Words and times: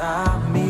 a 0.00 0.38
mí. 0.52 0.69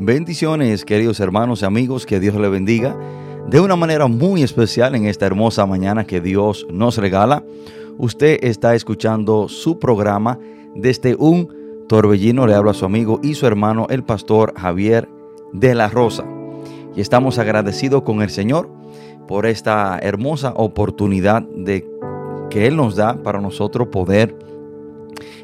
Bendiciones, 0.00 0.84
queridos 0.84 1.18
hermanos 1.18 1.62
y 1.62 1.64
amigos, 1.64 2.06
que 2.06 2.20
Dios 2.20 2.36
le 2.36 2.48
bendiga 2.48 2.96
de 3.48 3.58
una 3.58 3.74
manera 3.74 4.06
muy 4.06 4.44
especial 4.44 4.94
en 4.94 5.06
esta 5.06 5.26
hermosa 5.26 5.66
mañana 5.66 6.04
que 6.04 6.20
Dios 6.20 6.68
nos 6.70 6.98
regala. 6.98 7.42
Usted 7.98 8.38
está 8.42 8.76
escuchando 8.76 9.48
su 9.48 9.80
programa 9.80 10.38
desde 10.76 11.16
un 11.16 11.84
torbellino, 11.88 12.46
le 12.46 12.54
habla 12.54 12.70
a 12.70 12.74
su 12.74 12.84
amigo 12.84 13.18
y 13.24 13.34
su 13.34 13.46
hermano, 13.46 13.88
el 13.90 14.04
pastor 14.04 14.54
Javier 14.56 15.08
de 15.52 15.74
la 15.74 15.88
Rosa. 15.88 16.24
Y 16.94 17.00
estamos 17.00 17.40
agradecidos 17.40 18.02
con 18.02 18.22
el 18.22 18.30
Señor 18.30 18.70
por 19.26 19.46
esta 19.46 19.98
hermosa 20.00 20.52
oportunidad 20.54 21.42
de 21.42 21.84
que 22.50 22.68
Él 22.68 22.76
nos 22.76 22.94
da 22.94 23.20
para 23.20 23.40
nosotros 23.40 23.88
poder 23.88 24.38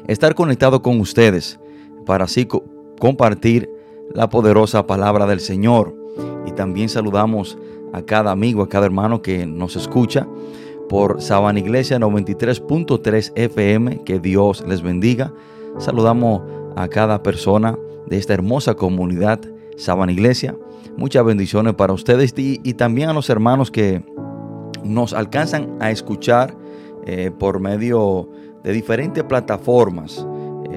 estar 0.07 0.33
conectado 0.33 0.81
con 0.81 1.01
ustedes, 1.01 1.59
para 2.05 2.23
así 2.23 2.45
co- 2.45 2.63
compartir 2.99 3.69
la 4.13 4.29
poderosa 4.29 4.87
palabra 4.87 5.25
del 5.25 5.39
Señor. 5.39 5.95
Y 6.45 6.51
también 6.51 6.89
saludamos 6.89 7.57
a 7.93 8.01
cada 8.03 8.31
amigo, 8.31 8.61
a 8.61 8.69
cada 8.69 8.85
hermano 8.85 9.21
que 9.21 9.45
nos 9.45 9.75
escucha 9.75 10.27
por 10.89 11.21
Sabana 11.21 11.59
Iglesia 11.59 11.99
93.3 11.99 13.33
FM. 13.35 14.03
Que 14.03 14.19
Dios 14.19 14.63
les 14.67 14.81
bendiga. 14.81 15.33
Saludamos 15.77 16.41
a 16.75 16.87
cada 16.87 17.23
persona 17.23 17.77
de 18.05 18.17
esta 18.17 18.33
hermosa 18.33 18.75
comunidad 18.75 19.41
Sabana 19.77 20.11
Iglesia. 20.11 20.55
Muchas 20.97 21.25
bendiciones 21.25 21.73
para 21.73 21.93
ustedes 21.93 22.33
y, 22.37 22.61
y 22.63 22.73
también 22.75 23.09
a 23.09 23.13
los 23.13 23.29
hermanos 23.29 23.71
que 23.71 24.03
nos 24.85 25.13
alcanzan 25.13 25.75
a 25.79 25.91
escuchar 25.91 26.55
eh, 27.05 27.31
por 27.37 27.59
medio 27.59 28.29
de 28.63 28.71
diferentes 28.71 29.23
plataformas. 29.23 30.25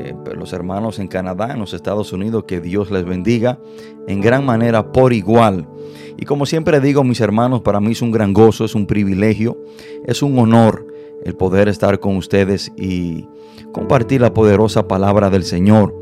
Eh, 0.00 0.14
los 0.36 0.53
hermanos 0.53 1.00
en 1.00 1.09
Canadá, 1.09 1.53
en 1.53 1.59
los 1.59 1.75
Estados 1.75 2.12
Unidos, 2.12 2.44
que 2.47 2.60
Dios 2.60 2.92
les 2.92 3.04
bendiga 3.04 3.59
en 4.06 4.20
gran 4.20 4.47
manera 4.47 4.92
por 4.92 5.12
igual. 5.12 5.66
Y 6.16 6.25
como 6.25 6.47
siempre 6.47 6.81
digo, 6.81 7.03
mis 7.03 7.20
hermanos, 7.20 7.62
para 7.62 7.81
mí 7.81 7.91
es 7.91 8.03
un 8.03 8.12
gran 8.12 8.32
gozo, 8.32 8.64
es 8.64 8.76
un 8.76 8.86
privilegio, 8.86 9.59
es 10.06 10.22
un 10.22 10.38
honor 10.38 10.86
el 11.25 11.34
poder 11.34 11.69
estar 11.69 11.98
con 11.98 12.16
ustedes 12.16 12.70
y 12.76 13.26
compartir 13.72 14.20
la 14.20 14.32
poderosa 14.32 14.86
palabra 14.86 15.31
del 15.31 15.42
Señor. 15.42 15.92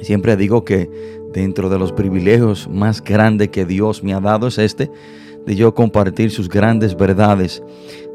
Siempre 0.00 0.36
digo 0.36 0.64
que 0.64 0.90
dentro 1.32 1.68
de 1.68 1.78
los 1.78 1.92
privilegios 1.92 2.68
más 2.68 3.00
grandes 3.00 3.50
que 3.50 3.64
Dios 3.64 4.02
me 4.02 4.12
ha 4.12 4.20
dado 4.20 4.48
es 4.48 4.58
este, 4.58 4.90
de 5.46 5.56
yo 5.56 5.74
compartir 5.74 6.30
sus 6.30 6.48
grandes 6.48 6.96
verdades, 6.96 7.62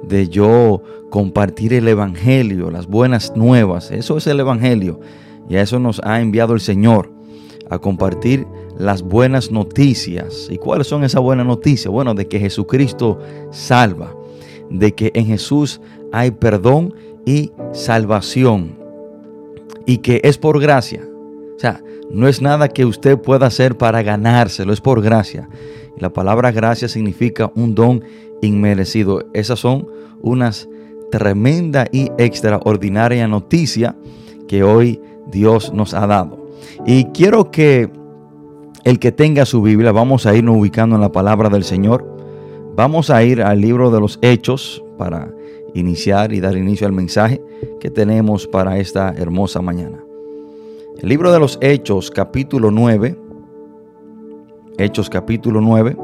de 0.03 0.27
yo 0.27 0.81
compartir 1.09 1.73
el 1.73 1.87
Evangelio, 1.87 2.71
las 2.71 2.87
buenas 2.87 3.35
nuevas. 3.35 3.91
Eso 3.91 4.17
es 4.17 4.27
el 4.27 4.39
Evangelio. 4.39 4.99
Y 5.49 5.55
a 5.55 5.61
eso 5.61 5.79
nos 5.79 5.99
ha 6.03 6.21
enviado 6.21 6.53
el 6.53 6.59
Señor, 6.59 7.11
a 7.69 7.79
compartir 7.79 8.47
las 8.77 9.01
buenas 9.01 9.51
noticias. 9.51 10.47
¿Y 10.49 10.57
cuáles 10.57 10.87
son 10.87 11.03
esas 11.03 11.21
buenas 11.21 11.45
noticias? 11.45 11.91
Bueno, 11.91 12.13
de 12.13 12.27
que 12.27 12.39
Jesucristo 12.39 13.19
salva, 13.51 14.15
de 14.69 14.93
que 14.93 15.11
en 15.13 15.25
Jesús 15.25 15.81
hay 16.11 16.31
perdón 16.31 16.93
y 17.25 17.51
salvación, 17.73 18.77
y 19.85 19.97
que 19.97 20.21
es 20.23 20.37
por 20.37 20.59
gracia. 20.59 21.08
O 21.59 21.61
sea, 21.61 21.83
no 22.09 22.29
es 22.29 22.41
nada 22.41 22.69
que 22.69 22.85
usted 22.85 23.17
pueda 23.17 23.47
hacer 23.47 23.77
para 23.77 24.01
ganárselo, 24.01 24.71
es 24.71 24.79
por 24.79 25.01
gracia. 25.01 25.49
Y 25.97 25.99
la 25.99 26.09
palabra 26.09 26.53
gracia 26.53 26.87
significa 26.87 27.51
un 27.53 27.75
don 27.75 28.01
inmerecido. 28.41 29.25
Esas 29.33 29.59
son 29.59 29.85
unas 30.21 30.69
tremenda 31.11 31.85
y 31.91 32.11
extraordinaria 32.17 33.27
noticia 33.27 33.97
que 34.47 34.63
hoy 34.63 35.01
Dios 35.27 35.73
nos 35.73 35.93
ha 35.93 36.07
dado. 36.07 36.47
Y 36.85 37.03
quiero 37.07 37.51
que 37.51 37.89
el 38.85 38.97
que 38.97 39.11
tenga 39.11 39.45
su 39.45 39.61
Biblia, 39.61 39.91
vamos 39.91 40.25
a 40.25 40.33
irnos 40.33 40.55
ubicando 40.55 40.95
en 40.95 41.01
la 41.01 41.11
palabra 41.11 41.49
del 41.49 41.65
Señor. 41.65 42.07
Vamos 42.77 43.09
a 43.09 43.21
ir 43.21 43.41
al 43.41 43.59
libro 43.59 43.91
de 43.91 43.99
los 43.99 44.17
Hechos 44.21 44.81
para 44.97 45.29
iniciar 45.73 46.31
y 46.31 46.39
dar 46.39 46.55
inicio 46.55 46.87
al 46.87 46.93
mensaje 46.93 47.41
que 47.81 47.89
tenemos 47.89 48.47
para 48.47 48.77
esta 48.77 49.09
hermosa 49.09 49.61
mañana. 49.61 50.05
El 51.01 51.07
libro 51.07 51.31
de 51.31 51.39
los 51.39 51.57
Hechos, 51.61 52.11
capítulo 52.11 52.71
9. 52.71 53.17
Hechos, 54.77 55.09
capítulo 55.09 55.61
9. 55.61 55.95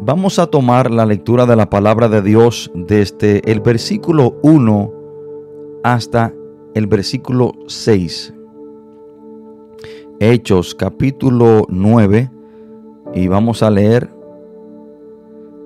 Vamos 0.00 0.38
a 0.38 0.46
tomar 0.46 0.90
la 0.90 1.06
lectura 1.06 1.46
de 1.46 1.56
la 1.56 1.70
palabra 1.70 2.10
de 2.10 2.20
Dios 2.20 2.70
desde 2.74 3.40
el 3.50 3.60
versículo 3.60 4.36
1 4.42 4.92
hasta 5.82 6.34
el 6.74 6.86
versículo 6.86 7.52
6. 7.66 8.34
Hechos 10.20 10.74
capítulo 10.74 11.64
9 11.70 12.30
y 13.14 13.28
vamos 13.28 13.62
a 13.62 13.70
leer 13.70 14.10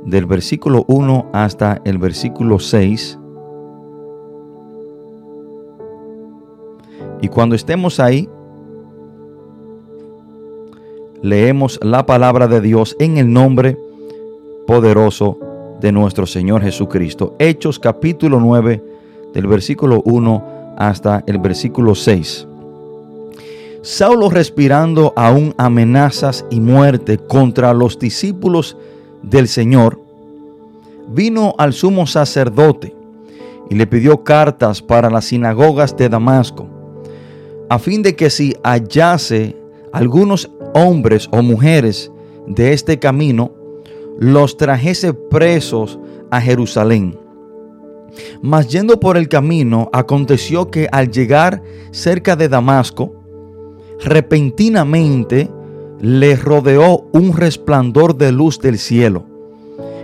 del 0.04 0.26
versículo 0.26 0.84
1 0.86 1.30
hasta 1.32 1.82
el 1.84 1.98
versículo 1.98 2.60
6. 2.60 3.17
Y 7.20 7.28
cuando 7.28 7.54
estemos 7.54 8.00
ahí, 8.00 8.28
leemos 11.22 11.80
la 11.82 12.06
palabra 12.06 12.46
de 12.46 12.60
Dios 12.60 12.96
en 13.00 13.18
el 13.18 13.32
nombre 13.32 13.76
poderoso 14.66 15.38
de 15.80 15.92
nuestro 15.92 16.26
Señor 16.26 16.62
Jesucristo. 16.62 17.34
Hechos 17.38 17.78
capítulo 17.78 18.38
9 18.40 18.84
del 19.34 19.46
versículo 19.46 20.02
1 20.04 20.74
hasta 20.76 21.24
el 21.26 21.38
versículo 21.38 21.94
6. 21.94 22.46
Saulo 23.82 24.28
respirando 24.28 25.12
aún 25.16 25.54
amenazas 25.56 26.44
y 26.50 26.60
muerte 26.60 27.18
contra 27.18 27.72
los 27.72 27.98
discípulos 27.98 28.76
del 29.22 29.48
Señor, 29.48 30.00
vino 31.08 31.54
al 31.58 31.72
sumo 31.72 32.06
sacerdote 32.06 32.94
y 33.70 33.74
le 33.74 33.86
pidió 33.86 34.24
cartas 34.24 34.82
para 34.82 35.10
las 35.10 35.26
sinagogas 35.26 35.96
de 35.96 36.08
Damasco, 36.08 36.68
a 37.68 37.78
fin 37.78 38.02
de 38.02 38.16
que 38.16 38.30
si 38.30 38.54
hallase 38.62 39.56
algunos 39.92 40.50
hombres 40.74 41.28
o 41.32 41.42
mujeres 41.42 42.10
de 42.46 42.72
este 42.72 42.98
camino, 42.98 43.52
los 44.18 44.56
trajese 44.56 45.12
presos 45.12 45.98
a 46.30 46.40
Jerusalén. 46.40 47.18
Mas 48.42 48.68
yendo 48.68 48.98
por 48.98 49.16
el 49.16 49.28
camino, 49.28 49.90
aconteció 49.92 50.70
que 50.70 50.88
al 50.90 51.10
llegar 51.10 51.62
cerca 51.90 52.36
de 52.36 52.48
Damasco, 52.48 53.14
repentinamente 54.00 55.50
le 56.00 56.36
rodeó 56.36 57.06
un 57.12 57.36
resplandor 57.36 58.16
de 58.16 58.32
luz 58.32 58.58
del 58.60 58.78
cielo, 58.78 59.24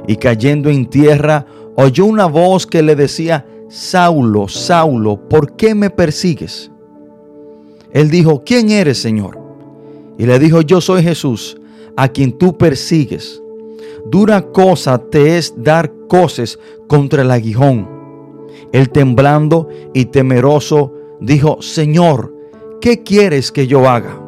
y 0.06 0.16
cayendo 0.16 0.68
en 0.68 0.86
tierra, 0.86 1.46
oyó 1.76 2.04
una 2.04 2.26
voz 2.26 2.66
que 2.66 2.82
le 2.82 2.94
decía, 2.94 3.46
Saulo, 3.68 4.48
Saulo, 4.48 5.28
¿por 5.28 5.56
qué 5.56 5.74
me 5.74 5.90
persigues? 5.90 6.70
Él 7.94 8.10
dijo, 8.10 8.42
¿quién 8.44 8.70
eres, 8.70 8.98
Señor? 8.98 9.38
Y 10.18 10.26
le 10.26 10.38
dijo, 10.40 10.60
yo 10.60 10.80
soy 10.80 11.02
Jesús, 11.02 11.56
a 11.96 12.08
quien 12.08 12.36
tú 12.36 12.58
persigues. 12.58 13.40
Dura 14.10 14.42
cosa 14.42 14.98
te 14.98 15.38
es 15.38 15.54
dar 15.56 15.92
coces 16.08 16.58
contra 16.88 17.22
el 17.22 17.30
aguijón. 17.30 17.88
Él 18.72 18.90
temblando 18.90 19.68
y 19.94 20.06
temeroso 20.06 20.92
dijo, 21.20 21.62
Señor, 21.62 22.34
¿qué 22.80 23.04
quieres 23.04 23.52
que 23.52 23.68
yo 23.68 23.88
haga? 23.88 24.20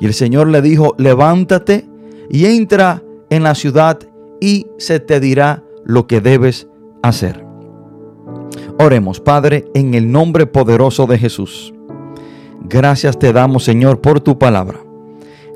Y 0.00 0.06
el 0.06 0.14
Señor 0.14 0.48
le 0.48 0.62
dijo, 0.62 0.94
levántate 0.96 1.86
y 2.30 2.46
entra 2.46 3.02
en 3.28 3.42
la 3.42 3.54
ciudad 3.54 3.98
y 4.40 4.66
se 4.78 4.98
te 4.98 5.20
dirá 5.20 5.62
lo 5.84 6.06
que 6.06 6.22
debes 6.22 6.68
hacer. 7.02 7.44
Oremos, 8.78 9.20
Padre, 9.20 9.66
en 9.74 9.92
el 9.92 10.10
nombre 10.10 10.46
poderoso 10.46 11.06
de 11.06 11.18
Jesús. 11.18 11.74
Gracias 12.68 13.18
te 13.18 13.32
damos, 13.32 13.64
Señor, 13.64 14.00
por 14.00 14.20
tu 14.20 14.38
palabra. 14.38 14.80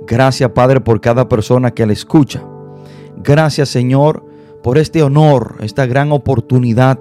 Gracias, 0.06 0.50
Padre, 0.50 0.81
por 0.81 1.00
cada 1.00 1.29
persona 1.29 1.70
que 1.70 1.85
la 1.85 1.93
escucha. 1.93 2.43
Gracias, 3.23 3.69
Señor, 3.69 4.25
por 4.62 4.79
este 4.79 5.03
honor, 5.03 5.56
esta 5.61 5.85
gran 5.85 6.11
oportunidad 6.11 6.99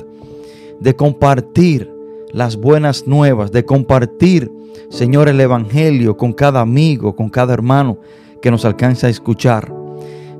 de 0.81 0.95
compartir 0.95 1.89
las 2.33 2.57
buenas 2.57 3.07
nuevas, 3.07 3.53
de 3.53 3.63
compartir, 3.63 4.51
Señor, 4.89 5.29
el 5.29 5.39
Evangelio 5.39 6.17
con 6.17 6.33
cada 6.33 6.59
amigo, 6.59 7.15
con 7.15 7.29
cada 7.29 7.53
hermano 7.53 7.97
que 8.41 8.51
nos 8.51 8.65
alcanza 8.65 9.07
a 9.07 9.11
escuchar. 9.11 9.73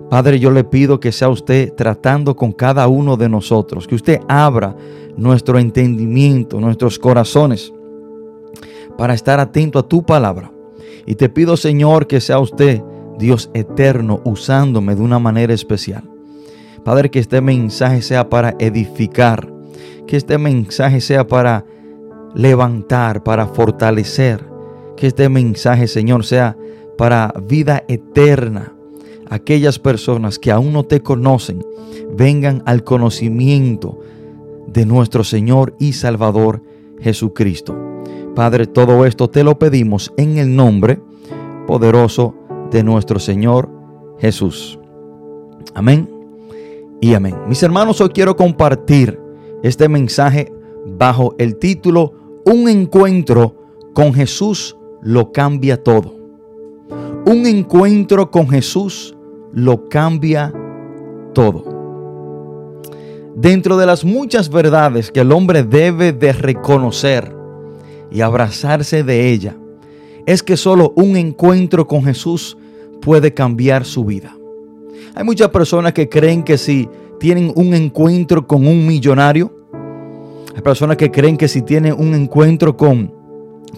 Padre, 0.09 0.39
yo 0.39 0.51
le 0.51 0.65
pido 0.65 0.99
que 0.99 1.13
sea 1.13 1.29
usted 1.29 1.73
tratando 1.73 2.35
con 2.35 2.51
cada 2.51 2.85
uno 2.89 3.15
de 3.15 3.29
nosotros, 3.29 3.87
que 3.87 3.95
usted 3.95 4.19
abra 4.27 4.75
nuestro 5.15 5.57
entendimiento, 5.57 6.59
nuestros 6.59 6.99
corazones, 6.99 7.71
para 9.01 9.15
estar 9.15 9.39
atento 9.39 9.79
a 9.79 9.87
tu 9.87 10.03
palabra. 10.03 10.51
Y 11.07 11.15
te 11.15 11.27
pido, 11.27 11.57
Señor, 11.57 12.05
que 12.05 12.21
sea 12.21 12.37
usted, 12.37 12.83
Dios 13.17 13.49
eterno, 13.55 14.21
usándome 14.25 14.93
de 14.93 15.01
una 15.01 15.17
manera 15.17 15.55
especial. 15.55 16.03
Padre, 16.85 17.09
que 17.09 17.17
este 17.17 17.41
mensaje 17.41 18.03
sea 18.03 18.29
para 18.29 18.53
edificar, 18.59 19.51
que 20.05 20.17
este 20.17 20.37
mensaje 20.37 21.01
sea 21.01 21.25
para 21.25 21.65
levantar, 22.35 23.23
para 23.23 23.47
fortalecer, 23.47 24.45
que 24.95 25.07
este 25.07 25.29
mensaje, 25.29 25.87
Señor, 25.87 26.23
sea 26.23 26.55
para 26.95 27.33
vida 27.47 27.83
eterna. 27.87 28.75
Aquellas 29.31 29.79
personas 29.79 30.37
que 30.37 30.51
aún 30.51 30.73
no 30.73 30.83
te 30.83 31.01
conocen, 31.01 31.65
vengan 32.15 32.61
al 32.67 32.83
conocimiento 32.83 33.97
de 34.67 34.85
nuestro 34.85 35.23
Señor 35.23 35.75
y 35.79 35.93
Salvador 35.93 36.61
Jesucristo. 36.99 37.90
Padre, 38.35 38.65
todo 38.65 39.05
esto 39.05 39.29
te 39.29 39.43
lo 39.43 39.59
pedimos 39.59 40.13
en 40.15 40.37
el 40.37 40.55
nombre 40.55 41.01
poderoso 41.67 42.33
de 42.71 42.83
nuestro 42.83 43.19
Señor 43.19 43.69
Jesús. 44.19 44.79
Amén 45.73 46.09
y 47.01 47.13
amén. 47.13 47.35
Mis 47.47 47.61
hermanos, 47.61 47.99
hoy 47.99 48.09
quiero 48.09 48.35
compartir 48.35 49.19
este 49.63 49.89
mensaje 49.89 50.51
bajo 50.85 51.35
el 51.37 51.57
título 51.57 52.13
Un 52.45 52.69
encuentro 52.69 53.55
con 53.93 54.13
Jesús 54.13 54.77
lo 55.01 55.31
cambia 55.31 55.83
todo. 55.83 56.15
Un 57.25 57.45
encuentro 57.45 58.31
con 58.31 58.47
Jesús 58.47 59.15
lo 59.51 59.89
cambia 59.89 60.53
todo. 61.33 61.65
Dentro 63.35 63.77
de 63.77 63.85
las 63.85 64.05
muchas 64.05 64.49
verdades 64.49 65.11
que 65.11 65.21
el 65.21 65.31
hombre 65.31 65.63
debe 65.63 66.13
de 66.13 66.31
reconocer 66.31 67.40
y 68.11 68.21
abrazarse 68.21 69.03
de 69.03 69.31
ella, 69.31 69.55
es 70.25 70.43
que 70.43 70.57
solo 70.57 70.93
un 70.95 71.15
encuentro 71.17 71.87
con 71.87 72.03
Jesús 72.03 72.57
puede 73.01 73.33
cambiar 73.33 73.85
su 73.85 74.05
vida. 74.05 74.35
Hay 75.15 75.23
muchas 75.23 75.49
personas 75.49 75.93
que 75.93 76.09
creen 76.09 76.43
que 76.43 76.57
si 76.57 76.87
tienen 77.19 77.51
un 77.55 77.73
encuentro 77.73 78.47
con 78.47 78.67
un 78.67 78.85
millonario, 78.85 79.51
hay 80.55 80.61
personas 80.61 80.97
que 80.97 81.11
creen 81.11 81.37
que 81.37 81.47
si 81.47 81.61
tienen 81.61 81.93
un 81.93 82.13
encuentro 82.13 82.75
con 82.75 83.13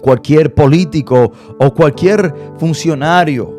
cualquier 0.00 0.54
político 0.54 1.32
o 1.58 1.74
cualquier 1.74 2.34
funcionario 2.58 3.52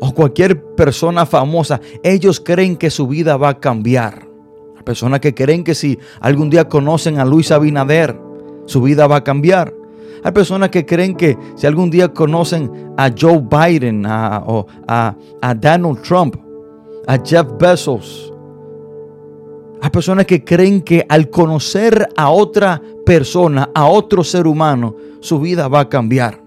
o 0.00 0.12
cualquier 0.12 0.62
persona 0.74 1.26
famosa, 1.26 1.80
ellos 2.02 2.40
creen 2.40 2.76
que 2.76 2.90
su 2.90 3.06
vida 3.06 3.36
va 3.36 3.50
a 3.50 3.60
cambiar. 3.60 4.28
Hay 4.76 4.82
personas 4.84 5.20
que 5.20 5.34
creen 5.34 5.64
que 5.64 5.74
si 5.74 5.98
algún 6.20 6.50
día 6.50 6.68
conocen 6.68 7.18
a 7.18 7.24
Luis 7.24 7.50
Abinader, 7.50 8.16
su 8.66 8.82
vida 8.82 9.06
va 9.06 9.16
a 9.16 9.24
cambiar. 9.24 9.74
Hay 10.22 10.32
personas 10.32 10.70
que 10.70 10.84
creen 10.84 11.14
que 11.14 11.36
si 11.56 11.66
algún 11.66 11.90
día 11.90 12.12
conocen 12.12 12.92
a 12.96 13.10
Joe 13.16 13.40
Biden 13.40 14.06
a, 14.06 14.42
o 14.46 14.66
a, 14.86 15.14
a 15.40 15.54
Donald 15.54 16.02
Trump, 16.02 16.36
a 17.06 17.18
Jeff 17.24 17.46
Bezos, 17.58 18.32
hay 19.80 19.90
personas 19.90 20.26
que 20.26 20.44
creen 20.44 20.82
que 20.82 21.06
al 21.08 21.30
conocer 21.30 22.08
a 22.16 22.30
otra 22.30 22.82
persona, 23.06 23.70
a 23.74 23.86
otro 23.86 24.24
ser 24.24 24.46
humano, 24.46 24.96
su 25.20 25.38
vida 25.38 25.68
va 25.68 25.80
a 25.80 25.88
cambiar. 25.88 26.42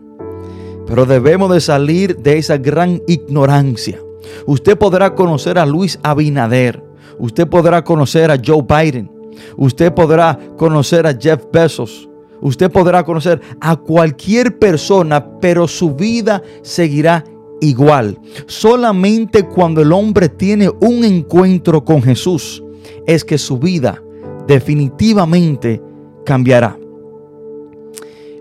Pero 0.85 1.05
debemos 1.05 1.49
de 1.51 1.61
salir 1.61 2.17
de 2.17 2.37
esa 2.37 2.57
gran 2.57 3.01
ignorancia. 3.07 3.99
Usted 4.45 4.77
podrá 4.77 5.15
conocer 5.15 5.57
a 5.57 5.65
Luis 5.65 5.97
Abinader. 6.03 6.83
Usted 7.17 7.47
podrá 7.47 7.83
conocer 7.83 8.31
a 8.31 8.39
Joe 8.43 8.63
Biden. 8.63 9.09
Usted 9.55 9.93
podrá 9.93 10.37
conocer 10.57 11.07
a 11.07 11.13
Jeff 11.13 11.45
Bezos. 11.53 12.09
Usted 12.41 12.71
podrá 12.71 13.03
conocer 13.03 13.39
a 13.59 13.75
cualquier 13.75 14.57
persona, 14.57 15.39
pero 15.39 15.67
su 15.67 15.93
vida 15.93 16.41
seguirá 16.63 17.23
igual. 17.61 18.19
Solamente 18.47 19.47
cuando 19.47 19.81
el 19.81 19.91
hombre 19.93 20.27
tiene 20.27 20.69
un 20.81 21.03
encuentro 21.03 21.85
con 21.85 22.01
Jesús 22.01 22.63
es 23.05 23.23
que 23.23 23.37
su 23.37 23.57
vida 23.57 24.01
definitivamente 24.47 25.81
cambiará. 26.25 26.77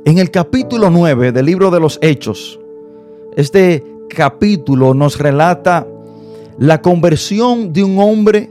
En 0.05 0.19
el 0.19 0.31
capítulo 0.31 0.91
9 0.91 1.33
del 1.33 1.47
libro 1.47 1.71
de 1.71 1.79
los 1.79 1.99
Hechos, 2.03 2.59
este 3.37 3.85
capítulo 4.09 4.95
nos 4.95 5.19
relata 5.19 5.87
la 6.59 6.81
conversión 6.83 7.73
de 7.73 7.85
un 7.85 7.99
hombre 7.99 8.51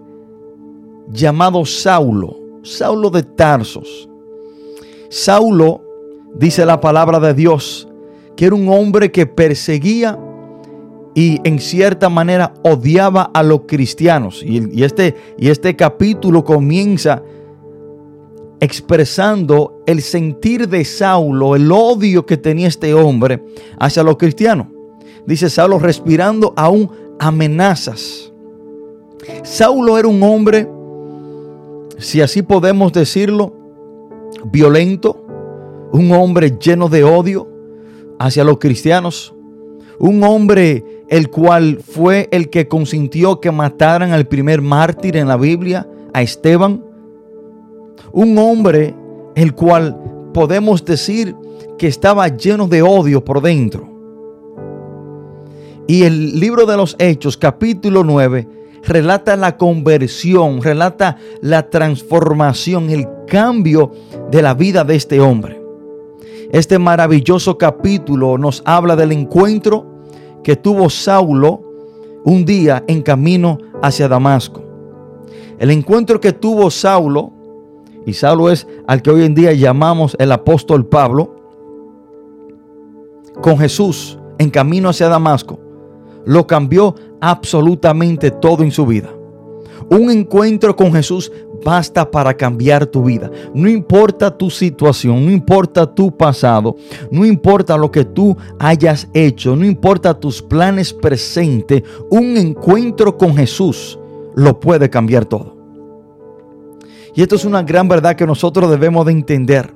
llamado 1.11 1.65
Saulo, 1.65 2.37
Saulo 2.63 3.09
de 3.09 3.23
Tarsos. 3.23 4.08
Saulo, 5.09 5.81
dice 6.35 6.65
la 6.65 6.79
palabra 6.79 7.19
de 7.19 7.33
Dios, 7.33 7.87
que 8.35 8.45
era 8.45 8.55
un 8.55 8.69
hombre 8.69 9.11
que 9.11 9.25
perseguía 9.25 10.17
y 11.15 11.39
en 11.43 11.59
cierta 11.59 12.09
manera 12.09 12.53
odiaba 12.63 13.31
a 13.33 13.43
los 13.43 13.61
cristianos. 13.67 14.43
Y, 14.43 14.83
este, 14.83 15.15
y 15.37 15.49
este 15.49 15.75
capítulo 15.75 16.43
comienza 16.43 17.23
expresando 18.61 19.81
el 19.85 20.01
sentir 20.01 20.69
de 20.69 20.85
Saulo, 20.85 21.55
el 21.55 21.71
odio 21.71 22.25
que 22.25 22.37
tenía 22.37 22.67
este 22.67 22.93
hombre 22.93 23.43
hacia 23.79 24.03
los 24.03 24.17
cristianos. 24.17 24.67
Dice 25.25 25.49
Saulo 25.49 25.79
respirando 25.79 26.53
aún 26.55 26.89
amenazas. 27.19 28.31
Saulo 29.43 29.97
era 29.97 30.07
un 30.07 30.21
hombre, 30.23 30.69
si 31.97 32.21
así 32.21 32.41
podemos 32.41 32.93
decirlo, 32.93 33.58
violento, 34.45 35.25
un 35.91 36.11
hombre 36.11 36.57
lleno 36.59 36.89
de 36.89 37.03
odio 37.03 37.47
hacia 38.19 38.43
los 38.43 38.57
cristianos, 38.57 39.33
un 39.99 40.23
hombre 40.23 41.03
el 41.09 41.29
cual 41.29 41.79
fue 41.83 42.29
el 42.31 42.49
que 42.49 42.67
consintió 42.67 43.39
que 43.39 43.51
mataran 43.51 44.11
al 44.11 44.27
primer 44.27 44.61
mártir 44.61 45.17
en 45.17 45.27
la 45.27 45.37
Biblia, 45.37 45.87
a 46.13 46.21
Esteban. 46.21 46.83
Un 48.11 48.37
hombre 48.37 48.95
el 49.35 49.53
cual 49.53 49.97
podemos 50.33 50.85
decir 50.85 51.35
que 51.77 51.87
estaba 51.87 52.27
lleno 52.27 52.67
de 52.67 52.81
odio 52.81 53.23
por 53.23 53.41
dentro. 53.41 53.87
Y 55.87 56.03
el 56.03 56.39
libro 56.39 56.65
de 56.67 56.77
los 56.77 56.95
Hechos, 56.99 57.35
capítulo 57.35 58.03
9, 58.03 58.47
relata 58.83 59.35
la 59.35 59.57
conversión, 59.57 60.61
relata 60.61 61.17
la 61.41 61.69
transformación, 61.69 62.89
el 62.89 63.07
cambio 63.27 63.91
de 64.31 64.41
la 64.41 64.53
vida 64.53 64.83
de 64.83 64.95
este 64.95 65.19
hombre. 65.19 65.61
Este 66.51 66.79
maravilloso 66.79 67.57
capítulo 67.57 68.37
nos 68.37 68.63
habla 68.65 68.95
del 68.95 69.11
encuentro 69.11 69.85
que 70.43 70.55
tuvo 70.55 70.89
Saulo 70.89 71.61
un 72.23 72.45
día 72.45 72.83
en 72.87 73.01
camino 73.01 73.59
hacia 73.81 74.07
Damasco. 74.07 74.63
El 75.59 75.71
encuentro 75.71 76.19
que 76.19 76.31
tuvo 76.31 76.71
Saulo, 76.71 77.31
y 78.05 78.13
Saulo 78.13 78.49
es 78.49 78.65
al 78.87 79.01
que 79.01 79.11
hoy 79.11 79.25
en 79.25 79.35
día 79.35 79.53
llamamos 79.53 80.15
el 80.19 80.31
apóstol 80.31 80.87
Pablo, 80.87 81.35
con 83.41 83.57
Jesús 83.57 84.17
en 84.37 84.49
camino 84.49 84.89
hacia 84.89 85.07
Damasco, 85.07 85.59
lo 86.25 86.47
cambió 86.47 86.95
absolutamente 87.21 88.31
todo 88.31 88.63
en 88.63 88.71
su 88.71 88.85
vida. 88.85 89.09
Un 89.89 90.11
encuentro 90.11 90.75
con 90.75 90.93
Jesús 90.93 91.31
basta 91.63 92.09
para 92.09 92.33
cambiar 92.35 92.85
tu 92.85 93.03
vida. 93.03 93.29
No 93.53 93.67
importa 93.67 94.35
tu 94.35 94.49
situación, 94.49 95.25
no 95.25 95.31
importa 95.31 95.93
tu 95.93 96.15
pasado, 96.15 96.75
no 97.11 97.25
importa 97.25 97.77
lo 97.77 97.91
que 97.91 98.05
tú 98.05 98.37
hayas 98.59 99.07
hecho, 99.13 99.55
no 99.55 99.65
importa 99.65 100.19
tus 100.19 100.41
planes 100.41 100.93
presentes, 100.93 101.83
un 102.09 102.37
encuentro 102.37 103.17
con 103.17 103.35
Jesús 103.35 103.99
lo 104.35 104.59
puede 104.59 104.89
cambiar 104.89 105.25
todo. 105.25 105.57
Y 107.15 107.21
esto 107.21 107.35
es 107.35 107.45
una 107.45 107.63
gran 107.63 107.87
verdad 107.87 108.15
que 108.15 108.25
nosotros 108.25 108.69
debemos 108.69 109.05
de 109.05 109.11
entender. 109.11 109.73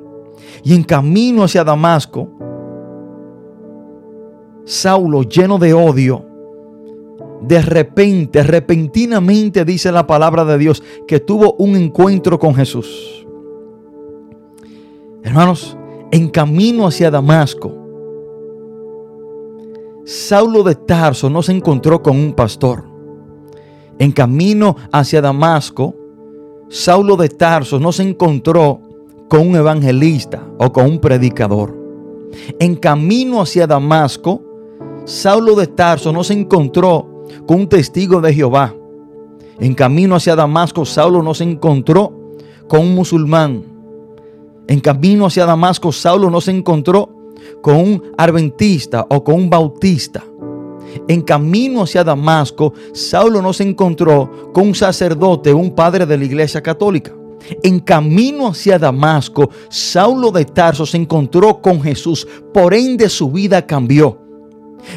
Y 0.64 0.76
en 0.76 0.84
camino 0.84 1.44
hacia 1.44 1.64
Damasco, 1.64 2.30
Saulo 4.66 5.24
lleno 5.24 5.58
de 5.58 5.74
odio, 5.74 6.26
de 7.48 7.62
repente, 7.62 8.44
repentinamente 8.44 9.66
dice 9.66 9.92
la 9.92 10.08
palabra 10.08 10.46
de 10.46 10.58
Dios 10.58 10.84
que 11.08 11.20
tuvo 11.20 11.56
un 11.58 11.76
encuentro 11.76 12.40
con 12.40 12.56
Jesús. 12.56 13.26
Hermanos, 15.24 15.78
en 16.12 16.30
camino 16.30 16.88
hacia 16.88 17.12
Damasco, 17.12 17.72
Saulo 20.06 20.64
de 20.64 20.76
Tarso 20.76 21.30
no 21.30 21.42
se 21.42 21.54
encontró 21.54 22.02
con 22.02 22.18
un 22.18 22.34
pastor. 22.34 22.84
En 24.00 24.12
camino 24.12 24.76
hacia 24.92 25.22
Damasco, 25.22 25.96
Saulo 26.70 27.16
de 27.16 27.30
Tarso 27.30 27.80
no 27.80 27.92
se 27.92 28.04
encontró 28.04 28.82
con 29.30 29.48
un 29.48 29.56
evangelista 29.56 30.44
o 30.60 30.72
con 30.72 30.86
un 30.86 31.00
predicador. 31.00 31.76
En 32.60 32.76
camino 32.76 33.42
hacia 33.42 33.68
Damasco, 33.68 34.42
Saulo 35.06 35.56
de 35.56 35.68
Tarso 35.68 36.12
no 36.12 36.24
se 36.24 36.34
encontró 36.34 37.13
con 37.46 37.62
un 37.62 37.70
testigo 37.70 38.22
de 38.22 38.34
Jehová. 38.34 38.74
En 39.60 39.74
camino 39.76 40.16
hacia 40.16 40.36
Damasco, 40.36 40.86
Saulo 40.86 41.22
no 41.22 41.34
se 41.34 41.44
encontró 41.44 42.14
con 42.68 42.82
un 42.82 42.96
musulmán. 42.96 43.64
En 44.68 44.80
camino 44.80 45.28
hacia 45.28 45.46
Damasco, 45.46 45.92
Saulo 45.92 46.30
no 46.30 46.42
se 46.42 46.52
encontró 46.52 47.10
con 47.62 47.76
un 47.76 48.04
adventista 48.18 49.06
o 49.10 49.24
con 49.24 49.36
un 49.36 49.50
bautista. 49.50 50.24
En 51.08 51.22
camino 51.22 51.84
hacia 51.84 52.04
Damasco, 52.04 52.74
Saulo 52.94 53.42
no 53.42 53.54
se 53.54 53.64
encontró 53.64 54.52
con 54.54 54.68
un 54.68 54.76
sacerdote, 54.76 55.54
un 55.54 55.72
padre 55.72 56.06
de 56.06 56.18
la 56.18 56.26
iglesia 56.26 56.62
católica. 56.62 57.14
En 57.62 57.80
camino 57.80 58.48
hacia 58.48 58.80
Damasco, 58.80 59.50
Saulo 59.70 60.32
de 60.32 60.46
Tarso 60.46 60.86
se 60.86 60.98
encontró 60.98 61.62
con 61.62 61.82
Jesús, 61.82 62.28
por 62.54 62.74
ende 62.74 63.10
su 63.10 63.32
vida 63.32 63.66
cambió. 63.66 64.23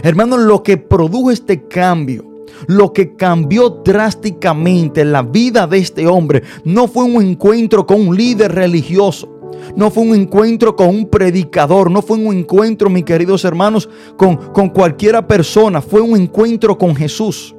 Hermanos, 0.03 0.41
lo 0.41 0.63
que 0.63 0.77
produjo 0.77 1.31
este 1.31 1.67
cambio, 1.67 2.25
lo 2.67 2.93
que 2.93 3.15
cambió 3.15 3.71
drásticamente 3.85 5.05
la 5.05 5.23
vida 5.23 5.67
de 5.67 5.79
este 5.79 6.07
hombre, 6.07 6.43
no 6.65 6.89
fue 6.89 7.05
un 7.05 7.23
encuentro 7.23 7.87
con 7.87 8.09
un 8.09 8.17
líder 8.17 8.53
religioso. 8.53 9.33
No 9.75 9.91
fue 9.91 10.05
un 10.05 10.15
encuentro 10.15 10.77
con 10.77 10.89
un 10.89 11.09
predicador, 11.09 11.91
no 11.91 12.03
fue 12.03 12.19
un 12.19 12.37
encuentro, 12.37 12.91
mis 12.91 13.05
queridos 13.05 13.45
hermanos, 13.45 13.89
con, 14.17 14.37
con 14.37 14.69
cualquiera 14.69 15.27
persona, 15.27 15.81
fue 15.81 16.01
un 16.01 16.17
encuentro 16.17 16.77
con 16.77 16.95
Jesús. 16.95 17.55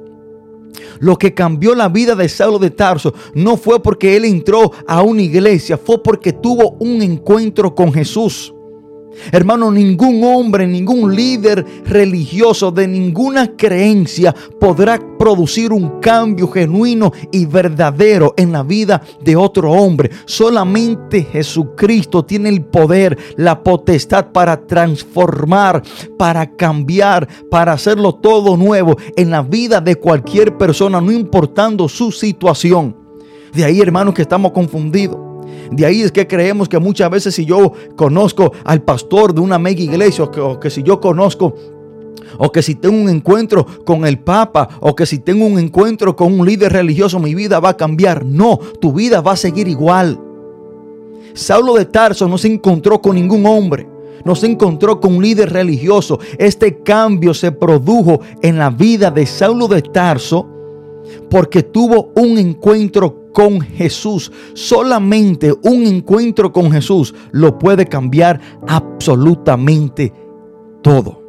Lo 1.00 1.16
que 1.16 1.34
cambió 1.34 1.74
la 1.74 1.88
vida 1.88 2.14
de 2.14 2.28
Saulo 2.28 2.58
de 2.58 2.70
Tarso 2.70 3.14
no 3.34 3.56
fue 3.56 3.82
porque 3.82 4.16
él 4.16 4.24
entró 4.24 4.72
a 4.86 5.02
una 5.02 5.22
iglesia, 5.22 5.76
fue 5.76 6.02
porque 6.02 6.32
tuvo 6.32 6.76
un 6.80 7.02
encuentro 7.02 7.74
con 7.74 7.92
Jesús. 7.92 8.54
Hermano, 9.32 9.70
ningún 9.70 10.22
hombre, 10.24 10.66
ningún 10.66 11.14
líder 11.14 11.64
religioso 11.84 12.70
de 12.70 12.86
ninguna 12.86 13.56
creencia 13.56 14.34
podrá 14.60 14.98
producir 15.18 15.72
un 15.72 16.00
cambio 16.00 16.48
genuino 16.48 17.12
y 17.32 17.44
verdadero 17.44 18.34
en 18.36 18.52
la 18.52 18.62
vida 18.62 19.02
de 19.20 19.36
otro 19.36 19.72
hombre. 19.72 20.10
Solamente 20.24 21.24
Jesucristo 21.24 22.24
tiene 22.24 22.48
el 22.48 22.64
poder, 22.64 23.18
la 23.36 23.62
potestad 23.62 24.28
para 24.32 24.66
transformar, 24.66 25.82
para 26.16 26.54
cambiar, 26.54 27.28
para 27.50 27.72
hacerlo 27.72 28.14
todo 28.14 28.56
nuevo 28.56 28.96
en 29.16 29.30
la 29.30 29.42
vida 29.42 29.80
de 29.80 29.96
cualquier 29.96 30.56
persona, 30.56 31.00
no 31.00 31.12
importando 31.12 31.88
su 31.88 32.12
situación. 32.12 32.96
De 33.52 33.64
ahí, 33.64 33.80
hermanos, 33.80 34.14
que 34.14 34.22
estamos 34.22 34.52
confundidos. 34.52 35.27
De 35.70 35.84
ahí 35.84 36.02
es 36.02 36.12
que 36.12 36.26
creemos 36.26 36.68
que 36.68 36.78
muchas 36.78 37.10
veces 37.10 37.34
si 37.34 37.44
yo 37.44 37.72
conozco 37.96 38.52
al 38.64 38.82
pastor 38.82 39.34
de 39.34 39.40
una 39.40 39.58
mega 39.58 39.82
iglesia 39.82 40.24
o 40.24 40.30
que, 40.30 40.40
o 40.40 40.58
que 40.58 40.70
si 40.70 40.82
yo 40.82 41.00
conozco 41.00 41.54
o 42.36 42.52
que 42.52 42.62
si 42.62 42.74
tengo 42.74 42.96
un 42.96 43.08
encuentro 43.08 43.66
con 43.84 44.04
el 44.04 44.18
Papa, 44.18 44.68
o 44.80 44.94
que 44.94 45.06
si 45.06 45.18
tengo 45.18 45.46
un 45.46 45.58
encuentro 45.58 46.14
con 46.14 46.38
un 46.38 46.46
líder 46.46 46.72
religioso, 46.72 47.18
mi 47.18 47.34
vida 47.34 47.60
va 47.60 47.70
a 47.70 47.76
cambiar. 47.76 48.24
No, 48.24 48.58
tu 48.80 48.92
vida 48.92 49.20
va 49.20 49.32
a 49.32 49.36
seguir 49.36 49.68
igual. 49.68 50.20
Saulo 51.34 51.74
de 51.74 51.86
Tarso 51.86 52.28
no 52.28 52.36
se 52.36 52.48
encontró 52.48 53.00
con 53.00 53.14
ningún 53.14 53.46
hombre, 53.46 53.88
no 54.24 54.34
se 54.34 54.46
encontró 54.46 55.00
con 55.00 55.16
un 55.16 55.22
líder 55.22 55.52
religioso. 55.52 56.18
Este 56.36 56.82
cambio 56.82 57.32
se 57.32 57.52
produjo 57.52 58.20
en 58.42 58.58
la 58.58 58.70
vida 58.70 59.10
de 59.10 59.24
Saulo 59.26 59.68
de 59.68 59.82
Tarso 59.82 60.46
porque 61.30 61.62
tuvo 61.62 62.12
un 62.16 62.38
encuentro 62.38 63.17
con 63.32 63.60
Jesús. 63.60 64.32
Solamente 64.54 65.52
un 65.62 65.84
encuentro 65.84 66.52
con 66.52 66.70
Jesús 66.70 67.14
lo 67.32 67.58
puede 67.58 67.86
cambiar 67.86 68.40
absolutamente 68.66 70.12
todo. 70.82 71.22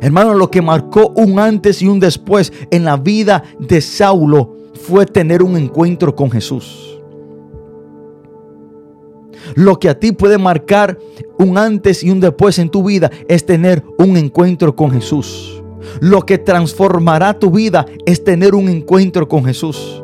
Hermano, 0.00 0.34
lo 0.34 0.50
que 0.50 0.62
marcó 0.62 1.12
un 1.16 1.38
antes 1.38 1.82
y 1.82 1.88
un 1.88 2.00
después 2.00 2.52
en 2.70 2.84
la 2.84 2.96
vida 2.96 3.42
de 3.58 3.80
Saulo 3.80 4.56
fue 4.74 5.06
tener 5.06 5.42
un 5.42 5.56
encuentro 5.56 6.14
con 6.14 6.30
Jesús. 6.30 7.00
Lo 9.54 9.78
que 9.78 9.88
a 9.88 9.98
ti 9.98 10.12
puede 10.12 10.38
marcar 10.38 10.98
un 11.38 11.58
antes 11.58 12.02
y 12.02 12.10
un 12.10 12.20
después 12.20 12.58
en 12.58 12.70
tu 12.70 12.84
vida 12.84 13.10
es 13.28 13.44
tener 13.44 13.84
un 13.98 14.16
encuentro 14.16 14.74
con 14.74 14.90
Jesús. 14.90 15.62
Lo 16.00 16.22
que 16.22 16.38
transformará 16.38 17.38
tu 17.38 17.50
vida 17.50 17.86
es 18.06 18.24
tener 18.24 18.54
un 18.54 18.68
encuentro 18.68 19.28
con 19.28 19.44
Jesús. 19.44 20.01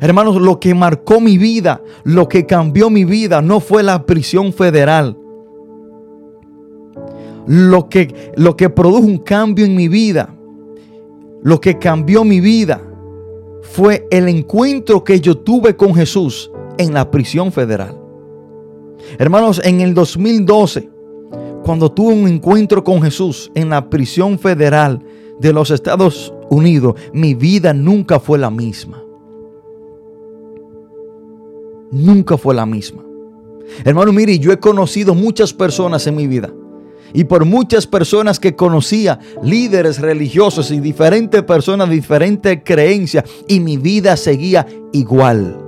Hermanos, 0.00 0.40
lo 0.40 0.60
que 0.60 0.74
marcó 0.74 1.20
mi 1.20 1.38
vida, 1.38 1.82
lo 2.04 2.28
que 2.28 2.46
cambió 2.46 2.90
mi 2.90 3.04
vida 3.04 3.42
no 3.42 3.60
fue 3.60 3.82
la 3.82 4.04
prisión 4.04 4.52
federal. 4.52 5.16
Lo 7.46 7.88
que, 7.88 8.32
lo 8.36 8.56
que 8.56 8.70
produjo 8.70 9.06
un 9.06 9.18
cambio 9.18 9.64
en 9.64 9.76
mi 9.76 9.88
vida, 9.88 10.34
lo 11.42 11.60
que 11.60 11.78
cambió 11.78 12.24
mi 12.24 12.40
vida, 12.40 12.80
fue 13.62 14.06
el 14.10 14.28
encuentro 14.28 15.04
que 15.04 15.20
yo 15.20 15.38
tuve 15.38 15.76
con 15.76 15.94
Jesús 15.94 16.50
en 16.78 16.92
la 16.92 17.10
prisión 17.10 17.52
federal. 17.52 17.96
Hermanos, 19.18 19.60
en 19.64 19.80
el 19.80 19.94
2012, 19.94 20.90
cuando 21.64 21.90
tuve 21.90 22.14
un 22.14 22.28
encuentro 22.28 22.82
con 22.82 23.02
Jesús 23.02 23.50
en 23.54 23.70
la 23.70 23.88
prisión 23.88 24.38
federal 24.38 25.02
de 25.38 25.52
los 25.52 25.70
Estados 25.70 26.32
Unidos, 26.50 26.94
mi 27.12 27.34
vida 27.34 27.72
nunca 27.72 28.18
fue 28.18 28.38
la 28.38 28.50
misma. 28.50 29.05
Nunca 31.90 32.36
fue 32.36 32.54
la 32.54 32.66
misma. 32.66 33.02
Hermano, 33.84 34.12
mire, 34.12 34.38
yo 34.38 34.52
he 34.52 34.58
conocido 34.58 35.14
muchas 35.14 35.52
personas 35.52 36.06
en 36.06 36.16
mi 36.16 36.26
vida. 36.26 36.52
Y 37.12 37.24
por 37.24 37.44
muchas 37.44 37.86
personas 37.86 38.38
que 38.38 38.54
conocía, 38.54 39.18
líderes 39.42 40.00
religiosos 40.00 40.70
y 40.70 40.80
diferentes 40.80 41.42
personas 41.44 41.88
diferentes 41.88 42.60
creencias, 42.64 43.24
y 43.46 43.60
mi 43.60 43.76
vida 43.76 44.16
seguía 44.16 44.66
igual. 44.92 45.58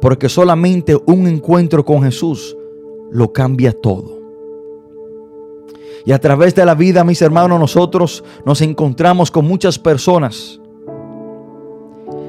Porque 0.00 0.28
solamente 0.28 0.96
un 1.06 1.26
encuentro 1.26 1.84
con 1.84 2.02
Jesús 2.02 2.56
lo 3.10 3.32
cambia 3.32 3.72
todo. 3.72 4.20
Y 6.04 6.12
a 6.12 6.18
través 6.18 6.54
de 6.54 6.64
la 6.64 6.74
vida, 6.74 7.04
mis 7.04 7.22
hermanos, 7.22 7.60
nosotros 7.60 8.24
nos 8.44 8.60
encontramos 8.60 9.30
con 9.30 9.46
muchas 9.46 9.78
personas. 9.78 10.61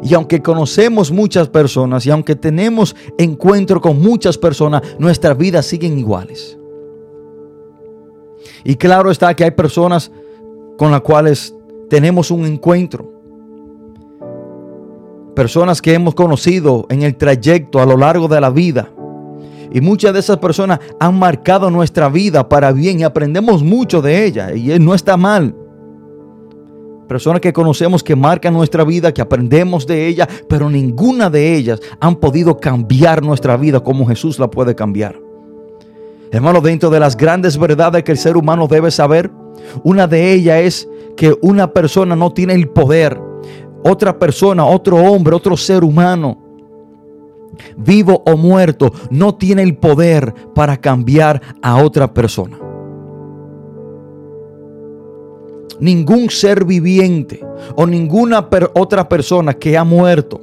Y 0.03 0.13
aunque 0.13 0.41
conocemos 0.41 1.11
muchas 1.11 1.47
personas 1.47 2.05
y 2.05 2.11
aunque 2.11 2.35
tenemos 2.35 2.95
encuentro 3.17 3.79
con 3.79 4.01
muchas 4.01 4.37
personas, 4.37 4.81
nuestras 4.99 5.37
vidas 5.37 5.65
siguen 5.65 5.97
iguales. 5.97 6.57
Y 8.65 8.75
claro 8.75 9.11
está 9.11 9.33
que 9.33 9.45
hay 9.45 9.51
personas 9.51 10.11
con 10.77 10.91
las 10.91 11.01
cuales 11.01 11.55
tenemos 11.89 12.31
un 12.31 12.45
encuentro. 12.45 13.11
Personas 15.35 15.81
que 15.81 15.93
hemos 15.93 16.15
conocido 16.15 16.85
en 16.89 17.03
el 17.03 17.15
trayecto 17.15 17.81
a 17.81 17.85
lo 17.85 17.97
largo 17.97 18.27
de 18.27 18.41
la 18.41 18.49
vida. 18.49 18.91
Y 19.71 19.81
muchas 19.81 20.13
de 20.13 20.19
esas 20.19 20.37
personas 20.37 20.79
han 20.99 21.17
marcado 21.17 21.71
nuestra 21.71 22.09
vida 22.09 22.47
para 22.47 22.71
bien 22.71 22.99
y 22.99 23.03
aprendemos 23.03 23.63
mucho 23.63 24.01
de 24.01 24.25
ellas. 24.25 24.55
Y 24.55 24.77
no 24.79 24.93
está 24.93 25.17
mal. 25.17 25.55
Personas 27.13 27.41
que 27.41 27.53
conocemos 27.53 28.03
que 28.03 28.15
marcan 28.15 28.55
nuestra 28.55 28.83
vida, 28.83 29.13
que 29.13 29.21
aprendemos 29.21 29.85
de 29.85 30.07
ellas, 30.07 30.27
pero 30.49 30.67
ninguna 30.67 31.29
de 31.29 31.55
ellas 31.55 31.79
han 31.99 32.15
podido 32.15 32.57
cambiar 32.57 33.21
nuestra 33.21 33.55
vida 33.55 33.81
como 33.81 34.07
Jesús 34.07 34.39
la 34.39 34.49
puede 34.49 34.73
cambiar. 34.73 35.21
Hermano, 36.31 36.59
dentro 36.59 36.89
de 36.89 36.99
las 36.99 37.15
grandes 37.15 37.55
verdades 37.55 38.01
que 38.03 38.13
el 38.13 38.17
ser 38.17 38.35
humano 38.35 38.65
debe 38.67 38.89
saber, 38.89 39.29
una 39.83 40.07
de 40.07 40.33
ellas 40.33 40.61
es 40.61 40.89
que 41.15 41.37
una 41.43 41.71
persona 41.71 42.15
no 42.15 42.33
tiene 42.33 42.55
el 42.55 42.69
poder. 42.69 43.21
Otra 43.83 44.17
persona, 44.17 44.65
otro 44.65 44.97
hombre, 44.97 45.35
otro 45.35 45.55
ser 45.55 45.83
humano, 45.83 46.43
vivo 47.77 48.23
o 48.25 48.35
muerto, 48.35 48.91
no 49.11 49.35
tiene 49.35 49.61
el 49.61 49.77
poder 49.77 50.33
para 50.55 50.77
cambiar 50.77 51.39
a 51.61 51.77
otra 51.77 52.11
persona. 52.11 52.72
Ningún 55.83 56.29
ser 56.29 56.63
viviente 56.63 57.41
o 57.75 57.85
ninguna 57.85 58.47
otra 58.73 59.09
persona 59.09 59.53
que 59.53 59.77
ha 59.77 59.83
muerto 59.83 60.39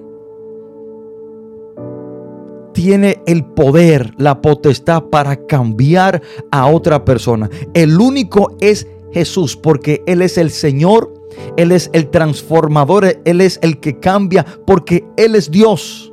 tiene 2.75 3.23
el 3.25 3.47
poder, 3.47 4.13
la 4.19 4.43
potestad 4.43 5.05
para 5.05 5.47
cambiar 5.47 6.21
a 6.51 6.67
otra 6.67 7.07
persona. 7.07 7.49
El 7.73 7.99
único 7.99 8.55
es 8.61 8.87
Jesús, 9.13 9.57
porque 9.57 10.03
Él 10.07 10.21
es 10.21 10.37
el 10.37 10.51
Señor, 10.51 11.11
Él 11.57 11.73
es 11.73 11.89
el 11.95 12.11
transformador, 12.11 13.23
Él 13.25 13.41
es 13.41 13.59
el 13.63 13.81
que 13.81 13.99
cambia, 13.99 14.45
porque 14.67 15.07
Él 15.17 15.37
es 15.37 15.51
Dios. 15.51 16.13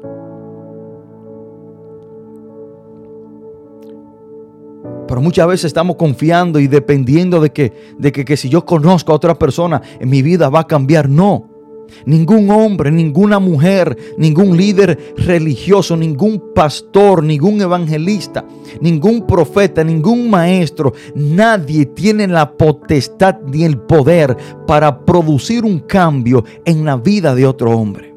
Pero 5.07 5.21
muchas 5.21 5.47
veces 5.47 5.65
estamos 5.65 5.95
confiando 5.95 6.59
y 6.59 6.67
dependiendo 6.67 7.39
de 7.39 7.51
que, 7.51 7.73
de 7.97 8.11
que, 8.11 8.25
que 8.25 8.37
si 8.37 8.49
yo 8.49 8.65
conozco 8.65 9.11
a 9.11 9.15
otra 9.15 9.37
persona, 9.39 9.81
en 9.99 10.09
mi 10.09 10.21
vida 10.21 10.49
va 10.49 10.61
a 10.61 10.67
cambiar. 10.67 11.09
No. 11.09 11.57
Ningún 12.05 12.49
hombre, 12.51 12.91
ninguna 12.91 13.39
mujer, 13.39 13.97
ningún 14.17 14.57
líder 14.57 15.15
religioso, 15.17 15.95
ningún 15.95 16.53
pastor, 16.53 17.23
ningún 17.23 17.61
evangelista, 17.61 18.45
ningún 18.81 19.25
profeta, 19.25 19.83
ningún 19.83 20.29
maestro, 20.29 20.93
nadie 21.15 21.85
tiene 21.85 22.27
la 22.27 22.51
potestad 22.51 23.37
ni 23.45 23.63
el 23.63 23.77
poder 23.77 24.35
para 24.65 25.05
producir 25.05 25.65
un 25.65 25.79
cambio 25.79 26.43
en 26.65 26.85
la 26.85 26.97
vida 26.97 27.33
de 27.35 27.45
otro 27.45 27.71
hombre. 27.71 28.13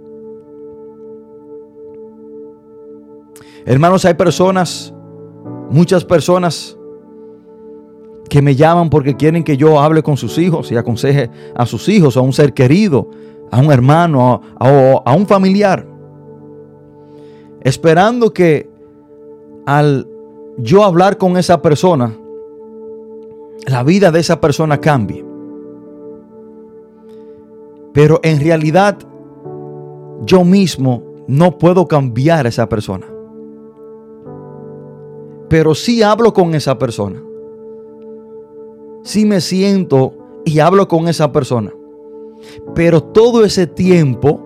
Hermanos, 3.66 4.04
hay 4.04 4.14
personas, 4.14 4.92
muchas 5.70 6.04
personas 6.04 6.76
que 8.30 8.40
me 8.40 8.54
llaman 8.56 8.88
porque 8.88 9.16
quieren 9.16 9.44
que 9.44 9.56
yo 9.58 9.78
hable 9.80 10.02
con 10.02 10.16
sus 10.16 10.38
hijos 10.38 10.72
y 10.72 10.76
aconseje 10.76 11.28
a 11.54 11.66
sus 11.66 11.86
hijos, 11.90 12.16
a 12.16 12.20
un 12.22 12.32
ser 12.32 12.54
querido, 12.54 13.10
a 13.50 13.58
un 13.60 13.70
hermano, 13.72 14.40
a, 14.58 14.66
a- 14.68 15.02
a 15.04 15.14
un 15.14 15.26
familiar. 15.26 15.86
Esperando 17.60 18.32
que 18.32 18.70
al 19.66 20.08
yo 20.56 20.84
hablar 20.84 21.18
con 21.18 21.36
esa 21.36 21.60
persona, 21.60 22.16
la 23.66 23.82
vida 23.82 24.10
de 24.10 24.20
esa 24.20 24.40
persona 24.40 24.78
cambie. 24.80 25.24
Pero 27.92 28.20
en 28.22 28.40
realidad 28.40 28.96
yo 30.24 30.44
mismo 30.44 31.02
no 31.26 31.58
puedo 31.58 31.86
cambiar 31.88 32.46
a 32.46 32.48
esa 32.48 32.68
persona. 32.68 33.06
Pero 35.48 35.74
sí 35.74 36.02
hablo 36.02 36.32
con 36.32 36.54
esa 36.54 36.78
persona. 36.78 37.20
Sí 39.02 39.24
me 39.24 39.40
siento 39.40 40.14
y 40.44 40.58
hablo 40.58 40.88
con 40.88 41.08
esa 41.08 41.32
persona. 41.32 41.72
Pero 42.74 43.02
todo 43.02 43.44
ese 43.44 43.66
tiempo 43.66 44.40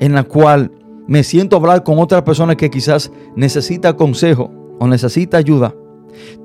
en 0.00 0.14
la 0.14 0.24
cual 0.24 0.70
me 1.06 1.22
siento 1.24 1.56
a 1.56 1.58
hablar 1.58 1.82
con 1.84 1.98
otra 1.98 2.24
persona 2.24 2.56
que 2.56 2.70
quizás 2.70 3.10
necesita 3.36 3.96
consejo 3.96 4.50
o 4.78 4.86
necesita 4.86 5.36
ayuda, 5.36 5.74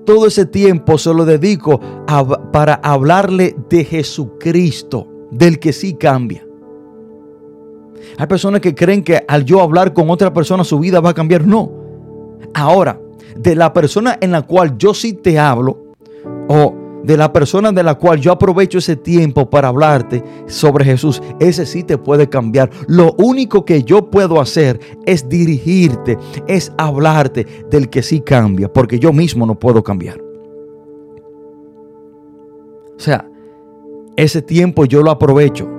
todo 0.06 0.28
ese 0.28 0.46
tiempo 0.46 0.98
se 0.98 1.14
lo 1.14 1.26
dedico 1.26 1.80
para 2.52 2.76
hablarle 2.76 3.56
de 3.70 3.84
Jesucristo, 3.86 5.08
del 5.32 5.60
que 5.60 5.74
sí 5.74 5.94
cambia. 5.96 6.46
Hay 8.18 8.28
personas 8.28 8.62
que 8.62 8.76
creen 8.76 9.04
que 9.04 9.24
al 9.28 9.46
yo 9.46 9.62
hablar 9.62 9.94
con 9.94 10.10
otra 10.10 10.34
persona 10.34 10.64
su 10.64 10.80
vida 10.80 11.00
va 11.00 11.10
a 11.10 11.14
cambiar. 11.14 11.46
No. 11.46 11.72
Ahora, 12.54 13.00
de 13.36 13.56
la 13.56 13.74
persona 13.74 14.18
en 14.22 14.32
la 14.32 14.44
cual 14.44 14.78
yo 14.78 14.94
sí 14.94 15.14
te 15.14 15.40
hablo, 15.40 15.94
o 16.48 16.74
de 17.06 17.18
la 17.18 17.32
persona 17.32 17.72
de 17.72 17.84
la 17.84 17.96
cual 17.96 18.20
yo 18.20 18.32
aprovecho 18.32 18.80
ese 18.80 18.96
tiempo 18.96 19.50
para 19.50 19.68
hablarte 19.68 20.24
sobre 20.48 20.86
Jesús, 20.86 21.22
ese 21.40 21.66
sí 21.66 21.84
te 21.84 21.98
puede 21.98 22.28
cambiar. 22.28 22.70
Lo 22.88 23.14
único 23.18 23.64
que 23.64 23.84
yo 23.84 24.10
puedo 24.10 24.42
hacer 24.42 24.80
es 25.06 25.30
dirigirte, 25.30 26.18
es 26.48 26.72
hablarte 26.78 27.46
del 27.70 27.90
que 27.90 28.02
sí 28.02 28.22
cambia, 28.22 28.72
porque 28.72 29.00
yo 29.00 29.14
mismo 29.14 29.46
no 29.46 29.58
puedo 29.60 29.84
cambiar. 29.84 30.20
O 32.98 33.00
sea, 33.00 33.30
ese 34.16 34.42
tiempo 34.42 34.86
yo 34.86 35.04
lo 35.04 35.12
aprovecho 35.12 35.70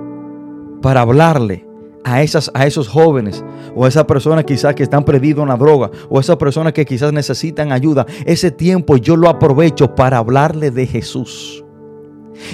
para 0.81 1.01
hablarle 1.01 1.66
a, 2.07 2.23
esas, 2.23 2.49
a 2.53 2.65
esos 2.65 2.87
jóvenes 2.87 3.43
o 3.75 3.83
a 3.83 3.89
esas 3.89 4.05
personas 4.05 4.45
quizás 4.45 4.73
que 4.73 4.83
están 4.83 5.03
perdidos 5.03 5.43
en 5.43 5.49
la 5.49 5.57
droga 5.57 5.91
o 6.09 6.17
a 6.17 6.21
esas 6.21 6.37
personas 6.37 6.71
que 6.71 6.85
quizás 6.85 7.11
necesitan 7.11 7.73
ayuda. 7.73 8.05
Ese 8.25 8.49
tiempo 8.49 8.95
yo 8.95 9.17
lo 9.17 9.27
aprovecho 9.27 9.93
para 9.93 10.17
hablarle 10.17 10.71
de 10.71 10.87
Jesús. 10.87 11.65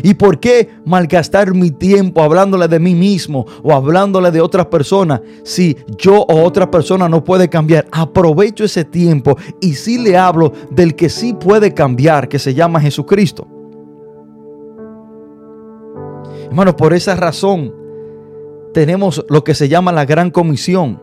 ¿Y 0.02 0.16
por 0.16 0.40
qué 0.40 0.70
malgastar 0.86 1.54
mi 1.54 1.70
tiempo 1.70 2.24
hablándole 2.24 2.68
de 2.68 2.80
mí 2.80 2.96
mismo 2.96 3.46
o 3.62 3.74
hablándole 3.74 4.32
de 4.32 4.42
otras 4.42 4.68
personas 4.68 5.22
si 5.44 5.78
yo 5.98 6.22
o 6.22 6.42
otra 6.42 6.72
persona 6.72 7.08
no 7.08 7.24
puede 7.24 7.48
cambiar? 7.48 7.86
Aprovecho 7.92 8.64
ese 8.64 8.86
tiempo 8.86 9.38
y 9.62 9.74
sí 9.76 10.00
le 10.00 10.18
hablo 10.18 10.52
del 10.72 10.96
que 10.96 11.10
sí 11.10 11.34
puede 11.34 11.76
cambiar, 11.76 12.28
que 12.28 12.40
se 12.40 12.56
llama 12.56 12.80
Jesucristo. 12.82 13.46
Hermanos, 16.46 16.76
por 16.76 16.94
esa 16.94 17.16
razón 17.16 17.83
tenemos 18.74 19.26
lo 19.30 19.44
que 19.44 19.56
se 19.56 19.70
llama 19.70 19.92
la 19.92 20.06
gran 20.06 20.32
comisión. 20.32 21.02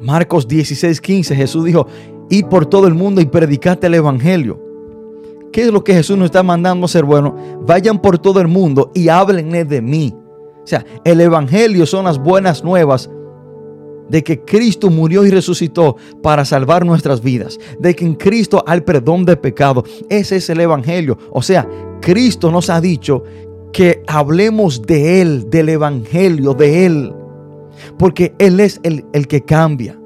Marcos 0.00 0.48
16, 0.48 1.00
15, 1.00 1.36
Jesús 1.36 1.64
dijo, 1.64 1.86
id 2.28 2.46
por 2.46 2.66
todo 2.66 2.86
el 2.86 2.94
mundo 2.94 3.20
y 3.20 3.26
predicate 3.26 3.86
el 3.86 3.94
evangelio. 3.94 4.60
¿Qué 5.52 5.62
es 5.62 5.72
lo 5.72 5.84
que 5.84 5.94
Jesús 5.94 6.16
nos 6.16 6.26
está 6.26 6.42
mandando 6.42 6.84
a 6.84 6.86
hacer? 6.86 7.04
Bueno, 7.04 7.36
vayan 7.60 8.00
por 8.00 8.18
todo 8.18 8.40
el 8.40 8.48
mundo 8.48 8.90
y 8.94 9.08
háblenle 9.08 9.64
de 9.64 9.82
mí. 9.82 10.14
O 10.62 10.66
sea, 10.66 10.84
el 11.04 11.20
evangelio 11.20 11.86
son 11.86 12.06
las 12.06 12.18
buenas 12.18 12.64
nuevas 12.64 13.10
de 14.08 14.22
que 14.22 14.40
Cristo 14.44 14.90
murió 14.90 15.24
y 15.24 15.30
resucitó 15.30 15.96
para 16.22 16.44
salvar 16.44 16.84
nuestras 16.84 17.22
vidas, 17.22 17.58
de 17.78 17.94
que 17.94 18.04
en 18.04 18.14
Cristo 18.14 18.62
hay 18.66 18.82
perdón 18.82 19.24
de 19.24 19.36
pecado. 19.36 19.84
Ese 20.08 20.36
es 20.36 20.50
el 20.50 20.60
Evangelio. 20.60 21.16
O 21.30 21.40
sea, 21.40 21.66
Cristo 22.00 22.50
nos 22.50 22.68
ha 22.68 22.80
dicho 22.80 23.22
que 23.72 24.02
hablemos 24.06 24.82
de 24.82 25.20
Él, 25.22 25.50
del 25.50 25.70
Evangelio, 25.70 26.54
de 26.54 26.86
Él, 26.86 27.12
porque 27.98 28.34
Él 28.38 28.60
es 28.60 28.80
el, 28.82 29.04
el 29.12 29.26
que 29.26 29.42
cambia. 29.42 29.98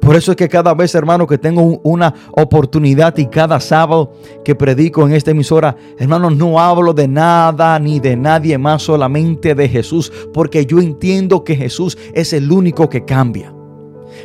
Por 0.00 0.16
eso 0.16 0.30
es 0.32 0.36
que 0.38 0.48
cada 0.48 0.72
vez, 0.72 0.94
hermano, 0.94 1.26
que 1.26 1.36
tengo 1.36 1.60
un- 1.60 1.80
una 1.82 2.14
oportunidad 2.32 3.14
y 3.18 3.26
cada 3.26 3.60
sábado 3.60 4.12
que 4.42 4.54
predico 4.54 5.06
en 5.06 5.12
esta 5.12 5.32
emisora, 5.32 5.76
hermano, 5.98 6.30
no 6.30 6.58
hablo 6.58 6.94
de 6.94 7.06
nada 7.06 7.78
ni 7.78 8.00
de 8.00 8.16
nadie 8.16 8.56
más, 8.56 8.82
solamente 8.84 9.54
de 9.54 9.68
Jesús, 9.68 10.10
porque 10.32 10.64
yo 10.64 10.78
entiendo 10.78 11.44
que 11.44 11.56
Jesús 11.56 11.98
es 12.14 12.32
el 12.32 12.50
único 12.50 12.88
que 12.88 13.04
cambia. 13.04 13.52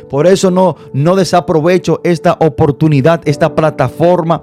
Por 0.08 0.26
eso 0.26 0.50
no, 0.50 0.76
no 0.94 1.16
desaprovecho 1.16 2.00
esta 2.02 2.32
oportunidad, 2.40 3.20
esta 3.26 3.54
plataforma, 3.54 4.42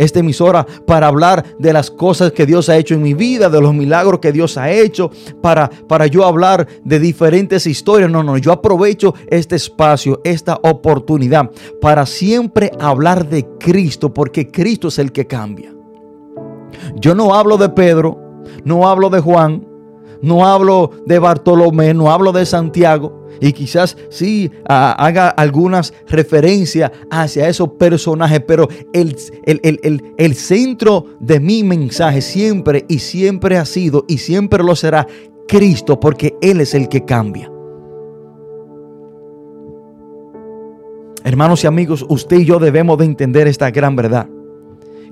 esta 0.00 0.20
emisora 0.20 0.66
para 0.86 1.06
hablar 1.06 1.44
de 1.58 1.72
las 1.72 1.90
cosas 1.90 2.32
que 2.32 2.46
Dios 2.46 2.68
ha 2.68 2.76
hecho 2.76 2.94
en 2.94 3.02
mi 3.02 3.14
vida, 3.14 3.50
de 3.50 3.60
los 3.60 3.74
milagros 3.74 4.20
que 4.20 4.32
Dios 4.32 4.56
ha 4.56 4.70
hecho, 4.70 5.10
para, 5.42 5.68
para 5.68 6.06
yo 6.06 6.24
hablar 6.24 6.66
de 6.84 6.98
diferentes 6.98 7.66
historias. 7.66 8.10
No, 8.10 8.22
no, 8.22 8.38
yo 8.38 8.52
aprovecho 8.52 9.14
este 9.28 9.56
espacio, 9.56 10.20
esta 10.24 10.58
oportunidad 10.62 11.50
para 11.80 12.06
siempre 12.06 12.72
hablar 12.80 13.28
de 13.28 13.46
Cristo, 13.58 14.12
porque 14.12 14.50
Cristo 14.50 14.88
es 14.88 14.98
el 14.98 15.12
que 15.12 15.26
cambia. 15.26 15.74
Yo 16.96 17.14
no 17.14 17.34
hablo 17.34 17.58
de 17.58 17.68
Pedro, 17.68 18.42
no 18.64 18.88
hablo 18.88 19.10
de 19.10 19.20
Juan, 19.20 19.66
no 20.22 20.46
hablo 20.46 20.90
de 21.06 21.18
Bartolomé, 21.18 21.92
no 21.92 22.10
hablo 22.10 22.32
de 22.32 22.46
Santiago. 22.46 23.19
Y 23.40 23.52
quizás 23.52 23.96
sí 24.08 24.50
haga 24.66 25.28
algunas 25.28 25.92
referencias 26.08 26.90
hacia 27.10 27.48
esos 27.48 27.70
personajes, 27.70 28.40
pero 28.46 28.68
el- 28.92 29.16
el- 29.44 29.80
el- 29.82 30.14
el 30.16 30.34
centro 30.34 31.06
de 31.20 31.40
mi 31.40 31.62
mensaje 31.62 32.20
siempre 32.20 32.84
y 32.88 32.98
siempre 32.98 33.56
ha 33.56 33.64
sido 33.64 34.04
y 34.08 34.18
siempre 34.18 34.62
lo 34.64 34.74
será 34.76 35.06
Cristo, 35.48 35.98
porque 35.98 36.34
Él 36.40 36.60
es 36.60 36.74
el 36.74 36.88
que 36.88 37.04
cambia. 37.04 37.50
Hermanos 41.22 41.64
y 41.64 41.66
amigos, 41.66 42.04
usted 42.08 42.38
y 42.38 42.44
yo 42.46 42.58
debemos 42.58 42.96
de 42.98 43.04
entender 43.04 43.46
esta 43.46 43.70
gran 43.70 43.94
verdad, 43.94 44.26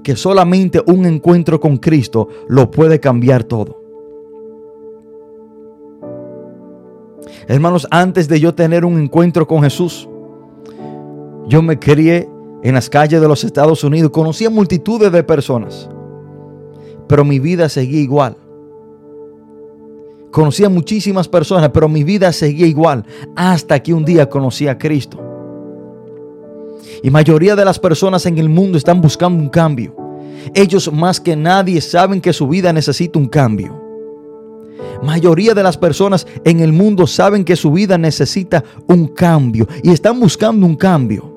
que 0.02 0.16
solamente 0.16 0.82
un 0.86 1.04
encuentro 1.04 1.60
con 1.60 1.76
Cristo 1.76 2.28
lo 2.48 2.70
puede 2.70 2.98
cambiar 2.98 3.44
todo. 3.44 3.77
Hermanos, 7.48 7.88
antes 7.90 8.28
de 8.28 8.38
yo 8.38 8.54
tener 8.54 8.84
un 8.84 9.00
encuentro 9.00 9.46
con 9.46 9.62
Jesús, 9.62 10.06
yo 11.46 11.62
me 11.62 11.78
crié 11.78 12.28
en 12.62 12.74
las 12.74 12.90
calles 12.90 13.22
de 13.22 13.26
los 13.26 13.42
Estados 13.42 13.82
Unidos, 13.82 14.10
conocía 14.10 14.50
multitudes 14.50 15.10
de 15.10 15.22
personas, 15.22 15.88
pero 17.08 17.24
mi 17.24 17.38
vida 17.38 17.70
seguía 17.70 18.00
igual. 18.00 18.36
Conocía 20.30 20.68
muchísimas 20.68 21.26
personas, 21.26 21.70
pero 21.70 21.88
mi 21.88 22.04
vida 22.04 22.30
seguía 22.32 22.66
igual 22.66 23.06
hasta 23.34 23.82
que 23.82 23.94
un 23.94 24.04
día 24.04 24.28
conocí 24.28 24.68
a 24.68 24.76
Cristo. 24.76 25.18
Y 27.02 27.08
mayoría 27.08 27.56
de 27.56 27.64
las 27.64 27.78
personas 27.78 28.26
en 28.26 28.36
el 28.36 28.50
mundo 28.50 28.76
están 28.76 29.00
buscando 29.00 29.42
un 29.42 29.48
cambio. 29.48 29.96
Ellos 30.52 30.92
más 30.92 31.18
que 31.18 31.34
nadie 31.34 31.80
saben 31.80 32.20
que 32.20 32.34
su 32.34 32.46
vida 32.46 32.74
necesita 32.74 33.18
un 33.18 33.26
cambio. 33.26 33.87
Mayoría 35.02 35.54
de 35.54 35.62
las 35.62 35.76
personas 35.76 36.26
en 36.44 36.60
el 36.60 36.72
mundo 36.72 37.06
saben 37.06 37.44
que 37.44 37.56
su 37.56 37.72
vida 37.72 37.98
necesita 37.98 38.64
un 38.86 39.08
cambio 39.08 39.66
y 39.82 39.90
están 39.90 40.18
buscando 40.18 40.66
un 40.66 40.76
cambio. 40.76 41.34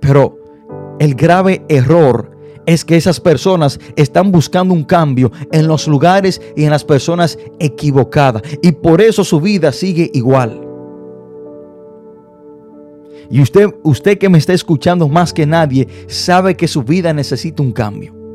Pero 0.00 0.38
el 0.98 1.14
grave 1.14 1.64
error 1.68 2.30
es 2.66 2.84
que 2.84 2.96
esas 2.96 3.20
personas 3.20 3.78
están 3.96 4.32
buscando 4.32 4.74
un 4.74 4.84
cambio 4.84 5.30
en 5.52 5.68
los 5.68 5.86
lugares 5.86 6.40
y 6.56 6.64
en 6.64 6.70
las 6.70 6.84
personas 6.84 7.38
equivocadas 7.58 8.42
y 8.62 8.72
por 8.72 9.00
eso 9.00 9.24
su 9.24 9.40
vida 9.40 9.72
sigue 9.72 10.10
igual. 10.14 10.62
Y 13.30 13.40
usted, 13.40 13.68
usted 13.82 14.18
que 14.18 14.28
me 14.28 14.38
está 14.38 14.52
escuchando 14.52 15.08
más 15.08 15.32
que 15.32 15.46
nadie, 15.46 15.88
sabe 16.06 16.56
que 16.56 16.68
su 16.68 16.82
vida 16.82 17.12
necesita 17.12 17.62
un 17.62 17.72
cambio. 17.72 18.25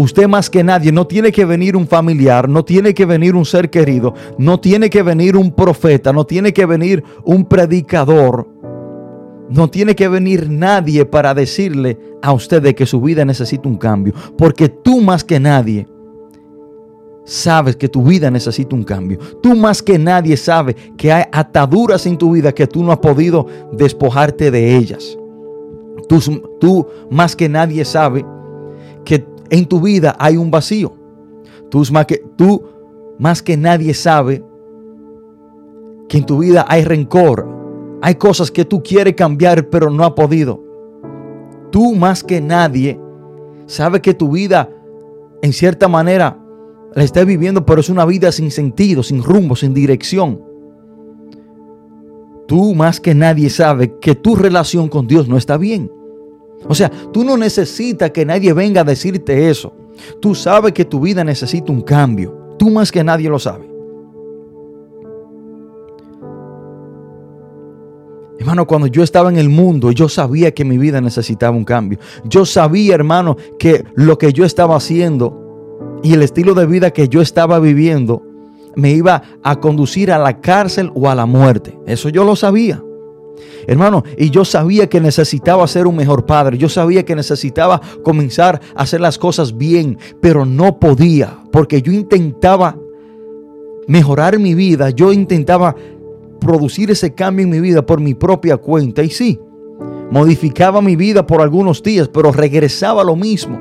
Usted 0.00 0.28
más 0.28 0.48
que 0.48 0.64
nadie 0.64 0.92
no 0.92 1.06
tiene 1.06 1.30
que 1.30 1.44
venir 1.44 1.76
un 1.76 1.86
familiar, 1.86 2.48
no 2.48 2.64
tiene 2.64 2.94
que 2.94 3.04
venir 3.04 3.36
un 3.36 3.44
ser 3.44 3.68
querido, 3.68 4.14
no 4.38 4.58
tiene 4.58 4.88
que 4.88 5.02
venir 5.02 5.36
un 5.36 5.52
profeta, 5.52 6.10
no 6.10 6.24
tiene 6.24 6.54
que 6.54 6.64
venir 6.64 7.04
un 7.22 7.44
predicador, 7.44 8.48
no 9.50 9.68
tiene 9.68 9.94
que 9.94 10.08
venir 10.08 10.48
nadie 10.48 11.04
para 11.04 11.34
decirle 11.34 11.98
a 12.22 12.32
usted 12.32 12.62
de 12.62 12.74
que 12.74 12.86
su 12.86 13.02
vida 13.02 13.26
necesita 13.26 13.68
un 13.68 13.76
cambio, 13.76 14.14
porque 14.38 14.70
tú 14.70 15.02
más 15.02 15.22
que 15.22 15.38
nadie 15.38 15.86
sabes 17.26 17.76
que 17.76 17.90
tu 17.90 18.02
vida 18.02 18.30
necesita 18.30 18.74
un 18.74 18.84
cambio. 18.84 19.18
Tú 19.42 19.54
más 19.54 19.82
que 19.82 19.98
nadie 19.98 20.38
sabes 20.38 20.76
que 20.96 21.12
hay 21.12 21.24
ataduras 21.30 22.06
en 22.06 22.16
tu 22.16 22.32
vida 22.32 22.52
que 22.52 22.66
tú 22.66 22.82
no 22.82 22.90
has 22.90 23.00
podido 23.00 23.46
despojarte 23.72 24.50
de 24.50 24.76
ellas. 24.78 25.18
Tú, 26.08 26.18
tú 26.58 26.86
más 27.10 27.36
que 27.36 27.50
nadie 27.50 27.84
sabes 27.84 28.24
que 29.04 29.26
en 29.50 29.66
tu 29.66 29.80
vida 29.80 30.16
hay 30.18 30.36
un 30.36 30.50
vacío. 30.50 30.94
Tú 31.68 31.82
más 33.18 33.42
que, 33.42 33.56
nadie 33.56 33.94
sabe 33.94 34.44
que 36.08 36.18
en 36.18 36.26
tu 36.26 36.38
vida 36.38 36.64
hay 36.68 36.84
rencor. 36.84 37.46
Hay 38.02 38.14
cosas 38.14 38.50
que 38.50 38.64
tú 38.64 38.82
quieres 38.82 39.14
cambiar 39.14 39.68
pero 39.68 39.90
no 39.90 40.04
has 40.04 40.12
podido. 40.12 40.62
Tú 41.70 41.94
más 41.94 42.24
que 42.24 42.40
nadie 42.40 42.98
sabe 43.66 44.00
que 44.00 44.14
tu 44.14 44.30
vida 44.32 44.68
en 45.42 45.52
cierta 45.52 45.86
manera 45.86 46.38
la 46.94 47.04
estás 47.04 47.26
viviendo 47.26 47.64
pero 47.66 47.80
es 47.80 47.88
una 47.88 48.04
vida 48.04 48.32
sin 48.32 48.50
sentido, 48.50 49.02
sin 49.02 49.22
rumbo, 49.22 49.54
sin 49.54 49.74
dirección. 49.74 50.40
Tú 52.48 52.74
más 52.74 53.00
que 53.00 53.14
nadie 53.14 53.50
sabe 53.50 53.96
que 54.00 54.14
tu 54.14 54.34
relación 54.34 54.88
con 54.88 55.06
Dios 55.06 55.28
no 55.28 55.36
está 55.36 55.56
bien. 55.56 55.90
O 56.68 56.74
sea, 56.74 56.90
tú 57.12 57.24
no 57.24 57.36
necesitas 57.36 58.10
que 58.10 58.24
nadie 58.24 58.52
venga 58.52 58.82
a 58.82 58.84
decirte 58.84 59.50
eso. 59.50 59.72
Tú 60.20 60.34
sabes 60.34 60.72
que 60.72 60.84
tu 60.84 61.00
vida 61.00 61.24
necesita 61.24 61.72
un 61.72 61.82
cambio. 61.82 62.56
Tú 62.58 62.70
más 62.70 62.92
que 62.92 63.02
nadie 63.02 63.28
lo 63.28 63.38
sabe. 63.38 63.70
Hermano, 68.38 68.66
cuando 68.66 68.86
yo 68.86 69.02
estaba 69.02 69.28
en 69.28 69.36
el 69.36 69.50
mundo, 69.50 69.92
yo 69.92 70.08
sabía 70.08 70.52
que 70.52 70.64
mi 70.64 70.78
vida 70.78 71.00
necesitaba 71.00 71.54
un 71.54 71.64
cambio. 71.64 71.98
Yo 72.24 72.46
sabía, 72.46 72.94
hermano, 72.94 73.36
que 73.58 73.84
lo 73.94 74.16
que 74.16 74.32
yo 74.32 74.46
estaba 74.46 74.76
haciendo 74.76 75.98
y 76.02 76.14
el 76.14 76.22
estilo 76.22 76.54
de 76.54 76.64
vida 76.66 76.90
que 76.90 77.08
yo 77.08 77.20
estaba 77.20 77.58
viviendo 77.58 78.22
me 78.76 78.92
iba 78.92 79.22
a 79.42 79.56
conducir 79.56 80.10
a 80.10 80.18
la 80.18 80.40
cárcel 80.40 80.90
o 80.94 81.10
a 81.10 81.14
la 81.14 81.26
muerte. 81.26 81.78
Eso 81.86 82.08
yo 82.08 82.24
lo 82.24 82.34
sabía. 82.34 82.82
Hermano, 83.66 84.02
y 84.16 84.30
yo 84.30 84.44
sabía 84.44 84.88
que 84.88 85.00
necesitaba 85.00 85.66
ser 85.66 85.86
un 85.86 85.96
mejor 85.96 86.26
padre. 86.26 86.58
Yo 86.58 86.68
sabía 86.68 87.04
que 87.04 87.14
necesitaba 87.14 87.80
comenzar 88.02 88.60
a 88.74 88.82
hacer 88.82 89.00
las 89.00 89.18
cosas 89.18 89.56
bien, 89.56 89.98
pero 90.20 90.44
no 90.44 90.78
podía, 90.78 91.38
porque 91.52 91.82
yo 91.82 91.92
intentaba 91.92 92.76
mejorar 93.86 94.38
mi 94.38 94.54
vida. 94.54 94.90
Yo 94.90 95.12
intentaba 95.12 95.74
producir 96.40 96.90
ese 96.90 97.14
cambio 97.14 97.44
en 97.44 97.50
mi 97.50 97.60
vida 97.60 97.84
por 97.84 98.00
mi 98.00 98.14
propia 98.14 98.56
cuenta. 98.56 99.02
Y 99.02 99.10
sí, 99.10 99.38
modificaba 100.10 100.80
mi 100.80 100.96
vida 100.96 101.26
por 101.26 101.40
algunos 101.40 101.82
días, 101.82 102.08
pero 102.08 102.32
regresaba 102.32 103.02
a 103.02 103.04
lo 103.04 103.16
mismo. 103.16 103.58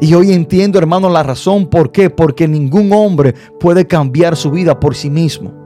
Y 0.00 0.14
hoy 0.14 0.32
entiendo, 0.32 0.78
hermano, 0.78 1.10
la 1.10 1.22
razón 1.22 1.68
por 1.68 1.92
qué. 1.92 2.08
Porque 2.08 2.48
ningún 2.48 2.92
hombre 2.92 3.34
puede 3.58 3.86
cambiar 3.86 4.34
su 4.34 4.50
vida 4.50 4.80
por 4.80 4.94
sí 4.94 5.10
mismo. 5.10 5.59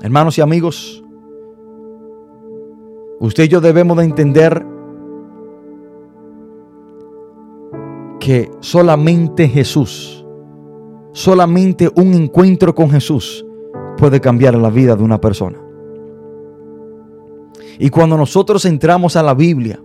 Hermanos 0.00 0.38
y 0.38 0.40
amigos, 0.40 1.02
usted 3.18 3.44
y 3.44 3.48
yo 3.48 3.60
debemos 3.60 3.96
de 3.96 4.04
entender 4.04 4.64
que 8.20 8.48
solamente 8.60 9.48
Jesús, 9.48 10.24
solamente 11.12 11.90
un 11.96 12.14
encuentro 12.14 12.74
con 12.76 12.90
Jesús 12.90 13.44
puede 13.96 14.20
cambiar 14.20 14.54
la 14.54 14.70
vida 14.70 14.94
de 14.94 15.02
una 15.02 15.20
persona. 15.20 15.58
Y 17.80 17.90
cuando 17.90 18.16
nosotros 18.16 18.64
entramos 18.66 19.16
a 19.16 19.22
la 19.24 19.34
Biblia 19.34 19.80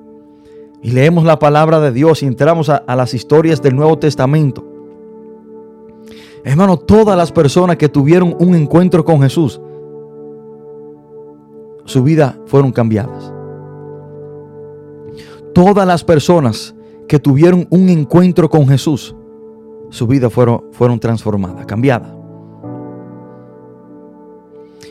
y 0.83 0.91
leemos 0.91 1.23
la 1.23 1.39
palabra 1.39 1.79
de 1.79 1.91
Dios 1.91 2.21
y 2.21 2.27
entramos 2.27 2.69
a, 2.69 2.77
a 2.77 2.95
las 2.95 3.15
historias 3.15 3.63
del 3.63 3.75
Nuevo 3.75 3.97
Testamento, 3.97 4.63
hermano, 6.43 6.77
todas 6.77 7.17
las 7.17 7.31
personas 7.31 7.77
que 7.77 7.89
tuvieron 7.89 8.35
un 8.39 8.53
encuentro 8.53 9.03
con 9.03 9.19
Jesús, 9.21 9.59
su 11.85 12.03
vida 12.03 12.37
fueron 12.45 12.71
cambiadas. 12.71 13.31
Todas 15.53 15.85
las 15.85 16.03
personas 16.03 16.75
que 17.07 17.19
tuvieron 17.19 17.67
un 17.69 17.89
encuentro 17.89 18.49
con 18.49 18.67
Jesús, 18.67 19.15
su 19.89 20.07
vida 20.07 20.29
fueron, 20.29 20.63
fueron 20.71 20.99
transformadas, 20.99 21.65
cambiadas. 21.65 22.11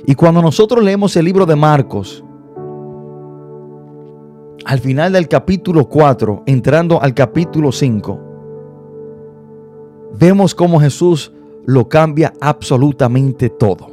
Y 0.07 0.15
cuando 0.15 0.43
nosotros 0.43 0.85
leemos 0.85 1.17
el 1.17 1.25
libro 1.25 1.47
de 1.47 1.57
Marcos, 1.57 2.25
al 4.65 4.79
final 4.79 5.13
del 5.13 5.29
capítulo 5.29 5.89
4, 5.89 6.45
entrando 6.47 7.01
al 7.03 7.15
capítulo 7.15 7.73
5, 7.73 8.21
vemos 10.19 10.55
cómo 10.55 10.81
Jesús 10.81 11.33
lo 11.65 11.89
cambia 11.89 12.33
absolutamente 12.41 13.49
todo. 13.49 13.92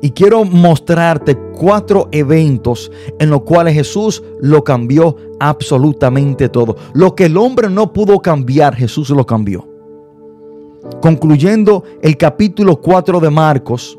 Y 0.00 0.10
quiero 0.10 0.44
mostrarte 0.44 1.36
cuatro 1.36 2.08
eventos 2.12 2.90
en 3.18 3.30
los 3.30 3.42
cuales 3.42 3.74
Jesús 3.74 4.22
lo 4.40 4.64
cambió 4.64 5.16
absolutamente 5.38 6.48
todo. 6.48 6.76
Lo 6.94 7.14
que 7.14 7.26
el 7.26 7.36
hombre 7.36 7.68
no 7.68 7.92
pudo 7.92 8.20
cambiar, 8.20 8.74
Jesús 8.74 9.10
lo 9.10 9.26
cambió. 9.26 9.66
Concluyendo 11.00 11.84
el 12.02 12.16
capítulo 12.16 12.80
4 12.80 13.20
de 13.20 13.30
Marcos, 13.30 13.98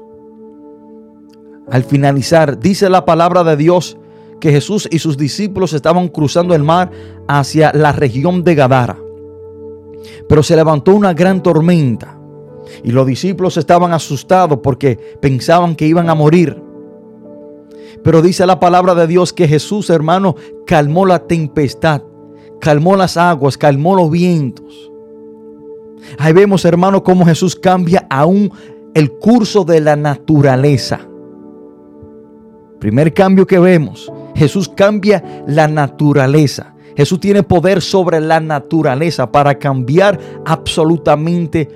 al 1.69 1.83
finalizar, 1.83 2.59
dice 2.59 2.89
la 2.89 3.05
palabra 3.05 3.43
de 3.43 3.55
Dios 3.55 3.97
que 4.39 4.51
Jesús 4.51 4.89
y 4.91 4.99
sus 4.99 5.17
discípulos 5.17 5.73
estaban 5.73 6.07
cruzando 6.09 6.53
el 6.55 6.63
mar 6.63 6.91
hacia 7.27 7.71
la 7.73 7.91
región 7.91 8.43
de 8.43 8.55
Gadara. 8.55 8.97
Pero 10.27 10.43
se 10.43 10.55
levantó 10.55 10.93
una 10.93 11.13
gran 11.13 11.43
tormenta 11.43 12.17
y 12.83 12.91
los 12.91 13.05
discípulos 13.05 13.57
estaban 13.57 13.93
asustados 13.93 14.59
porque 14.61 14.97
pensaban 15.21 15.75
que 15.75 15.87
iban 15.87 16.09
a 16.09 16.15
morir. 16.15 16.61
Pero 18.03 18.21
dice 18.21 18.45
la 18.45 18.59
palabra 18.59 18.95
de 18.95 19.07
Dios 19.07 19.33
que 19.33 19.47
Jesús, 19.47 19.89
hermano, 19.89 20.35
calmó 20.65 21.05
la 21.05 21.19
tempestad, 21.27 22.01
calmó 22.59 22.95
las 22.95 23.17
aguas, 23.17 23.57
calmó 23.57 23.95
los 23.95 24.09
vientos. 24.09 24.91
Ahí 26.17 26.33
vemos, 26.33 26.65
hermano, 26.65 27.03
cómo 27.03 27.25
Jesús 27.25 27.55
cambia 27.55 28.07
aún 28.09 28.51
el 28.93 29.11
curso 29.11 29.63
de 29.63 29.81
la 29.81 29.95
naturaleza. 29.95 30.99
Primer 32.79 33.13
cambio 33.13 33.45
que 33.45 33.59
vemos, 33.59 34.11
Jesús 34.35 34.67
cambia 34.67 35.43
la 35.47 35.67
naturaleza. 35.67 36.73
Jesús 36.97 37.19
tiene 37.19 37.43
poder 37.43 37.81
sobre 37.81 38.19
la 38.19 38.39
naturaleza 38.39 39.31
para 39.31 39.57
cambiar 39.57 40.19
absolutamente 40.45 41.69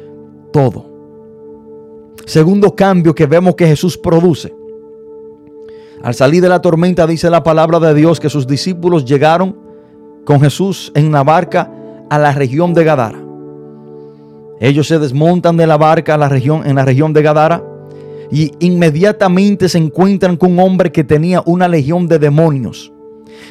todo. 0.56 0.86
Segundo 2.26 2.74
cambio 2.74 3.14
que 3.14 3.26
vemos 3.26 3.56
que 3.56 3.68
Jesús 3.68 3.98
produce. 3.98 4.56
Al 6.02 6.14
salir 6.14 6.42
de 6.42 6.48
la 6.48 6.62
tormenta 6.62 7.06
dice 7.06 7.30
la 7.30 7.44
palabra 7.44 7.78
de 7.82 7.94
Dios 7.94 8.22
que 8.22 8.30
sus 8.30 8.48
discípulos 8.48 9.04
llegaron 9.04 9.58
con 10.24 10.40
Jesús 10.40 10.94
en 10.96 11.12
la 11.12 11.26
barca 11.26 11.70
a 12.10 12.18
la 12.18 12.32
región 12.32 12.74
de 12.74 12.86
Gadara. 12.86 13.22
Ellos 14.62 14.88
se 14.88 14.98
desmontan 14.98 15.58
de 15.58 15.68
la 15.68 15.76
barca 15.76 16.16
a 16.16 16.18
la 16.18 16.30
región, 16.30 16.66
en 16.66 16.78
la 16.78 16.86
región 16.86 17.12
de 17.12 17.22
Gadara 17.22 17.62
y 18.32 18.54
inmediatamente 18.60 19.68
se 19.68 19.78
encuentran 19.78 20.38
con 20.38 20.54
un 20.54 20.60
hombre 20.60 20.90
que 20.90 21.04
tenía 21.04 21.44
una 21.46 21.68
legión 21.68 22.08
de 22.08 22.18
demonios. 22.18 22.94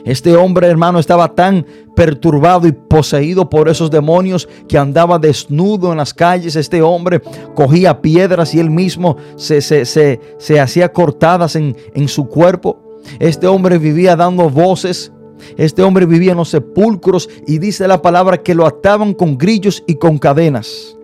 Este 0.05 0.37
hombre, 0.37 0.69
hermano, 0.69 0.99
estaba 0.99 1.35
tan 1.35 1.67
perturbado 1.97 2.67
y 2.67 2.73
poseído 2.73 3.49
por 3.49 3.69
esos 3.69 3.91
demonios 3.91 4.49
que 4.69 4.79
andaba 4.79 5.19
desnudo 5.19 5.93
en 5.93 5.99
las 5.99 6.13
calles. 6.13 6.57
Este 6.57 6.83
hombre 6.83 7.23
cogía 7.55 8.01
piedras 8.01 8.55
y 8.55 8.61
él 8.61 8.71
mismo 8.71 9.17
se, 9.37 9.61
se, 9.61 9.85
se, 9.85 10.61
hacía 10.61 10.93
cortadas 10.93 11.57
en, 11.57 11.77
en 11.95 12.09
su 12.09 12.27
cuerpo. 12.29 12.81
Este 13.19 13.47
hombre 13.47 13.79
vivía 13.79 14.17
dando 14.17 14.51
voces. 14.51 15.13
Este 15.57 15.83
hombre 15.83 16.07
vivía 16.07 16.33
en 16.33 16.39
los 16.39 16.49
sepulcros 16.49 17.29
y 17.47 17.59
dice 17.59 17.87
la 17.87 18.01
palabra 18.01 18.39
que 18.39 18.55
lo 18.55 18.67
ataban 18.67 19.15
con 19.15 19.37
grillos 19.37 19.83
y 19.87 19.97
con 19.97 20.19
cadenas. 20.19 20.97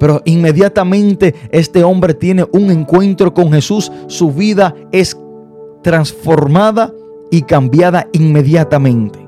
Pero 0.00 0.22
inmediatamente 0.24 1.34
este 1.50 1.84
hombre 1.84 2.14
tiene 2.14 2.46
un 2.52 2.70
encuentro 2.70 3.34
con 3.34 3.52
Jesús. 3.52 3.92
Su 4.06 4.32
vida 4.32 4.74
es 4.90 5.14
transformada 5.82 6.92
y 7.30 7.42
cambiada 7.42 8.08
inmediatamente. 8.12 9.18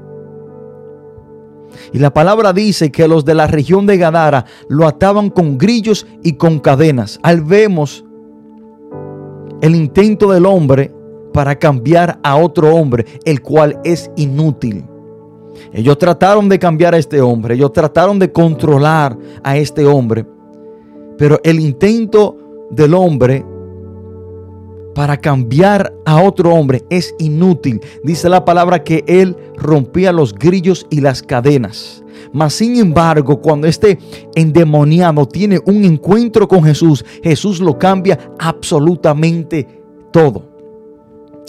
Y 1.93 1.99
la 1.99 2.13
palabra 2.13 2.53
dice 2.53 2.91
que 2.91 3.09
los 3.09 3.25
de 3.25 3.35
la 3.35 3.47
región 3.47 3.87
de 3.87 3.99
Gadara 3.99 4.45
lo 4.69 4.87
ataban 4.87 5.31
con 5.31 5.59
grillos 5.59 6.07
y 6.23 6.35
con 6.35 6.59
cadenas. 6.59 7.19
Al 7.23 7.43
vemos 7.43 8.05
el 9.61 9.75
intento 9.75 10.33
del 10.33 10.47
hombre 10.47 10.93
para 11.33 11.59
cambiar 11.59 12.19
a 12.23 12.37
otro 12.37 12.75
hombre, 12.75 13.07
el 13.25 13.41
cual 13.43 13.81
es 13.85 14.11
inútil. 14.17 14.85
Ellos 15.73 15.99
trataron 15.99 16.49
de 16.49 16.59
cambiar 16.59 16.95
a 16.95 16.99
este 16.99 17.21
hombre, 17.21 17.55
ellos 17.55 17.73
trataron 17.73 18.19
de 18.19 18.33
controlar 18.33 19.17
a 19.43 19.57
este 19.57 19.87
hombre, 19.87 20.27
pero 21.17 21.41
el 21.45 21.61
intento 21.61 22.37
del 22.71 22.95
hombre 22.95 23.45
para 24.95 25.17
cambiar 25.17 25.93
a 26.05 26.23
otro 26.23 26.55
hombre 26.55 26.85
es 26.91 27.15
inútil. 27.19 27.81
Dice 28.03 28.29
la 28.29 28.45
palabra 28.45 28.85
que 28.85 29.05
él 29.07 29.37
rompía 29.57 30.13
los 30.13 30.35
grillos 30.35 30.87
y 30.91 31.01
las 31.01 31.23
cadenas. 31.23 32.03
Mas 32.33 32.55
sin 32.55 32.77
embargo, 32.77 33.41
cuando 33.41 33.67
este 33.67 33.99
endemoniado 34.35 35.27
tiene 35.27 35.61
un 35.67 35.85
encuentro 35.85 36.49
con 36.49 36.63
Jesús, 36.65 37.05
Jesús 37.23 37.61
lo 37.61 37.79
cambia 37.79 38.19
absolutamente 38.39 39.67
todo. 40.13 40.53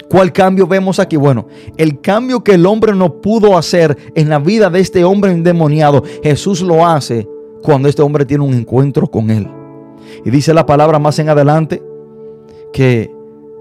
¿Cuál 0.10 0.32
cambio 0.32 0.68
vemos 0.68 1.00
aquí? 1.00 1.16
Bueno, 1.16 1.48
el 1.78 2.00
cambio 2.02 2.44
que 2.44 2.54
el 2.54 2.66
hombre 2.66 2.94
no 2.94 3.22
pudo 3.22 3.58
hacer 3.58 3.98
en 4.16 4.30
la 4.30 4.40
vida 4.40 4.70
de 4.70 4.80
este 4.80 5.04
hombre 5.04 5.32
endemoniado, 5.32 6.04
Jesús 6.22 6.62
lo 6.62 6.86
hace 6.86 7.28
cuando 7.64 7.88
este 7.88 8.02
hombre 8.02 8.26
tiene 8.26 8.44
un 8.44 8.54
encuentro 8.54 9.08
con 9.08 9.32
él. 9.32 9.48
Y 10.26 10.30
dice 10.30 10.54
la 10.54 10.66
palabra 10.66 11.00
más 11.00 11.18
en 11.20 11.30
adelante 11.30 11.82
que 12.74 13.13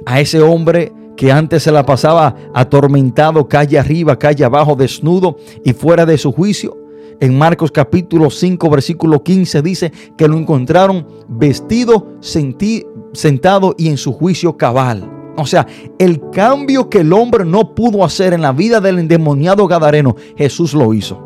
a 0.07 0.21
ese 0.21 0.41
hombre 0.41 0.93
que 1.17 1.31
antes 1.31 1.63
se 1.63 1.73
la 1.73 1.85
pasaba 1.85 2.35
atormentado, 2.55 3.49
calle 3.49 3.79
arriba, 3.79 4.19
calle 4.19 4.45
abajo, 4.45 4.75
desnudo 4.75 5.37
y 5.65 5.73
fuera 5.73 6.07
de 6.07 6.19
su 6.19 6.33
juicio. 6.33 6.77
En 7.21 7.39
Marcos 7.39 7.71
capítulo 7.71 8.31
5, 8.31 8.69
versículo 8.71 9.23
15 9.23 9.63
dice 9.63 9.93
que 10.17 10.27
lo 10.27 10.37
encontraron 10.37 11.07
vestido, 11.29 12.09
sentado 12.21 13.75
y 13.79 13.89
en 13.89 13.97
su 13.97 14.13
juicio 14.13 14.57
cabal. 14.57 15.09
O 15.37 15.47
sea, 15.47 15.67
el 15.99 16.31
cambio 16.31 16.91
que 16.91 17.01
el 17.01 17.13
hombre 17.13 17.45
no 17.45 17.75
pudo 17.75 18.05
hacer 18.05 18.33
en 18.33 18.43
la 18.43 18.53
vida 18.53 18.81
del 18.81 18.99
endemoniado 18.99 19.67
Gadareno, 19.67 20.17
Jesús 20.37 20.75
lo 20.75 20.93
hizo. 20.93 21.23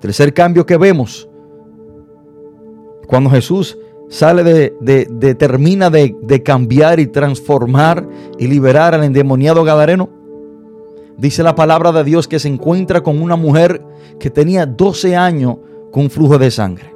Tercer 0.00 0.34
cambio 0.34 0.66
que 0.66 0.76
vemos, 0.76 1.28
cuando 3.06 3.30
Jesús 3.30 3.78
sale 4.12 4.44
de, 4.44 5.34
termina 5.38 5.88
de, 5.88 6.14
de 6.20 6.42
cambiar 6.42 7.00
y 7.00 7.06
transformar 7.06 8.06
y 8.38 8.46
liberar 8.46 8.94
al 8.94 9.04
endemoniado 9.04 9.64
Gadareno, 9.64 10.10
dice 11.16 11.42
la 11.42 11.54
palabra 11.54 11.92
de 11.92 12.04
Dios 12.04 12.28
que 12.28 12.38
se 12.38 12.48
encuentra 12.48 13.02
con 13.02 13.22
una 13.22 13.36
mujer 13.36 13.82
que 14.20 14.28
tenía 14.28 14.66
12 14.66 15.16
años 15.16 15.56
con 15.90 16.10
flujo 16.10 16.36
de 16.36 16.50
sangre. 16.50 16.94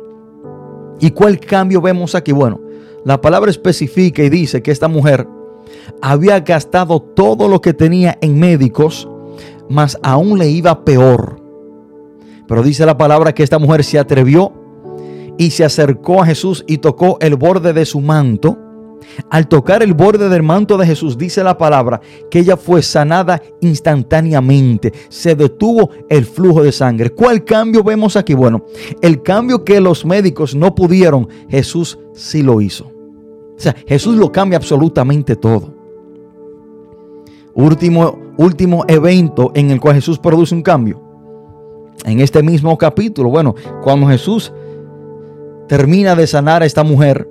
¿Y 1.01 1.11
cuál 1.11 1.41
cambio 1.41 1.81
vemos 1.81 2.15
aquí? 2.15 2.33
Bueno, 2.33 2.61
la 3.03 3.19
palabra 3.19 3.51
especifica 3.51 4.23
y 4.23 4.29
dice 4.29 4.63
que 4.63 4.71
esta 4.71 4.89
mujer 4.89 5.27
había 6.03 6.41
gastado 6.41 7.01
todo 7.01 7.49
lo 7.49 7.63
que 7.63 7.73
tenía 7.73 8.19
en 8.21 8.39
médicos, 8.39 9.09
mas 9.71 9.99
aún 10.03 10.39
le 10.39 10.51
iba 10.51 10.85
peor. 10.85 11.41
Pero 12.47 12.63
dice 12.63 12.85
la 12.85 12.99
palabra 12.99 13.35
que 13.35 13.43
esta 13.43 13.59
mujer 13.59 13.85
se 13.85 13.99
atrevió 13.99 14.66
y 15.39 15.51
se 15.51 15.65
acercó 15.65 16.23
a 16.23 16.27
Jesús 16.27 16.65
y 16.67 16.79
tocó 16.79 17.19
el 17.21 17.37
borde 17.37 17.73
de 17.73 17.85
su 17.85 18.01
manto. 18.01 18.59
Al 19.31 19.47
tocar 19.47 19.83
el 19.83 19.95
borde 19.95 20.29
del 20.29 20.43
manto 20.43 20.77
de 20.77 20.87
Jesús, 20.87 21.17
dice 21.17 21.45
la 21.45 21.57
palabra 21.57 22.01
que 22.31 22.41
ella 22.41 22.57
fue 22.57 22.83
sanada 22.83 23.41
instantáneamente. 23.61 24.93
Se 25.09 25.35
detuvo 25.35 25.91
el 26.09 26.25
flujo 26.25 26.63
de 26.63 26.73
sangre. 26.73 27.11
¿Cuál 27.11 27.45
cambio 27.45 27.85
vemos 27.85 28.17
aquí? 28.17 28.35
Bueno, 28.35 28.65
el 29.03 29.23
cambio 29.23 29.65
que 29.65 29.81
los 29.81 30.05
médicos 30.05 30.55
no 30.55 30.75
pudieron, 30.75 31.29
Jesús 31.49 31.99
sí 32.15 32.43
lo 32.43 32.61
hizo. 32.61 32.87
O 33.57 33.59
sea, 33.61 33.75
Jesús 33.87 34.17
lo 34.17 34.31
cambia 34.33 34.59
absolutamente 34.59 35.37
todo. 35.37 35.75
Último, 37.55 38.19
último 38.37 38.85
evento 38.87 39.51
en 39.55 39.71
el 39.71 39.81
cual 39.81 39.95
Jesús 39.95 40.19
produce 40.19 40.55
un 40.55 40.63
cambio. 40.63 41.01
En 42.05 42.21
este 42.21 42.43
mismo 42.43 42.77
capítulo, 42.77 43.31
bueno, 43.31 43.55
cuando 43.83 44.07
Jesús 44.09 44.53
termina 45.69 46.15
de 46.15 46.27
sanar 46.27 46.63
a 46.63 46.67
esta 46.67 46.85
mujer, 46.85 47.29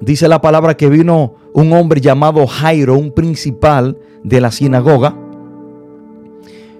dice 0.00 0.28
la 0.28 0.40
palabra 0.40 0.76
que 0.76 0.88
vino 0.88 1.34
un 1.52 1.72
hombre 1.72 2.00
llamado 2.00 2.46
Jairo, 2.46 2.94
un 2.94 3.12
principal 3.12 3.98
de 4.22 4.40
la 4.40 4.50
sinagoga, 4.50 5.16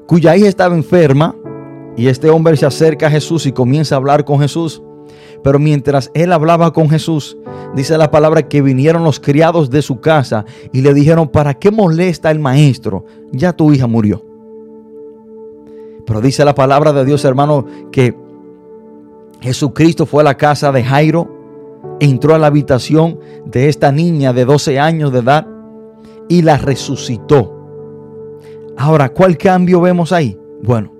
cuya 0.07 0.37
hija 0.37 0.49
estaba 0.49 0.75
enferma, 0.75 1.37
y 1.97 2.09
este 2.09 2.31
hombre 2.31 2.57
se 2.57 2.67
acerca 2.67 3.07
a 3.07 3.11
Jesús 3.11 3.47
y 3.47 3.53
comienza 3.53 3.95
a 3.95 3.99
hablar 3.99 4.25
con 4.25 4.41
Jesús. 4.41 4.83
Pero 5.43 5.59
mientras 5.59 6.11
él 6.15 6.33
hablaba 6.33 6.73
con 6.73 6.89
Jesús, 6.89 7.37
dice 7.77 7.97
la 7.99 8.11
palabra 8.11 8.49
que 8.49 8.63
vinieron 8.63 9.05
los 9.05 9.21
criados 9.21 9.71
de 9.71 9.83
su 9.83 10.01
casa 10.01 10.45
y 10.73 10.81
le 10.81 10.95
dijeron, 10.95 11.29
¿para 11.29 11.55
qué 11.55 11.71
molesta 11.71 12.31
el 12.31 12.41
maestro? 12.41 13.05
Ya 13.31 13.53
tu 13.53 13.73
hija 13.73 13.87
murió. 13.87 14.25
Pero 16.07 16.21
dice 16.21 16.45
la 16.45 16.55
palabra 16.55 16.93
de 16.93 17.05
Dios, 17.05 17.25
hermano, 17.25 17.67
que 17.93 18.17
Jesucristo 19.45 20.07
fue 20.07 20.23
a 20.23 20.25
la 20.25 20.39
casa 20.39 20.73
de 20.73 20.83
Jairo, 20.83 21.29
entró 22.01 22.35
a 22.35 22.39
la 22.39 22.47
habitación 22.47 23.21
de 23.45 23.69
esta 23.69 23.93
niña 23.93 24.33
de 24.33 24.47
12 24.47 24.81
años 24.81 25.13
de 25.13 25.19
edad 25.19 25.47
y 26.31 26.41
la 26.41 26.57
resucitó. 26.57 27.53
Ahora, 28.79 29.11
¿cuál 29.11 29.37
cambio 29.37 29.83
vemos 29.83 30.13
ahí? 30.13 30.41
Bueno, 30.63 30.95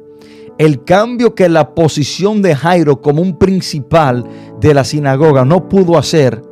el 0.59 0.85
cambio 0.85 1.35
que 1.35 1.49
la 1.49 1.75
posición 1.75 2.43
de 2.43 2.55
Jairo 2.55 3.01
como 3.01 3.23
un 3.23 3.39
principal 3.39 4.27
de 4.61 4.75
la 4.75 4.85
sinagoga 4.85 5.47
no 5.47 5.67
pudo 5.67 5.97
hacer, 5.97 6.43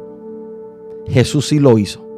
Jesús 1.09 1.49
sí 1.49 1.59
lo 1.59 1.77
hizo. 1.77 2.09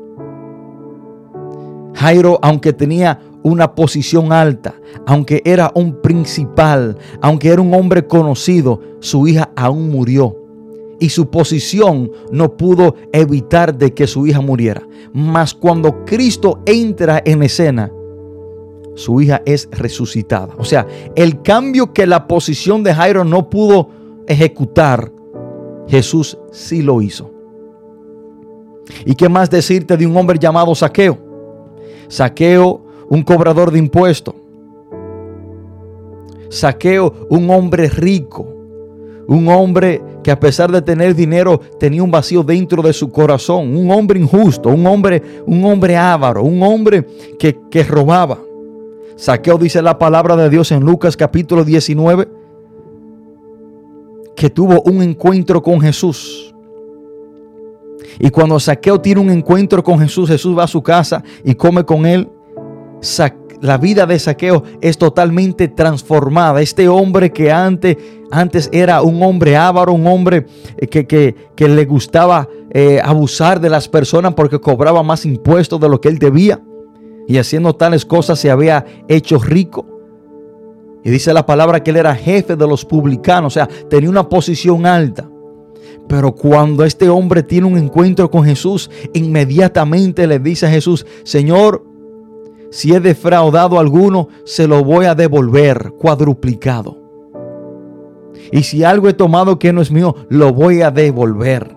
Jairo, 1.97 2.39
aunque 2.43 2.73
tenía 2.73 3.19
una 3.45 3.75
posición 3.75 4.33
alta, 4.33 4.75
aunque 5.07 5.43
era 5.45 5.71
un 5.75 6.01
principal, 6.01 6.97
aunque 7.21 7.51
era 7.51 7.63
un 7.63 7.73
hombre 7.75 8.07
conocido, 8.07 8.81
su 9.01 9.29
hija 9.29 9.53
aún 9.55 9.91
murió. 9.91 10.41
y 11.01 11.09
su 11.09 11.29
posición 11.29 12.11
no 12.31 12.57
pudo 12.57 12.95
evitar 13.13 13.77
de 13.77 13.93
que 13.93 14.07
su 14.07 14.27
hija 14.29 14.41
muriera. 14.41 14.87
Mas 15.13 15.53
cuando 15.53 16.05
Cristo 16.05 16.61
entra 16.65 17.21
en 17.25 17.43
escena, 17.43 17.93
su 18.95 19.21
hija 19.21 19.43
es 19.45 19.69
resucitada. 19.73 20.55
O 20.57 20.65
sea, 20.65 20.87
el 21.17 21.43
cambio 21.43 21.93
que 21.93 22.07
la 22.07 22.29
posición 22.29 22.85
de 22.85 22.95
Jairo 22.95 23.25
no 23.25 23.51
pudo 23.51 23.91
ejecutar, 24.29 25.11
Jesús 25.89 26.39
sí 26.53 26.81
lo 26.81 27.03
hizo. 27.03 27.31
¿Y 29.05 29.17
qué 29.17 29.29
más 29.29 29.51
decirte 29.51 29.97
de 29.97 30.07
un 30.07 30.17
hombre 30.17 30.39
llamado 30.39 30.75
Saqueo? 30.75 31.19
Saqueo, 32.09 32.84
un 33.09 33.23
cobrador 33.23 33.71
de 33.71 33.79
impuestos. 33.79 34.35
Saqueo, 36.49 37.27
un 37.31 37.51
hombre 37.51 37.88
rico. 37.88 38.47
Un 39.27 39.49
hombre 39.49 40.03
que 40.23 40.31
a 40.31 40.38
pesar 40.38 40.71
de 40.71 40.83
tener 40.83 41.14
dinero 41.14 41.61
tenía 41.79 42.03
un 42.03 42.11
vacío 42.11 42.43
dentro 42.43 42.83
de 42.83 42.93
su 42.93 43.11
corazón. 43.11 43.77
Un 43.77 43.90
hombre 43.90 44.21
injusto, 44.21 44.69
un 44.69 44.87
hombre, 44.87 45.23
un 45.47 45.64
hombre 45.64 45.97
avaro, 45.97 46.43
un 46.43 46.62
hombre 46.62 47.07
que, 47.38 47.59
que 47.71 47.83
robaba. 47.83 48.38
Saqueo 49.17 49.59
dice 49.59 49.81
la 49.81 49.99
palabra 49.99 50.37
de 50.37 50.51
Dios 50.51 50.73
en 50.73 50.81
Lucas 50.81 51.17
capítulo 51.17 51.64
19 51.64 52.29
que 54.35 54.51
tuvo 54.51 54.83
un 54.83 55.03
encuentro 55.03 55.62
con 55.62 55.81
Jesús. 55.81 56.55
Y 58.19 58.31
cuando 58.31 58.61
Saqueo 58.61 59.01
tiene 59.01 59.21
un 59.21 59.31
encuentro 59.31 59.83
con 59.83 59.99
Jesús, 59.99 60.29
Jesús 60.29 60.57
va 60.57 60.64
a 60.64 60.69
su 60.69 60.83
casa 60.83 61.23
y 61.43 61.55
come 61.55 61.85
con 61.85 62.07
él. 62.07 62.29
La 63.61 63.79
vida 63.79 64.05
de 64.07 64.19
Saqueo 64.19 64.62
es 64.81 64.99
totalmente 64.99 65.69
transformada. 65.69 66.61
Este 66.61 66.88
hombre 66.88 67.33
que 67.33 67.51
antes, 67.51 67.97
antes 68.31 68.69
era 68.73 69.01
un 69.03 69.23
hombre 69.23 69.57
avaro, 69.57 69.93
un 69.93 70.07
hombre 70.07 70.47
eh, 70.77 70.87
que, 70.87 71.07
que, 71.07 71.69
le 71.69 71.85
gustaba 71.85 72.49
eh, 72.71 73.01
abusar 73.03 73.61
de 73.61 73.71
las 73.71 73.88
personas 73.88 74.35
porque 74.35 74.61
cobraba 74.61 75.03
más 75.03 75.25
impuestos 75.25 75.81
de 75.81 75.88
lo 75.88 76.01
que 76.01 76.09
él 76.09 76.19
debía. 76.19 76.61
Y 77.27 77.38
haciendo 77.38 77.75
tales 77.75 78.05
cosas 78.05 78.38
se 78.38 78.51
había 78.51 78.85
hecho 79.09 79.38
rico. 79.38 79.87
Y 81.03 81.11
dice 81.11 81.33
la 81.33 81.47
palabra 81.47 81.83
que 81.83 81.90
él 81.90 81.97
era 81.97 82.14
jefe 82.14 82.57
de 82.57 82.67
los 82.67 82.85
publicanos, 82.85 83.53
o 83.53 83.55
sea, 83.55 83.69
tenía 83.88 84.11
una 84.11 84.29
posición 84.29 84.85
alta. 84.87 85.29
Pero 86.09 86.35
cuando 86.35 86.85
este 86.85 87.09
hombre 87.09 87.43
tiene 87.43 87.67
un 87.67 87.79
encuentro 87.79 88.31
con 88.31 88.45
Jesús, 88.45 88.90
inmediatamente 89.14 90.27
le 90.27 90.38
dice 90.38 90.67
a 90.67 90.71
Jesús, 90.71 91.07
Señor, 91.25 91.94
si 92.75 92.93
he 92.93 92.99
defraudado 92.99 93.79
a 93.79 93.81
alguno, 93.81 94.27
se 94.45 94.67
lo 94.67 94.83
voy 94.83 95.07
a 95.07 95.15
devolver 95.15 95.93
cuadruplicado. 95.93 96.99
Y 98.51 98.65
si 98.65 98.83
algo 98.83 99.09
he 99.09 99.13
tomado 99.13 99.61
que 99.61 99.73
no 99.73 99.81
es 99.81 99.93
mío, 99.93 100.17
lo 100.29 100.53
voy 100.53 100.83
a 100.83 100.91
devolver. 100.91 101.77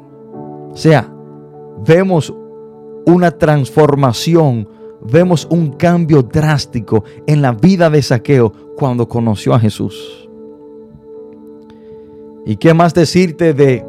O 0.72 0.76
sea, 0.76 1.08
vemos 1.86 2.34
una 3.06 3.30
transformación, 3.30 4.68
vemos 5.00 5.48
un 5.52 5.74
cambio 5.74 6.24
drástico 6.24 7.04
en 7.28 7.44
la 7.44 7.52
vida 7.52 7.92
de 7.92 8.02
Saqueo 8.02 8.52
cuando 8.76 9.08
conoció 9.08 9.54
a 9.54 9.60
Jesús. 9.60 10.28
¿Y 12.44 12.56
qué 12.56 12.74
más 12.74 12.96
decirte 12.96 13.54
de 13.54 13.86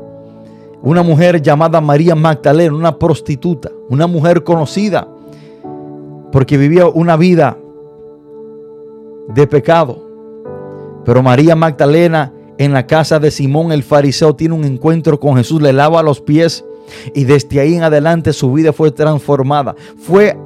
una 0.83 1.03
mujer 1.03 1.41
llamada 1.41 1.81
María 1.81 2.15
Magdalena, 2.15 2.77
una 2.77 2.99
prostituta, 2.99 3.71
una 3.89 4.07
mujer 4.07 4.45
conocida 4.45 5.09
porque 6.33 6.57
vivía 6.57 6.87
una 6.87 7.17
vida 7.17 7.59
de 9.29 9.47
pecado. 9.47 10.05
Pero 11.05 11.23
María 11.23 11.57
Magdalena 11.57 12.33
en 12.59 12.73
la 12.73 12.87
casa 12.87 13.19
de 13.19 13.31
Simón 13.31 13.73
el 13.73 13.83
fariseo 13.83 14.35
tiene 14.35 14.55
un 14.55 14.65
encuentro 14.65 15.21
con 15.21 15.37
Jesús, 15.37 15.63
le 15.63 15.73
lava 15.73 16.03
los 16.03 16.21
pies 16.21 16.65
y 17.15 17.25
desde 17.25 17.61
ahí 17.61 17.75
en 17.75 17.83
adelante 17.83 18.33
su 18.33 18.53
vida 18.53 18.73
fue 18.73 18.91
transformada. 18.91 19.75
Fue, 19.99 20.37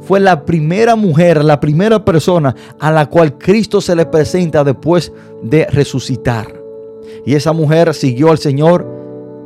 fue 0.00 0.20
la 0.20 0.44
primera 0.44 0.96
mujer, 0.96 1.44
la 1.44 1.60
primera 1.60 2.04
persona 2.04 2.54
a 2.78 2.90
la 2.90 3.06
cual 3.06 3.38
Cristo 3.38 3.80
se 3.80 3.94
le 3.94 4.06
presenta 4.06 4.64
después 4.64 5.12
de 5.42 5.66
resucitar. 5.66 6.60
Y 7.24 7.34
esa 7.34 7.52
mujer 7.52 7.94
siguió 7.94 8.30
al 8.30 8.38
Señor 8.38 8.86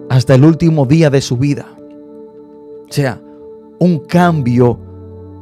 hasta 0.09 0.35
el 0.35 0.45
último 0.45 0.87
día 0.87 1.11
de 1.11 1.21
su 1.21 1.37
vida. 1.37 1.67
O 2.89 2.93
sea, 2.93 3.21
un 3.79 3.99
cambio 3.99 4.79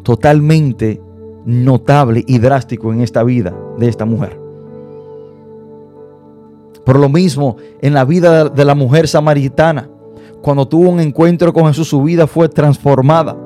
totalmente 0.03 1.01
notable 1.45 2.25
y 2.27 2.39
drástico 2.39 2.93
en 2.93 3.01
esta 3.01 3.23
vida 3.23 3.55
de 3.79 3.89
esta 3.89 4.05
mujer. 4.05 4.39
Por 6.85 6.99
lo 6.99 7.09
mismo, 7.09 7.57
en 7.81 7.95
la 7.95 8.05
vida 8.05 8.49
de 8.49 8.65
la 8.65 8.75
mujer 8.75 9.07
samaritana, 9.07 9.89
cuando 10.43 10.67
tuvo 10.67 10.91
un 10.91 11.01
encuentro 11.01 11.53
con 11.53 11.67
Jesús, 11.67 11.89
su 11.89 12.03
vida 12.03 12.27
fue 12.27 12.49
transformada. 12.49 13.37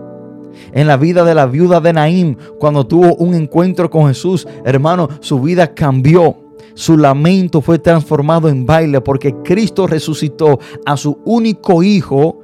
En 0.73 0.87
la 0.87 0.97
vida 0.97 1.23
de 1.23 1.35
la 1.35 1.45
viuda 1.45 1.81
de 1.81 1.93
Naim, 1.93 2.37
cuando 2.59 2.87
tuvo 2.87 3.15
un 3.17 3.35
encuentro 3.35 3.91
con 3.91 4.09
Jesús, 4.09 4.49
hermano, 4.65 5.09
su 5.21 5.41
vida 5.41 5.75
cambió. 5.75 6.37
Su 6.73 6.97
lamento 6.97 7.61
fue 7.61 7.79
transformado 7.79 8.49
en 8.49 8.67
baile 8.67 9.01
porque 9.01 9.35
Cristo 9.43 9.87
resucitó 9.87 10.59
a 10.85 10.97
su 10.97 11.19
único 11.25 11.83
hijo 11.83 12.41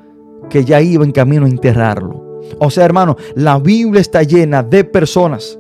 que 0.49 0.65
ya 0.65 0.81
iba 0.81 1.05
en 1.05 1.13
camino 1.13 1.47
a 1.47 1.49
enterrarlo. 1.49 2.32
O 2.59 2.71
sea, 2.71 2.85
hermano, 2.85 3.17
la 3.35 3.59
Biblia 3.59 4.01
está 4.01 4.23
llena 4.23 4.63
de 4.63 4.85
personas 4.85 5.59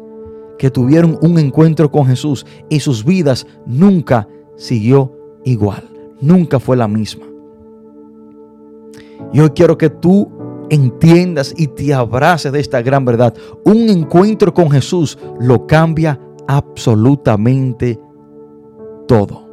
que 0.58 0.70
tuvieron 0.70 1.18
un 1.22 1.38
encuentro 1.38 1.90
con 1.90 2.06
Jesús 2.06 2.46
y 2.68 2.80
sus 2.80 3.04
vidas 3.04 3.46
nunca 3.66 4.28
siguió 4.56 5.12
igual, 5.44 5.82
nunca 6.20 6.60
fue 6.60 6.76
la 6.76 6.88
misma. 6.88 7.26
Y 9.32 9.40
hoy 9.40 9.50
quiero 9.50 9.78
que 9.78 9.90
tú 9.90 10.30
entiendas 10.70 11.54
y 11.56 11.66
te 11.66 11.92
abraces 11.92 12.52
de 12.52 12.60
esta 12.60 12.80
gran 12.82 13.04
verdad. 13.04 13.34
Un 13.64 13.88
encuentro 13.88 14.54
con 14.54 14.70
Jesús 14.70 15.18
lo 15.40 15.66
cambia 15.66 16.20
absolutamente 16.46 17.98
todo. 19.06 19.48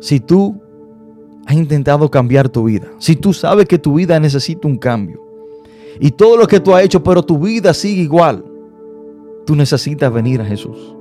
Si 0.00 0.20
tú 0.20 0.60
has 1.46 1.54
intentado 1.54 2.10
cambiar 2.10 2.48
tu 2.48 2.64
vida, 2.64 2.88
si 2.98 3.16
tú 3.16 3.32
sabes 3.32 3.66
que 3.66 3.78
tu 3.78 3.94
vida 3.94 4.18
necesita 4.18 4.66
un 4.66 4.76
cambio 4.76 5.22
y 6.00 6.10
todo 6.10 6.36
lo 6.36 6.46
que 6.46 6.60
tú 6.60 6.74
has 6.74 6.84
hecho, 6.84 7.02
pero 7.02 7.22
tu 7.22 7.38
vida 7.38 7.72
sigue 7.72 8.02
igual, 8.02 8.44
tú 9.46 9.54
necesitas 9.54 10.12
venir 10.12 10.40
a 10.40 10.44
Jesús. 10.44 10.94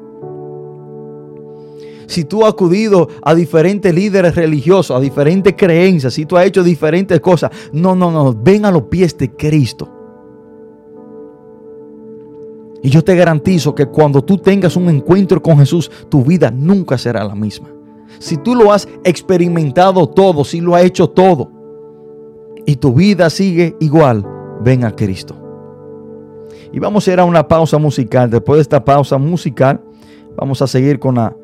Si 2.08 2.24
tú 2.24 2.44
has 2.44 2.54
acudido 2.54 3.10
a 3.24 3.34
diferentes 3.34 3.94
líderes 3.94 4.36
religiosos, 4.36 4.96
a 4.96 5.00
diferentes 5.00 5.56
creencias, 5.58 6.14
si 6.14 6.26
tú 6.26 6.38
has 6.38 6.46
hecho 6.46 6.64
diferentes 6.64 7.20
cosas, 7.20 7.52
no, 7.74 7.96
no, 7.96 8.12
no, 8.12 8.34
ven 8.34 8.66
a 8.66 8.72
los 8.72 8.84
pies 8.84 9.18
de 9.18 9.32
Cristo. 9.32 9.90
Y 12.84 12.90
yo 12.90 13.04
te 13.04 13.16
garantizo 13.16 13.74
que 13.74 13.88
cuando 13.88 14.24
tú 14.24 14.38
tengas 14.38 14.76
un 14.76 14.90
encuentro 14.90 15.42
con 15.42 15.58
Jesús, 15.58 15.90
tu 16.08 16.24
vida 16.24 16.52
nunca 16.52 17.00
será 17.00 17.24
la 17.24 17.34
misma. 17.34 17.75
Si 18.20 18.38
tú 18.38 18.56
lo 18.56 18.72
has 18.72 18.88
experimentado 19.04 20.08
todo, 20.08 20.44
si 20.44 20.62
lo 20.62 20.76
has 20.76 20.84
hecho 20.84 21.10
todo, 21.10 21.52
y 22.66 22.78
tu 22.78 22.94
vida 22.94 23.30
sigue 23.30 23.76
igual, 23.80 24.26
ven 24.62 24.84
a 24.84 24.96
Cristo. 24.96 25.36
Y 26.72 26.80
vamos 26.80 27.08
a 27.08 27.14
ir 27.14 27.20
a 27.20 27.26
una 27.26 27.48
pausa 27.48 27.78
musical. 27.78 28.30
Después 28.30 28.58
de 28.58 28.62
esta 28.64 28.84
pausa 28.84 29.18
musical, 29.18 29.82
vamos 30.36 30.62
a 30.62 30.68
seguir 30.68 31.00
con 31.00 31.16
la, 31.16 31.36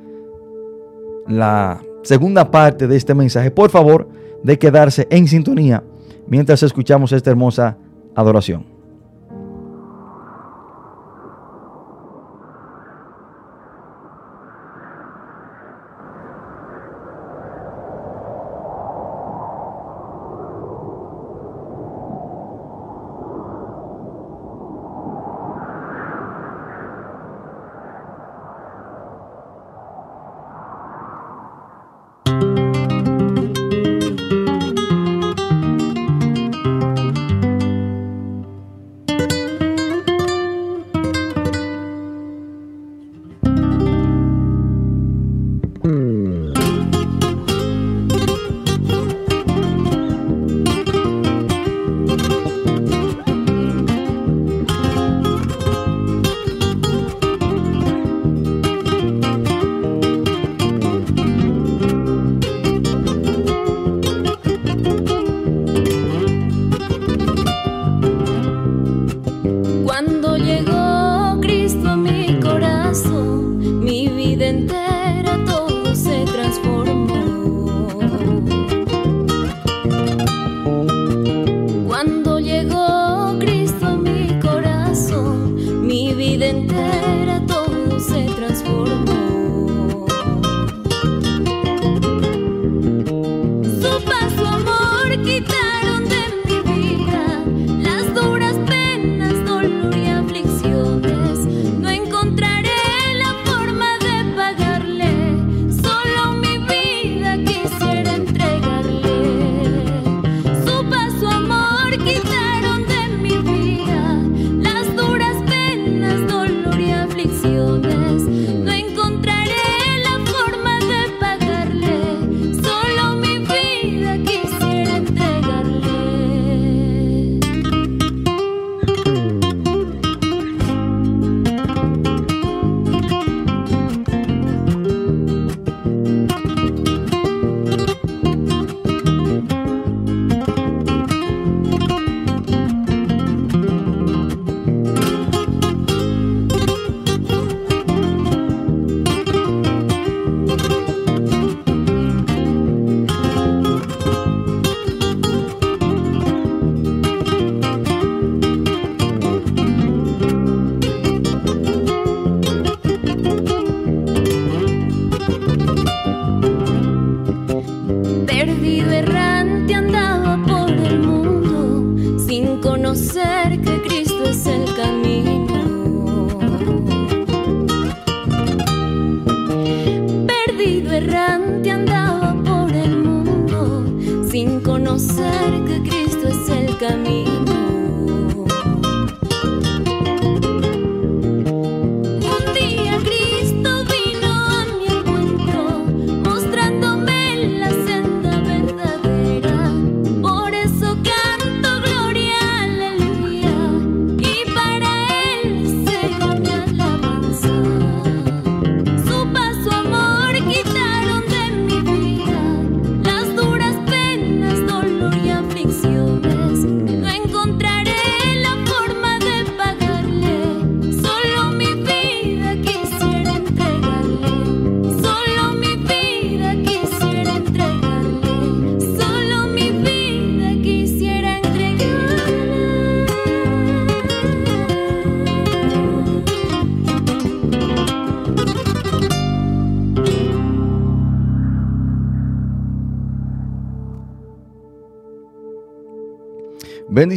la 1.27 1.81
segunda 2.03 2.49
parte 2.49 2.87
de 2.87 2.97
este 2.97 3.13
mensaje. 3.13 3.51
Por 3.51 3.69
favor, 3.69 4.07
de 4.43 4.57
quedarse 4.57 5.07
en 5.09 5.27
sintonía 5.27 5.83
mientras 6.27 6.63
escuchamos 6.63 7.11
esta 7.11 7.29
hermosa 7.29 7.77
adoración. 8.15 8.80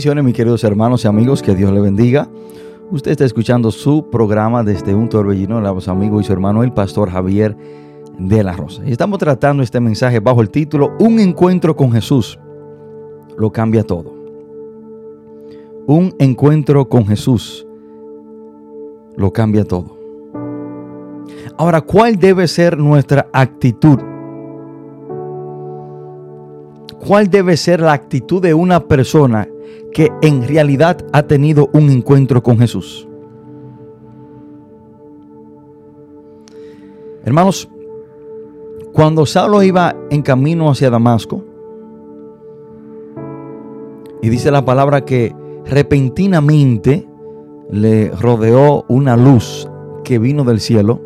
Bendiciones, 0.05 0.25
mis 0.27 0.37
queridos 0.37 0.65
hermanos 0.65 1.03
y 1.03 1.09
amigos, 1.09 1.41
que 1.41 1.55
Dios 1.55 1.73
le 1.73 1.81
bendiga. 1.81 2.29
Usted 2.91 3.13
está 3.13 3.25
escuchando 3.25 3.71
su 3.71 4.11
programa 4.11 4.63
desde 4.63 4.95
un 4.95 5.09
torbellino, 5.09 5.63
voz 5.73 5.89
amigo 5.89 6.21
y 6.21 6.25
su 6.25 6.31
hermano, 6.35 6.63
el 6.63 6.75
pastor 6.75 7.09
Javier 7.09 7.57
de 8.19 8.45
la 8.45 8.53
Rosa. 8.53 8.83
Estamos 8.85 9.19
tratando 9.19 9.63
este 9.63 9.81
mensaje 9.81 10.21
bajo 10.21 10.43
el 10.43 10.51
título 10.51 10.93
Un 11.01 11.21
encuentro 11.21 11.75
con 11.75 11.91
Jesús 11.91 12.39
lo 13.39 13.51
cambia 13.51 13.83
todo. 13.83 14.13
Un 15.87 16.15
encuentro 16.19 16.87
con 16.87 17.07
Jesús 17.07 17.67
lo 19.17 19.33
cambia 19.33 19.65
todo. 19.65 19.97
Ahora, 21.57 21.81
¿cuál 21.81 22.17
debe 22.17 22.47
ser 22.47 22.77
nuestra 22.77 23.27
actitud? 23.33 23.99
¿Cuál 27.07 27.31
debe 27.31 27.57
ser 27.57 27.81
la 27.81 27.95
actitud 27.95 28.43
de 28.43 28.53
una 28.53 28.81
persona 28.81 29.49
que 29.95 30.11
en 30.21 30.47
realidad 30.47 30.99
ha 31.13 31.23
tenido 31.23 31.71
un 31.73 31.89
encuentro 31.89 32.43
con 32.43 32.59
Jesús? 32.59 33.09
Hermanos, 37.25 37.71
cuando 38.93 39.25
Saulo 39.25 39.63
iba 39.63 39.97
en 40.11 40.21
camino 40.21 40.69
hacia 40.69 40.91
Damasco, 40.91 41.43
y 44.21 44.29
dice 44.29 44.51
la 44.51 44.65
palabra 44.65 45.05
que 45.05 45.35
repentinamente 45.67 47.07
le 47.71 48.11
rodeó 48.11 48.85
una 48.89 49.17
luz 49.17 49.69
que 50.03 50.19
vino 50.19 50.45
del 50.45 50.61
cielo. 50.61 51.01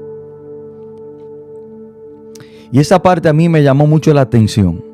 Y 2.70 2.80
esa 2.80 3.02
parte 3.02 3.28
a 3.28 3.32
mí 3.32 3.48
me 3.48 3.62
llamó 3.62 3.86
mucho 3.86 4.14
la 4.14 4.20
atención. 4.20 4.87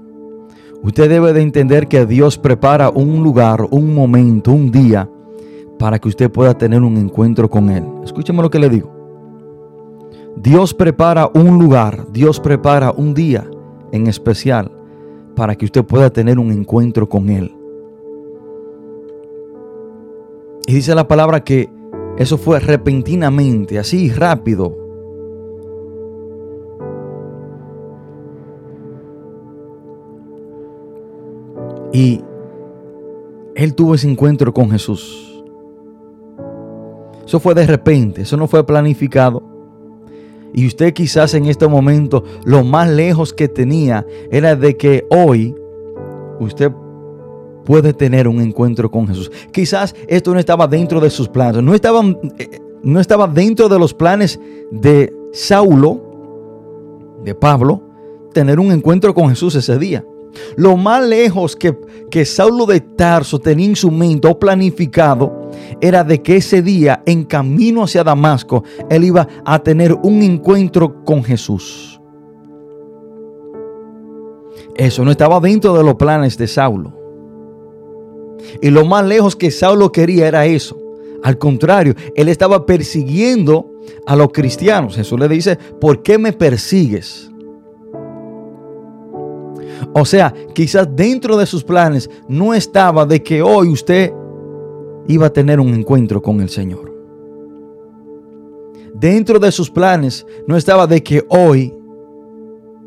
Usted 0.85 1.09
debe 1.09 1.33
de 1.33 1.41
entender 1.41 1.89
que 1.89 2.05
Dios 2.05 2.37
prepara 2.37 2.91
un 2.91 3.23
lugar, 3.23 3.67
un 3.71 3.95
momento, 3.95 4.53
un 4.53 4.71
día 4.71 5.09
para 5.79 5.99
que 5.99 6.09
usted 6.09 6.31
pueda 6.31 6.53
tener 6.59 6.83
un 6.83 6.99
encuentro 6.99 7.49
con 7.49 7.71
Él. 7.71 7.85
Escúcheme 8.05 8.43
lo 8.43 8.51
que 8.51 8.59
le 8.59 8.69
digo. 8.69 8.93
Dios 10.37 10.75
prepara 10.75 11.31
un 11.33 11.59
lugar, 11.59 12.07
Dios 12.13 12.39
prepara 12.39 12.93
un 12.95 13.15
día 13.15 13.49
en 13.93 14.09
especial 14.09 14.71
para 15.35 15.55
que 15.55 15.65
usted 15.65 15.83
pueda 15.87 16.11
tener 16.11 16.39
un 16.39 16.53
encuentro 16.53 17.09
con 17.09 17.31
Él. 17.31 17.57
Y 20.67 20.75
dice 20.75 20.95
la 20.95 21.09
palabra 21.09 21.43
que 21.45 21.71
eso 22.19 22.37
fue 22.37 22.61
repentinamente, 22.61 23.79
así 23.79 24.11
rápido. 24.11 24.84
Y 31.95 32.21
él 33.55 33.75
tuvo 33.77 33.95
ese 33.95 34.11
encuentro 34.11 34.53
con 34.53 34.69
Jesús. 34.69 35.43
Eso 37.25 37.39
fue 37.39 37.55
de 37.55 37.67
repente, 37.67 38.23
eso 38.23 38.37
no 38.37 38.49
fue 38.49 38.67
planificado. 38.67 39.43
Y 40.53 40.67
usted 40.67 40.93
quizás 40.93 41.35
en 41.35 41.47
este 41.47 41.69
momento 41.69 42.25
lo 42.45 42.65
más 42.65 42.91
lejos 42.91 43.33
que 43.33 43.47
tenía 43.47 44.05
era 44.33 44.57
de 44.57 44.77
que 44.77 45.07
hoy 45.09 45.55
usted 46.41 46.73
puede 47.65 47.95
tener 47.95 48.27
un 48.27 48.41
encuentro 48.41 48.91
con 48.91 49.07
Jesús. 49.07 49.31
Quizás 49.53 49.95
esto 50.09 50.35
no 50.35 50.41
estaba 50.41 50.67
dentro 50.67 51.01
de 51.01 51.11
sus 51.11 51.29
planes, 51.29 51.63
no 51.63 51.75
estaba, 51.75 52.03
eh, 52.39 52.59
no 52.83 52.99
estaba 52.99 53.29
dentro 53.29 53.69
de 53.69 53.79
los 53.79 53.95
planes 53.95 54.41
de 54.73 55.15
Saulo, 55.33 56.03
de 57.23 57.37
Pablo, 57.37 57.83
tener 58.33 58.59
un 58.59 58.73
encuentro 58.73 59.15
con 59.15 59.29
Jesús 59.29 59.55
ese 59.55 59.79
día. 59.79 60.05
Lo 60.57 60.77
más 60.77 61.05
lejos 61.07 61.57
que, 61.57 61.77
que 62.11 62.25
Saulo 62.25 62.67
de 62.67 62.81
Tarso 62.81 63.39
tenía 63.39 63.67
en 63.67 63.77
su 63.77 63.91
mente 63.91 64.29
o 64.29 64.39
planificado 64.39 65.51
era 65.81 66.05
de 66.05 66.23
que 66.23 66.37
ese 66.37 66.63
día, 66.63 67.03
en 67.07 67.25
camino 67.25 67.85
hacia 67.85 68.05
Damasco, 68.05 68.65
él 68.91 69.05
iba 69.05 69.27
a 69.45 69.59
tener 69.59 69.93
un 69.93 70.23
encuentro 70.23 71.05
con 71.05 71.23
Jesús. 71.23 72.01
Eso 74.77 75.05
no 75.05 75.11
estaba 75.11 75.39
dentro 75.41 75.77
de 75.77 75.85
los 75.85 75.95
planes 75.95 76.37
de 76.37 76.49
Saulo. 76.49 76.93
Y 78.61 78.71
lo 78.71 78.85
más 78.85 79.05
lejos 79.07 79.37
que 79.37 79.51
Saulo 79.51 79.93
quería 79.93 80.27
era 80.27 80.47
eso. 80.47 80.77
Al 81.23 81.39
contrario, 81.39 81.95
él 82.15 82.29
estaba 82.29 82.67
persiguiendo 82.67 83.71
a 84.07 84.17
los 84.17 84.29
cristianos. 84.33 84.97
Jesús 84.97 85.19
le 85.19 85.29
dice, 85.29 85.57
¿por 85.81 86.03
qué 86.03 86.19
me 86.19 86.33
persigues? 86.33 87.31
O 89.93 90.05
sea, 90.05 90.33
quizás 90.55 90.89
dentro 90.95 91.37
de 91.37 91.47
sus 91.47 91.65
planes 91.65 92.11
no 92.29 92.55
estaba 92.55 93.07
de 93.07 93.23
que 93.23 93.43
hoy 93.43 93.69
usted 93.69 94.13
iba 95.07 95.27
a 95.27 95.33
tener 95.33 95.61
un 95.61 95.69
encuentro 95.69 96.23
con 96.23 96.41
el 96.41 96.49
Señor. 96.49 96.93
Dentro 98.95 99.39
de 99.39 99.51
sus 99.53 99.71
planes 99.71 100.27
no 100.47 100.57
estaba 100.57 100.87
de 100.87 101.03
que 101.03 101.25
hoy 101.29 101.75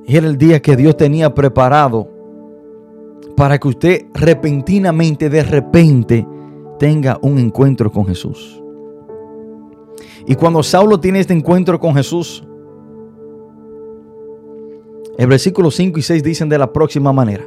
era 0.05 0.27
el 0.27 0.37
día 0.37 0.61
que 0.61 0.75
Dios 0.75 0.95
tenía 0.95 1.33
preparado 1.33 2.09
para 3.35 3.59
que 3.59 3.67
usted 3.67 4.05
repentinamente, 4.13 5.29
de 5.29 5.43
repente, 5.43 6.27
tenga 6.79 7.19
un 7.21 7.37
encuentro 7.37 7.91
con 7.91 8.05
Jesús. 8.05 8.61
Y 10.25 10.35
cuando 10.35 10.63
Saulo 10.63 10.99
tiene 10.99 11.19
este 11.19 11.33
encuentro 11.33 11.79
con 11.79 11.93
Jesús, 11.93 12.43
el 15.17 15.27
versículo 15.27 15.71
5 15.71 15.97
y 15.99 16.01
6 16.01 16.23
dicen 16.23 16.49
de 16.49 16.59
la 16.59 16.71
próxima 16.71 17.11
manera. 17.11 17.45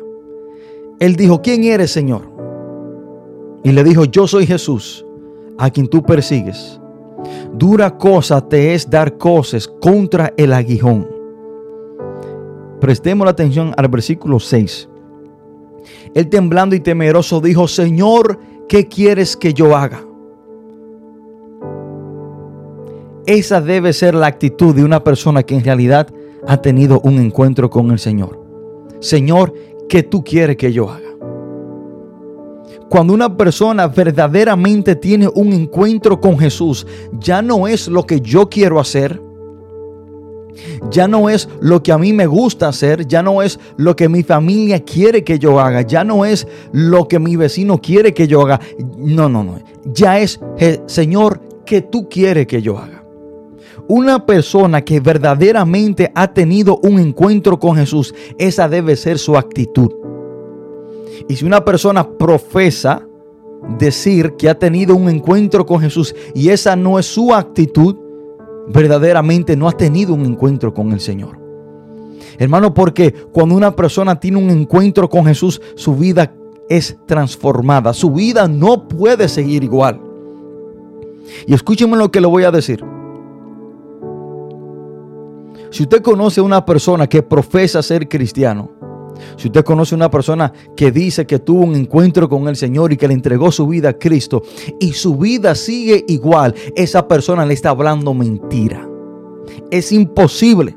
Él 0.99 1.17
dijo, 1.17 1.41
¿quién 1.41 1.65
eres, 1.65 1.93
Señor? 1.93 2.23
Y 3.63 3.73
le 3.73 3.85
dijo, 3.85 4.05
yo 4.05 4.27
soy 4.27 4.47
Jesús, 4.47 5.05
a 5.57 5.71
quien 5.71 5.87
tú 5.87 6.03
persigues. 6.03 6.81
Dura 7.55 7.97
cosa 7.97 8.47
te 8.47 8.75
es 8.75 8.89
dar 8.89 9.17
cosas 9.19 9.69
contra 9.69 10.33
el 10.37 10.53
aguijón. 10.53 11.09
Prestemos 12.81 13.25
la 13.25 13.33
atención 13.33 13.73
al 13.77 13.89
versículo 13.89 14.41
6. 14.41 14.89
Él 16.15 16.29
temblando 16.29 16.75
y 16.75 16.81
temeroso 16.81 17.41
dijo, 17.41 17.69
Señor, 17.69 18.39
¿qué 18.69 18.89
quieres 18.89 19.37
que 19.37 19.55
yo 19.55 19.77
haga? 19.77 20.03
Esa 23.27 23.61
debe 23.61 23.93
ser 23.93 24.15
la 24.15 24.27
actitud 24.27 24.75
de 24.75 24.83
una 24.83 25.05
persona 25.05 25.43
que 25.43 25.55
en 25.55 25.63
realidad 25.63 26.09
ha 26.47 26.57
tenido 26.59 27.01
un 27.01 27.19
encuentro 27.19 27.71
con 27.71 27.91
el 27.91 27.99
Señor. 27.99 28.41
Señor, 29.01 29.55
¿qué 29.89 30.03
tú 30.03 30.23
quieres 30.23 30.57
que 30.57 30.73
yo 30.73 30.91
haga? 30.91 31.11
Cuando 32.89 33.15
una 33.15 33.37
persona 33.37 33.87
verdaderamente 33.87 34.97
tiene 34.97 35.29
un 35.33 35.53
encuentro 35.53 36.21
con 36.21 36.39
Jesús, 36.39 36.87
ya 37.13 37.41
no 37.41 37.69
es 37.69 37.87
lo 37.87 38.05
que 38.05 38.21
yo 38.21 38.49
quiero 38.49 38.81
hacer, 38.81 39.23
ya 40.91 41.07
no 41.07 41.31
es 41.31 41.49
lo 41.61 41.83
que 41.83 41.93
a 41.93 41.99
mí 41.99 42.13
me 42.13 42.27
gusta 42.27 42.69
hacer, 42.69 43.07
ya 43.07 43.23
no 43.23 43.43
es 43.43 43.59
lo 43.77 43.95
que 43.95 44.09
mi 44.09 44.23
familia 44.23 44.85
quiere 44.85 45.23
que 45.23 45.39
yo 45.39 45.61
haga, 45.61 45.83
ya 45.83 46.05
no 46.05 46.25
es 46.25 46.47
lo 46.73 47.07
que 47.07 47.19
mi 47.19 47.37
vecino 47.37 47.81
quiere 47.81 48.13
que 48.13 48.27
yo 48.27 48.43
haga. 48.43 48.61
No, 48.99 49.29
no, 49.29 49.45
no. 49.45 49.61
Ya 49.85 50.19
es, 50.19 50.41
Señor, 50.87 51.41
que 51.65 51.83
tú 51.83 52.09
quieres 52.09 52.47
que 52.47 52.61
yo 52.61 52.79
haga. 52.79 53.00
Una 53.93 54.25
persona 54.25 54.83
que 54.83 55.01
verdaderamente 55.01 56.13
ha 56.15 56.33
tenido 56.33 56.79
un 56.85 57.01
encuentro 57.01 57.59
con 57.59 57.75
Jesús, 57.75 58.15
esa 58.39 58.69
debe 58.69 58.95
ser 58.95 59.19
su 59.19 59.37
actitud. 59.37 59.91
Y 61.29 61.35
si 61.35 61.45
una 61.45 61.65
persona 61.65 62.09
profesa 62.09 63.05
decir 63.81 64.35
que 64.39 64.49
ha 64.49 64.57
tenido 64.57 64.95
un 64.95 65.09
encuentro 65.09 65.67
con 65.67 65.81
Jesús 65.81 66.15
y 66.37 66.51
esa 66.51 66.77
no 66.77 67.01
es 67.01 67.07
su 67.07 67.35
actitud, 67.35 67.97
verdaderamente 68.69 69.57
no 69.57 69.69
ha 69.69 69.73
tenido 69.73 70.15
un 70.15 70.25
encuentro 70.25 70.73
con 70.73 70.93
el 70.93 71.01
Señor. 71.01 71.37
Hermano, 72.39 72.73
porque 72.73 73.13
cuando 73.33 73.57
una 73.57 73.75
persona 73.75 74.21
tiene 74.21 74.37
un 74.37 74.51
encuentro 74.51 75.09
con 75.09 75.27
Jesús, 75.27 75.61
su 75.75 75.97
vida 75.97 76.33
es 76.69 76.97
transformada. 77.07 77.93
Su 77.93 78.13
vida 78.13 78.47
no 78.47 78.87
puede 78.87 79.27
seguir 79.27 79.65
igual. 79.65 80.01
Y 81.45 81.55
escúcheme 81.55 81.97
lo 81.97 82.13
que 82.13 82.21
le 82.21 82.29
voy 82.29 82.45
a 82.45 82.53
decir. 82.53 82.85
Si 85.71 85.85
usted 85.85 86.03
conoce 86.03 86.41
a 86.41 86.43
una 86.43 86.67
persona 86.67 87.07
que 87.09 87.23
profesa 87.23 87.83
ser 87.83 88.09
cristiano, 88.09 88.73
si 89.37 89.49
usted 89.49 89.65
conoce 89.65 89.95
a 89.95 89.97
una 89.97 90.11
persona 90.11 90.53
que 90.77 90.91
dice 90.91 91.27
que 91.27 91.39
tuvo 91.39 91.63
un 91.63 91.75
encuentro 91.77 92.29
con 92.29 92.49
el 92.49 92.57
Señor 92.57 92.93
y 92.93 92.97
que 92.97 93.07
le 93.07 93.15
entregó 93.15 93.53
su 93.53 93.67
vida 93.67 93.91
a 93.91 93.99
Cristo 93.99 94.43
y 94.81 94.93
su 94.93 95.17
vida 95.17 95.55
sigue 95.55 96.05
igual, 96.09 96.55
esa 96.75 97.07
persona 97.07 97.47
le 97.47 97.55
está 97.55 97.71
hablando 97.71 98.15
mentira. 98.15 98.89
Es 99.71 99.93
imposible, 99.93 100.77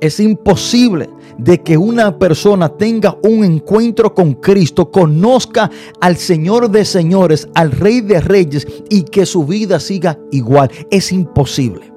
es 0.00 0.20
imposible 0.20 1.10
de 1.38 1.62
que 1.62 1.76
una 1.76 2.18
persona 2.18 2.70
tenga 2.70 3.18
un 3.22 3.44
encuentro 3.44 4.14
con 4.14 4.34
Cristo, 4.34 4.90
conozca 4.90 5.70
al 6.00 6.16
Señor 6.16 6.70
de 6.70 6.84
señores, 6.84 7.48
al 7.54 7.72
Rey 7.72 8.00
de 8.00 8.20
reyes 8.20 8.66
y 8.88 9.02
que 9.02 9.26
su 9.26 9.44
vida 9.44 9.78
siga 9.78 10.18
igual. 10.30 10.70
Es 10.90 11.12
imposible. 11.12 11.95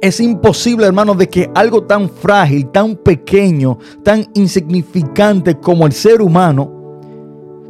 Es 0.00 0.20
imposible, 0.20 0.86
hermano, 0.86 1.14
de 1.14 1.28
que 1.28 1.50
algo 1.54 1.84
tan 1.84 2.08
frágil, 2.08 2.68
tan 2.70 2.96
pequeño, 2.96 3.78
tan 4.02 4.26
insignificante 4.34 5.58
como 5.58 5.86
el 5.86 5.92
ser 5.92 6.20
humano 6.20 6.78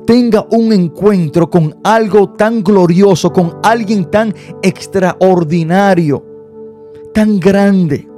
tenga 0.07 0.47
un 0.51 0.73
encuentro 0.73 1.51
con 1.51 1.77
algo 1.85 2.31
tan 2.31 2.63
glorioso, 2.65 3.31
con 3.31 3.59
alguien 3.63 4.11
tan 4.11 4.35
extraordinario, 4.63 6.25
tan 7.13 7.39
grande 7.39 8.09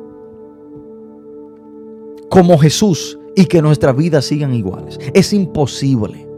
como 2.28 2.56
Jesús 2.58 3.18
y 3.34 3.44
que 3.46 3.60
nuestras 3.60 3.96
vidas 3.96 4.24
sigan 4.24 4.54
iguales. 4.54 5.00
Es 5.12 5.32
imposible. 5.32 6.29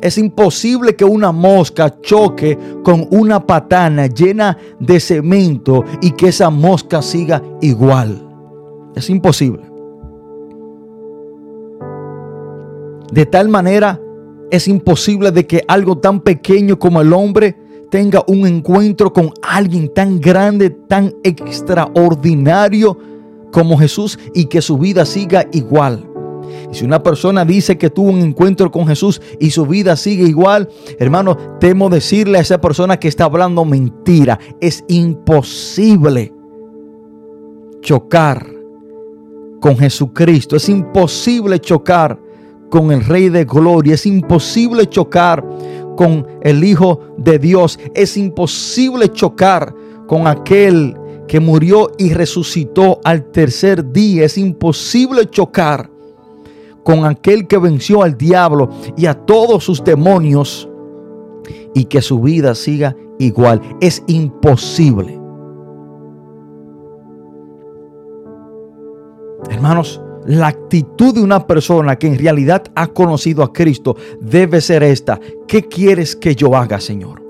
Es 0.00 0.18
imposible 0.18 0.96
que 0.96 1.04
una 1.04 1.32
mosca 1.32 2.00
choque 2.00 2.58
con 2.82 3.06
una 3.10 3.46
patana 3.46 4.06
llena 4.06 4.56
de 4.78 5.00
cemento 5.00 5.84
y 6.00 6.12
que 6.12 6.28
esa 6.28 6.50
mosca 6.50 7.02
siga 7.02 7.42
igual. 7.60 8.26
Es 8.94 9.10
imposible. 9.10 9.62
De 13.12 13.26
tal 13.26 13.48
manera, 13.48 14.00
es 14.50 14.68
imposible 14.68 15.30
de 15.30 15.46
que 15.46 15.64
algo 15.66 15.98
tan 15.98 16.20
pequeño 16.20 16.78
como 16.78 17.00
el 17.00 17.12
hombre 17.12 17.56
tenga 17.90 18.24
un 18.28 18.46
encuentro 18.46 19.12
con 19.12 19.32
alguien 19.42 19.92
tan 19.92 20.20
grande, 20.20 20.70
tan 20.70 21.14
extraordinario 21.24 22.96
como 23.52 23.76
Jesús 23.78 24.18
y 24.34 24.44
que 24.46 24.62
su 24.62 24.78
vida 24.78 25.04
siga 25.04 25.46
igual. 25.52 26.09
Y 26.70 26.74
si 26.74 26.84
una 26.84 27.02
persona 27.02 27.44
dice 27.44 27.76
que 27.76 27.90
tuvo 27.90 28.10
un 28.10 28.20
encuentro 28.20 28.70
con 28.70 28.86
Jesús 28.86 29.20
y 29.38 29.50
su 29.50 29.66
vida 29.66 29.96
sigue 29.96 30.24
igual, 30.24 30.68
hermano, 30.98 31.36
temo 31.58 31.88
decirle 31.88 32.38
a 32.38 32.42
esa 32.42 32.60
persona 32.60 32.98
que 32.98 33.08
está 33.08 33.24
hablando 33.24 33.64
mentira. 33.64 34.38
Es 34.60 34.84
imposible 34.88 36.32
chocar 37.82 38.46
con 39.60 39.76
Jesucristo. 39.76 40.56
Es 40.56 40.68
imposible 40.68 41.58
chocar 41.58 42.18
con 42.70 42.92
el 42.92 43.04
Rey 43.04 43.28
de 43.28 43.44
Gloria. 43.44 43.94
Es 43.94 44.06
imposible 44.06 44.88
chocar 44.88 45.44
con 45.96 46.26
el 46.42 46.62
Hijo 46.62 47.00
de 47.18 47.38
Dios. 47.38 47.78
Es 47.94 48.16
imposible 48.16 49.10
chocar 49.10 49.74
con 50.06 50.26
aquel 50.26 50.96
que 51.26 51.40
murió 51.40 51.92
y 51.98 52.14
resucitó 52.14 53.00
al 53.04 53.30
tercer 53.30 53.92
día. 53.92 54.24
Es 54.24 54.38
imposible 54.38 55.28
chocar 55.28 55.89
con 56.84 57.04
aquel 57.04 57.46
que 57.46 57.58
venció 57.58 58.02
al 58.02 58.16
diablo 58.16 58.70
y 58.96 59.06
a 59.06 59.14
todos 59.14 59.64
sus 59.64 59.82
demonios 59.84 60.68
y 61.74 61.84
que 61.84 62.02
su 62.02 62.20
vida 62.20 62.54
siga 62.54 62.96
igual. 63.18 63.60
Es 63.80 64.02
imposible. 64.06 65.18
Hermanos, 69.50 70.00
la 70.26 70.48
actitud 70.48 71.14
de 71.14 71.22
una 71.22 71.46
persona 71.46 71.96
que 71.96 72.06
en 72.06 72.18
realidad 72.18 72.64
ha 72.74 72.88
conocido 72.88 73.42
a 73.42 73.52
Cristo 73.52 73.96
debe 74.20 74.60
ser 74.60 74.82
esta. 74.82 75.18
¿Qué 75.48 75.66
quieres 75.66 76.14
que 76.14 76.34
yo 76.34 76.56
haga, 76.56 76.80
Señor? 76.80 77.29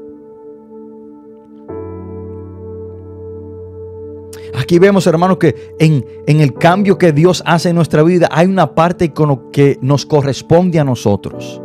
Aquí 4.60 4.78
vemos, 4.78 5.06
hermanos, 5.06 5.38
que 5.38 5.74
en, 5.78 6.04
en, 6.26 6.40
el 6.40 6.52
cambio 6.52 6.98
que 6.98 7.12
Dios 7.12 7.42
hace 7.46 7.70
en 7.70 7.76
nuestra 7.76 8.02
vida 8.02 8.28
hay 8.30 8.46
una 8.46 8.74
parte 8.74 9.10
con 9.10 9.50
que 9.50 9.78
nos 9.80 10.04
corresponde 10.04 10.78
a 10.78 10.84
nosotros. 10.84 11.62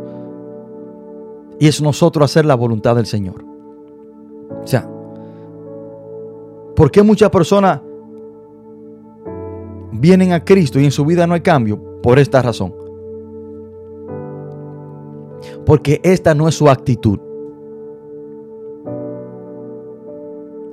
Y 1.60 1.68
es 1.68 1.82
nosotros 1.82 2.24
hacer 2.24 2.46
la 2.46 2.54
voluntad 2.54 2.96
del 2.96 3.04
Señor. 3.04 3.44
O 4.62 4.66
sea, 4.66 4.88
¿por 6.74 6.90
qué 6.90 7.02
muchas 7.02 7.28
personas 7.28 7.82
vienen 9.92 10.32
a 10.32 10.42
Cristo 10.42 10.80
y 10.80 10.86
en 10.86 10.90
su 10.90 11.04
vida 11.04 11.26
no 11.26 11.34
hay 11.34 11.42
cambio? 11.42 12.00
Por 12.02 12.18
esta 12.18 12.40
razón. 12.40 12.74
Porque 15.66 16.00
esta 16.02 16.34
no 16.34 16.48
es 16.48 16.54
su 16.54 16.70
actitud. 16.70 17.25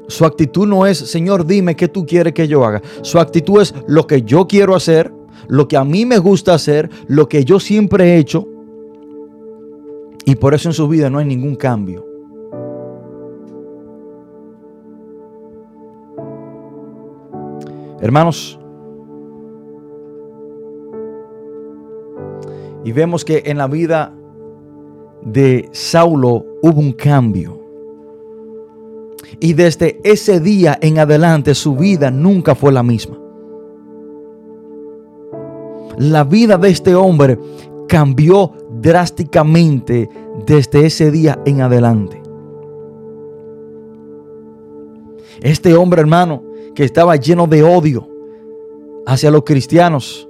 Su 0.07 0.25
actitud 0.25 0.67
no 0.67 0.85
es, 0.85 0.97
Señor, 0.97 1.45
dime 1.45 1.75
qué 1.75 1.87
tú 1.87 2.05
quieres 2.05 2.33
que 2.33 2.47
yo 2.47 2.65
haga. 2.65 2.81
Su 3.01 3.19
actitud 3.19 3.61
es 3.61 3.73
lo 3.87 4.05
que 4.05 4.21
yo 4.23 4.47
quiero 4.47 4.75
hacer, 4.75 5.13
lo 5.47 5.67
que 5.67 5.77
a 5.77 5.83
mí 5.83 6.05
me 6.05 6.17
gusta 6.17 6.53
hacer, 6.53 6.89
lo 7.07 7.27
que 7.27 7.45
yo 7.45 7.59
siempre 7.59 8.13
he 8.13 8.17
hecho. 8.17 8.47
Y 10.25 10.35
por 10.35 10.53
eso 10.53 10.69
en 10.69 10.73
su 10.73 10.87
vida 10.87 11.09
no 11.09 11.19
hay 11.19 11.25
ningún 11.25 11.55
cambio. 11.55 12.05
Hermanos, 18.01 18.59
y 22.83 22.91
vemos 22.91 23.23
que 23.23 23.43
en 23.45 23.57
la 23.57 23.67
vida 23.67 24.13
de 25.21 25.69
Saulo 25.71 26.45
hubo 26.61 26.79
un 26.81 26.91
cambio. 26.91 27.62
Y 29.39 29.53
desde 29.53 29.99
ese 30.03 30.39
día 30.39 30.77
en 30.81 30.99
adelante 30.99 31.55
su 31.55 31.75
vida 31.75 32.11
nunca 32.11 32.55
fue 32.55 32.71
la 32.71 32.83
misma. 32.83 33.17
La 35.97 36.23
vida 36.23 36.57
de 36.57 36.69
este 36.69 36.95
hombre 36.95 37.37
cambió 37.87 38.51
drásticamente 38.81 40.09
desde 40.45 40.85
ese 40.85 41.11
día 41.11 41.39
en 41.45 41.61
adelante. 41.61 42.21
Este 45.41 45.75
hombre, 45.75 46.01
hermano, 46.01 46.43
que 46.73 46.83
estaba 46.83 47.15
lleno 47.15 47.47
de 47.47 47.63
odio 47.63 48.07
hacia 49.05 49.29
los 49.29 49.43
cristianos, 49.43 50.27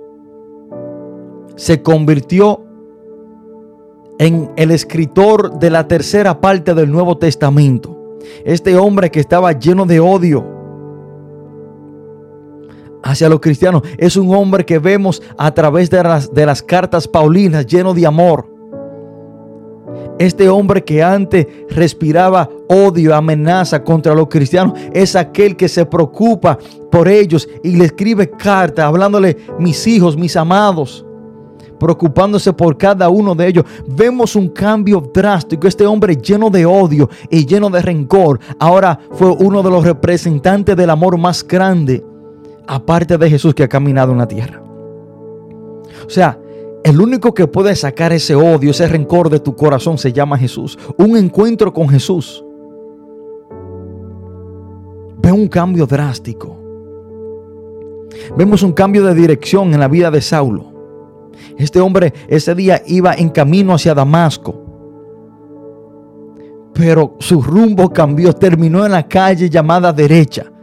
se 1.55 1.81
convirtió 1.81 2.65
en 4.17 4.51
el 4.55 4.71
escritor 4.71 5.59
de 5.59 5.69
la 5.69 5.87
tercera 5.87 6.41
parte 6.41 6.73
del 6.73 6.91
Nuevo 6.91 7.17
Testamento. 7.17 8.02
Este 8.45 8.75
hombre 8.77 9.09
que 9.11 9.19
estaba 9.19 9.51
lleno 9.51 9.85
de 9.85 9.99
odio 9.99 10.45
hacia 13.03 13.29
los 13.29 13.41
cristianos 13.41 13.83
es 13.97 14.15
un 14.15 14.33
hombre 14.33 14.65
que 14.65 14.79
vemos 14.79 15.21
a 15.37 15.53
través 15.53 15.89
de 15.89 16.01
las, 16.01 16.33
de 16.33 16.45
las 16.45 16.63
cartas 16.63 17.07
paulinas 17.07 17.65
lleno 17.65 17.93
de 17.93 18.07
amor. 18.07 18.53
Este 20.19 20.47
hombre 20.47 20.83
que 20.83 21.01
antes 21.03 21.47
respiraba 21.69 22.49
odio, 22.69 23.15
amenaza 23.15 23.83
contra 23.83 24.13
los 24.13 24.27
cristianos, 24.27 24.77
es 24.93 25.15
aquel 25.15 25.55
que 25.55 25.67
se 25.67 25.85
preocupa 25.85 26.57
por 26.91 27.07
ellos 27.07 27.49
y 27.63 27.75
le 27.75 27.85
escribe 27.85 28.29
cartas 28.29 28.85
hablándole, 28.85 29.37
mis 29.59 29.85
hijos, 29.87 30.15
mis 30.15 30.35
amados, 30.35 31.05
preocupándose 31.83 32.53
por 32.53 32.77
cada 32.77 33.09
uno 33.09 33.35
de 33.35 33.45
ellos. 33.45 33.65
Vemos 33.85 34.37
un 34.37 34.47
cambio 34.47 35.01
drástico. 35.13 35.67
Este 35.67 35.85
hombre 35.85 36.15
lleno 36.15 36.49
de 36.49 36.65
odio 36.65 37.09
y 37.29 37.45
lleno 37.45 37.69
de 37.69 37.81
rencor, 37.81 38.39
ahora 38.57 38.97
fue 39.11 39.29
uno 39.31 39.61
de 39.61 39.69
los 39.69 39.83
representantes 39.83 40.77
del 40.77 40.89
amor 40.89 41.17
más 41.17 41.45
grande, 41.45 42.01
aparte 42.67 43.17
de 43.17 43.29
Jesús 43.29 43.53
que 43.53 43.63
ha 43.63 43.67
caminado 43.67 44.13
en 44.13 44.17
la 44.19 44.27
tierra. 44.29 44.63
O 46.05 46.09
sea, 46.09 46.39
el 46.85 47.01
único 47.01 47.33
que 47.33 47.47
puede 47.47 47.75
sacar 47.75 48.13
ese 48.13 48.33
odio, 48.33 48.71
ese 48.71 48.87
rencor 48.87 49.29
de 49.29 49.41
tu 49.41 49.53
corazón 49.53 49.97
se 49.97 50.13
llama 50.13 50.37
Jesús. 50.37 50.79
Un 50.97 51.17
encuentro 51.17 51.73
con 51.73 51.89
Jesús. 51.89 52.45
Ve 55.21 55.33
un 55.33 55.49
cambio 55.49 55.85
drástico. 55.85 56.57
Vemos 58.37 58.63
un 58.63 58.71
cambio 58.71 59.03
de 59.03 59.13
dirección 59.13 59.73
en 59.73 59.81
la 59.81 59.89
vida 59.89 60.09
de 60.11 60.21
Saulo. 60.21 60.72
Este 61.57 61.79
hombre 61.79 62.13
ese 62.27 62.55
día 62.55 62.81
iba 62.85 63.13
en 63.13 63.29
camino 63.29 63.73
hacia 63.73 63.93
Damasco. 63.93 64.59
Pero 66.73 67.15
su 67.19 67.41
rumbo 67.41 67.91
cambió, 67.91 68.33
terminó 68.33 68.85
en 68.85 68.91
la 68.91 69.07
calle 69.07 69.49
llamada 69.49 69.93
derecha. 69.93 70.53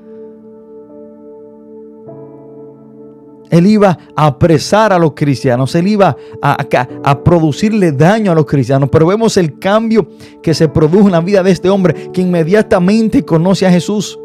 Él 3.51 3.67
iba 3.67 3.99
a 4.15 4.27
apresar 4.27 4.93
a 4.93 4.99
los 4.99 5.13
cristianos, 5.13 5.75
él 5.75 5.89
iba 5.89 6.17
a, 6.41 7.25
producirle 7.25 7.91
daño 7.91 8.31
a 8.31 8.35
los 8.35 8.47
cristianos. 8.47 8.89
Pero 8.91 9.07
vemos 9.07 9.37
el 9.37 9.59
cambio 9.59 10.07
que 10.41 10.55
se 10.55 10.69
produjo 10.69 11.07
en 11.07 11.13
la 11.13 11.21
vida 11.21 11.43
de 11.43 11.51
este 11.51 11.69
hombre 11.69 12.11
que 12.13 12.21
inmediatamente 12.21 13.25
conoce 13.25 13.67
a 13.67 13.73
Jesús. 13.73 14.19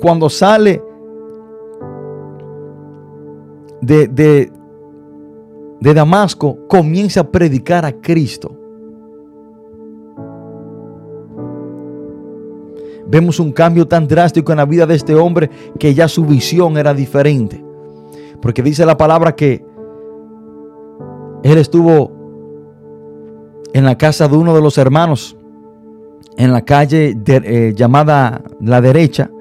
Cuando 0.00 0.28
sale 0.28 0.82
de, 3.80 4.08
de, 4.08 4.52
de 5.82 5.94
Damasco, 5.94 6.58
comienza 6.68 7.22
a 7.22 7.28
predicar 7.28 7.84
a 7.84 7.92
Cristo. 7.92 8.56
Vemos 13.08 13.40
un 13.40 13.50
cambio 13.50 13.88
tan 13.88 14.06
drástico 14.06 14.52
en 14.52 14.58
la 14.58 14.64
vida 14.64 14.86
de 14.86 14.94
este 14.94 15.16
hombre 15.16 15.50
que 15.80 15.92
ya 15.92 16.06
su 16.06 16.24
visión 16.24 16.78
era 16.78 16.94
diferente. 16.94 17.64
Porque 18.40 18.62
dice 18.62 18.86
la 18.86 18.96
palabra 18.96 19.34
que 19.34 19.64
él 21.42 21.58
estuvo 21.58 22.12
en 23.74 23.84
la 23.84 23.98
casa 23.98 24.28
de 24.28 24.36
uno 24.36 24.54
de 24.54 24.62
los 24.62 24.78
hermanos, 24.78 25.36
en 26.36 26.52
la 26.52 26.62
calle 26.64 27.18
eh, 27.26 27.72
llamada 27.74 28.44
La 28.60 28.80
Derecha. 28.80 29.32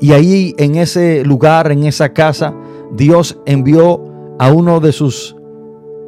Y 0.00 0.12
ahí 0.12 0.54
en 0.56 0.76
ese 0.76 1.22
lugar, 1.22 1.70
en 1.70 1.84
esa 1.84 2.14
casa, 2.14 2.54
Dios 2.92 3.38
envió 3.46 4.02
a 4.38 4.50
uno 4.52 4.80
de 4.80 4.92
sus 4.92 5.36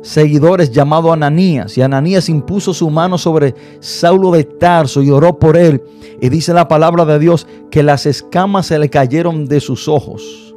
seguidores 0.03 0.71
llamado 0.71 1.13
Ananías. 1.13 1.77
Y 1.79 1.83
Ananías 1.83 2.29
impuso 2.29 2.75
su 2.75 2.91
mano 2.91 3.19
sobre 3.19 3.55
Saulo 3.81 4.31
de 4.33 4.45
Tarso 4.45 5.03
y 5.03 5.11
oró 5.11 5.39
por 5.39 5.57
él. 5.57 5.83
Y 6.21 6.29
dice 6.29 6.53
la 6.53 6.69
palabra 6.69 7.05
de 7.05 7.19
Dios 7.19 7.47
que 7.71 7.83
las 7.83 8.07
escamas 8.07 8.67
se 8.67 8.79
le 8.79 8.91
cayeron 8.91 9.47
de 9.47 9.61
sus 9.61 9.89
ojos. 9.89 10.55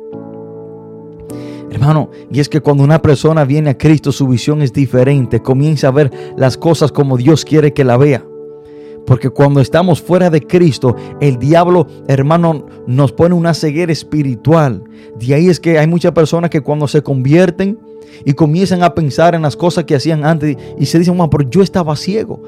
Hermano, 1.71 2.09
y 2.31 2.39
es 2.39 2.47
que 2.47 2.61
cuando 2.61 2.83
una 2.83 3.01
persona 3.01 3.43
viene 3.43 3.71
a 3.71 3.77
Cristo, 3.77 4.11
su 4.11 4.27
visión 4.27 4.61
es 4.61 4.71
diferente. 4.71 5.41
Comienza 5.41 5.89
a 5.89 5.91
ver 5.91 6.11
las 6.37 6.57
cosas 6.57 6.91
como 6.91 7.17
Dios 7.17 7.43
quiere 7.43 7.73
que 7.73 7.83
la 7.83 7.97
vea. 7.97 8.25
Porque 9.05 9.29
cuando 9.29 9.61
estamos 9.61 10.01
fuera 10.01 10.29
de 10.29 10.41
Cristo, 10.41 10.95
el 11.21 11.37
diablo, 11.37 11.87
hermano, 12.07 12.65
nos 12.87 13.11
pone 13.11 13.35
una 13.35 13.53
ceguera 13.53 13.91
espiritual. 13.91 14.83
De 15.19 15.35
ahí 15.35 15.49
es 15.49 15.59
que 15.59 15.77
hay 15.77 15.87
muchas 15.87 16.11
personas 16.11 16.49
que 16.49 16.61
cuando 16.61 16.87
se 16.87 17.03
convierten 17.03 17.79
y 18.23 18.33
comienzan 18.33 18.81
a 18.83 18.95
pensar 18.95 19.35
en 19.35 19.41
las 19.43 19.55
cosas 19.55 19.83
que 19.83 19.95
hacían 19.95 20.25
antes 20.25 20.57
y 20.77 20.85
se 20.85 20.99
dicen, 20.99 21.17
pero 21.29 21.49
yo 21.49 21.61
estaba 21.61 21.95
ciego. 21.95 22.41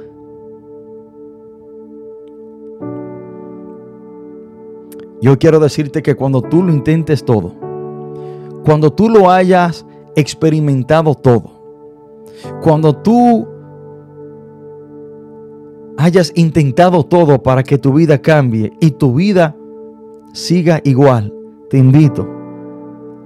Yo 5.21 5.37
quiero 5.39 5.59
decirte 5.59 6.01
que 6.03 6.15
cuando 6.15 6.41
tú 6.41 6.63
lo 6.63 6.71
intentes 6.71 7.25
todo, 7.25 7.53
cuando 8.63 8.93
tú 8.93 9.09
lo 9.09 9.31
hayas 9.31 9.85
experimentado 10.15 11.15
todo, 11.15 11.51
cuando 12.61 12.95
tú 12.95 13.47
hayas 15.97 16.31
intentado 16.35 17.03
todo 17.03 17.41
para 17.41 17.63
que 17.63 17.77
tu 17.77 17.93
vida 17.93 18.19
cambie 18.19 18.71
y 18.79 18.91
tu 18.91 19.15
vida 19.15 19.55
siga 20.33 20.79
igual, 20.83 21.33
te 21.69 21.77
invito 21.77 22.27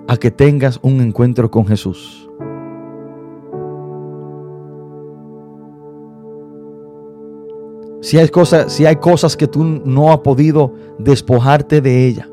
a 0.08 0.18
que 0.18 0.32
tengas 0.32 0.80
un 0.82 1.02
encuentro 1.02 1.52
con 1.52 1.68
Jesús. 1.68 2.28
Si 8.02 8.18
hay, 8.18 8.30
cosas, 8.30 8.74
si 8.74 8.86
hay 8.86 8.96
cosas 8.96 9.38
que 9.38 9.48
tú 9.48 9.64
no 9.64 10.12
has 10.12 10.20
podido 10.20 10.74
despojarte 10.98 11.82
de 11.82 12.08
ella, 12.08 12.28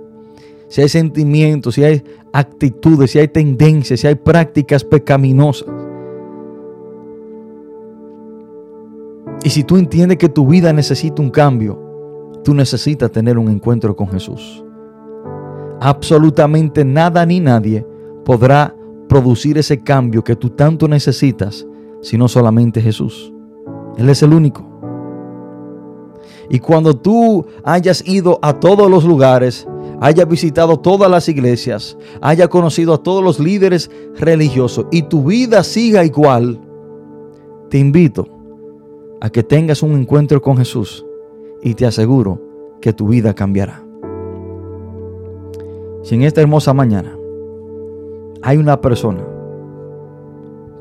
si 0.68 0.80
hay 0.80 0.89
sentimientos, 0.89 1.74
si 1.74 1.84
hay 1.84 2.03
actitudes, 2.32 3.11
si 3.11 3.18
hay 3.18 3.28
tendencias, 3.28 4.01
si 4.01 4.07
hay 4.07 4.14
prácticas 4.14 4.82
pecaminosas, 4.82 5.68
Y 9.45 9.51
si 9.51 9.62
tú 9.62 9.76
entiendes 9.76 10.18
que 10.18 10.28
tu 10.28 10.47
vida 10.47 10.72
necesita 10.72 11.22
un 11.22 11.30
cambio, 11.30 11.78
tú 12.43 12.55
necesitas 12.55 13.11
tener 13.12 13.39
un 13.39 13.49
encuentro 13.49 13.95
con 13.95 14.09
Jesús. 14.09 14.64
Absolutamente 15.80 16.84
nada 16.84 17.24
ni 17.24 17.39
nadie 17.39 17.86
podrá 18.24 18.74
producir 19.09 19.57
ese 19.57 19.80
cambio 19.82 20.24
que 20.24 20.34
tú 20.34 20.51
tanto 20.51 20.89
necesitas, 20.89 21.66
sino 22.03 22.26
solamente 22.26 22.82
Jesús. 22.82 23.32
Él 23.97 24.09
es 24.11 24.22
el 24.22 24.34
único. 24.34 24.66
Y 26.51 26.59
cuando 26.59 26.95
tú 26.95 27.47
hayas 27.62 28.07
ido 28.07 28.39
a 28.43 28.55
todos 28.55 28.91
los 28.91 29.05
lugares, 29.05 29.68
hayas 30.01 30.28
visitado 30.28 30.80
todas 30.80 31.11
las 31.11 31.28
iglesias, 31.28 31.97
hayas 32.20 32.49
conocido 32.49 32.95
a 32.95 33.03
todos 33.03 33.22
los 33.22 33.39
líderes 33.39 33.91
religiosos 34.16 34.86
y 34.91 35.03
tu 35.03 35.24
vida 35.24 35.62
siga 35.62 36.05
igual, 36.05 36.61
te 37.68 37.78
invito 37.78 38.38
a 39.21 39.31
que 39.31 39.43
tengas 39.43 39.83
un 39.83 39.93
encuentro 39.93 40.41
con 40.41 40.57
Jesús 40.57 41.05
y 41.62 41.75
te 41.75 41.87
aseguro 41.87 42.41
que 42.81 42.93
tu 42.93 43.09
vida 43.09 43.35
cambiará. 43.35 43.85
Si 46.03 46.14
en 46.14 46.23
esta 46.23 46.41
hermosa 46.41 46.73
mañana 46.73 47.16
hay 48.43 48.57
una 48.57 48.81
persona 48.81 49.27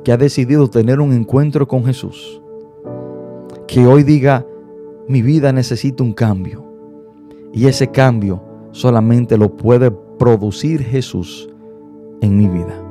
que 0.04 0.12
ha 0.12 0.18
decidido 0.18 0.70
tener 0.70 1.00
un 1.02 1.12
encuentro 1.12 1.68
con 1.68 1.84
Jesús, 1.84 2.42
que 3.68 3.86
hoy 3.86 4.04
diga, 4.04 4.46
mi 5.08 5.22
vida 5.22 5.52
necesita 5.52 6.04
un 6.04 6.14
cambio, 6.14 6.64
y 7.52 7.68
ese 7.68 7.88
cambio 7.88 8.42
solamente 8.72 9.38
lo 9.38 9.50
puede 9.50 9.92
producir 9.92 10.84
Jesús 10.84 11.50
en 12.22 12.38
mi 12.38 12.48
vida. 12.48 12.82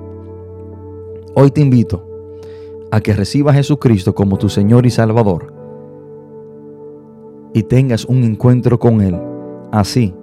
Hoy 1.35 1.51
te 1.51 1.61
invito 1.61 2.16
a 2.91 3.01
que 3.01 3.13
recibas 3.13 3.55
a 3.55 3.59
Jesucristo 3.59 4.15
como 4.15 4.39
tu 4.39 4.49
Señor 4.49 4.87
y 4.87 4.91
Salvador 4.91 5.53
y 7.57 7.63
tengas 7.63 8.05
un 8.05 8.23
encuentro 8.23 8.79
con 8.79 9.01
Él, 9.01 9.19
así 9.73 10.15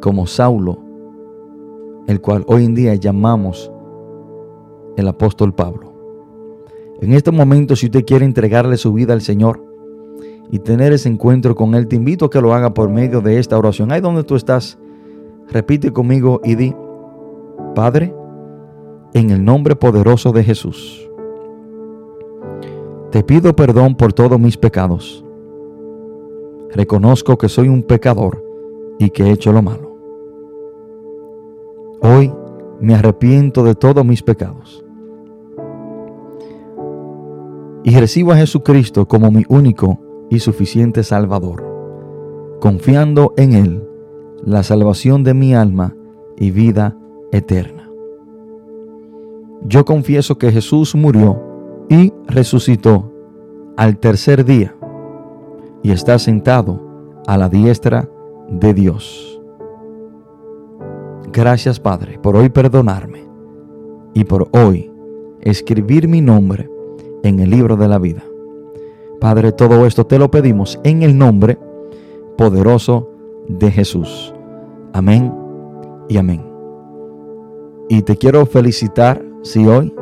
como 0.00 0.26
Saulo, 0.26 0.78
el 2.08 2.20
cual 2.20 2.44
hoy 2.48 2.64
en 2.64 2.74
día 2.74 2.94
llamamos 2.96 3.70
el 4.96 5.06
apóstol 5.06 5.54
Pablo. 5.54 5.92
En 7.00 7.12
este 7.12 7.30
momento, 7.30 7.76
si 7.76 7.86
usted 7.86 8.04
quiere 8.04 8.24
entregarle 8.24 8.76
su 8.76 8.92
vida 8.92 9.12
al 9.12 9.22
Señor 9.22 9.64
y 10.50 10.58
tener 10.58 10.92
ese 10.92 11.08
encuentro 11.08 11.54
con 11.54 11.74
Él, 11.74 11.86
te 11.86 11.96
invito 11.96 12.26
a 12.26 12.30
que 12.30 12.40
lo 12.40 12.52
haga 12.52 12.74
por 12.74 12.90
medio 12.90 13.20
de 13.20 13.38
esta 13.38 13.56
oración. 13.56 13.92
Ahí 13.92 14.00
donde 14.00 14.24
tú 14.24 14.36
estás, 14.36 14.78
repite 15.50 15.92
conmigo 15.92 16.40
y 16.44 16.56
di, 16.56 16.74
Padre, 17.74 18.14
en 19.14 19.30
el 19.30 19.44
nombre 19.44 19.76
poderoso 19.76 20.32
de 20.32 20.44
Jesús, 20.44 21.08
te 23.12 23.22
pido 23.22 23.54
perdón 23.54 23.94
por 23.94 24.14
todos 24.14 24.40
mis 24.40 24.56
pecados. 24.56 25.22
Reconozco 26.74 27.36
que 27.36 27.50
soy 27.50 27.68
un 27.68 27.82
pecador 27.82 28.42
y 28.98 29.10
que 29.10 29.24
he 29.24 29.30
hecho 29.30 29.52
lo 29.52 29.60
malo. 29.60 29.98
Hoy 32.00 32.32
me 32.80 32.94
arrepiento 32.94 33.64
de 33.64 33.74
todos 33.74 34.02
mis 34.06 34.22
pecados. 34.22 34.82
Y 37.84 37.94
recibo 37.98 38.32
a 38.32 38.36
Jesucristo 38.36 39.06
como 39.06 39.30
mi 39.30 39.44
único 39.46 39.98
y 40.30 40.38
suficiente 40.38 41.02
Salvador, 41.02 42.58
confiando 42.60 43.34
en 43.36 43.52
Él 43.52 43.88
la 44.42 44.62
salvación 44.62 45.22
de 45.22 45.34
mi 45.34 45.54
alma 45.54 45.94
y 46.38 46.50
vida 46.50 46.96
eterna. 47.30 47.90
Yo 49.66 49.84
confieso 49.84 50.38
que 50.38 50.50
Jesús 50.50 50.94
murió 50.94 51.51
y 51.88 52.12
resucitó 52.26 53.12
al 53.76 53.98
tercer 53.98 54.44
día 54.44 54.74
y 55.82 55.90
está 55.90 56.18
sentado 56.18 56.80
a 57.26 57.36
la 57.36 57.48
diestra 57.48 58.08
de 58.48 58.74
Dios. 58.74 59.40
Gracias 61.32 61.80
Padre 61.80 62.18
por 62.18 62.36
hoy 62.36 62.48
perdonarme 62.50 63.24
y 64.14 64.24
por 64.24 64.48
hoy 64.52 64.90
escribir 65.40 66.08
mi 66.08 66.20
nombre 66.20 66.68
en 67.22 67.40
el 67.40 67.50
libro 67.50 67.76
de 67.76 67.88
la 67.88 67.98
vida. 67.98 68.22
Padre, 69.20 69.52
todo 69.52 69.86
esto 69.86 70.04
te 70.04 70.18
lo 70.18 70.30
pedimos 70.30 70.80
en 70.84 71.02
el 71.02 71.16
nombre 71.16 71.58
poderoso 72.36 73.08
de 73.48 73.70
Jesús. 73.70 74.34
Amén 74.92 75.32
y 76.08 76.16
amén. 76.16 76.44
Y 77.88 78.02
te 78.02 78.16
quiero 78.16 78.46
felicitar 78.46 79.24
si 79.42 79.66
hoy 79.66 79.94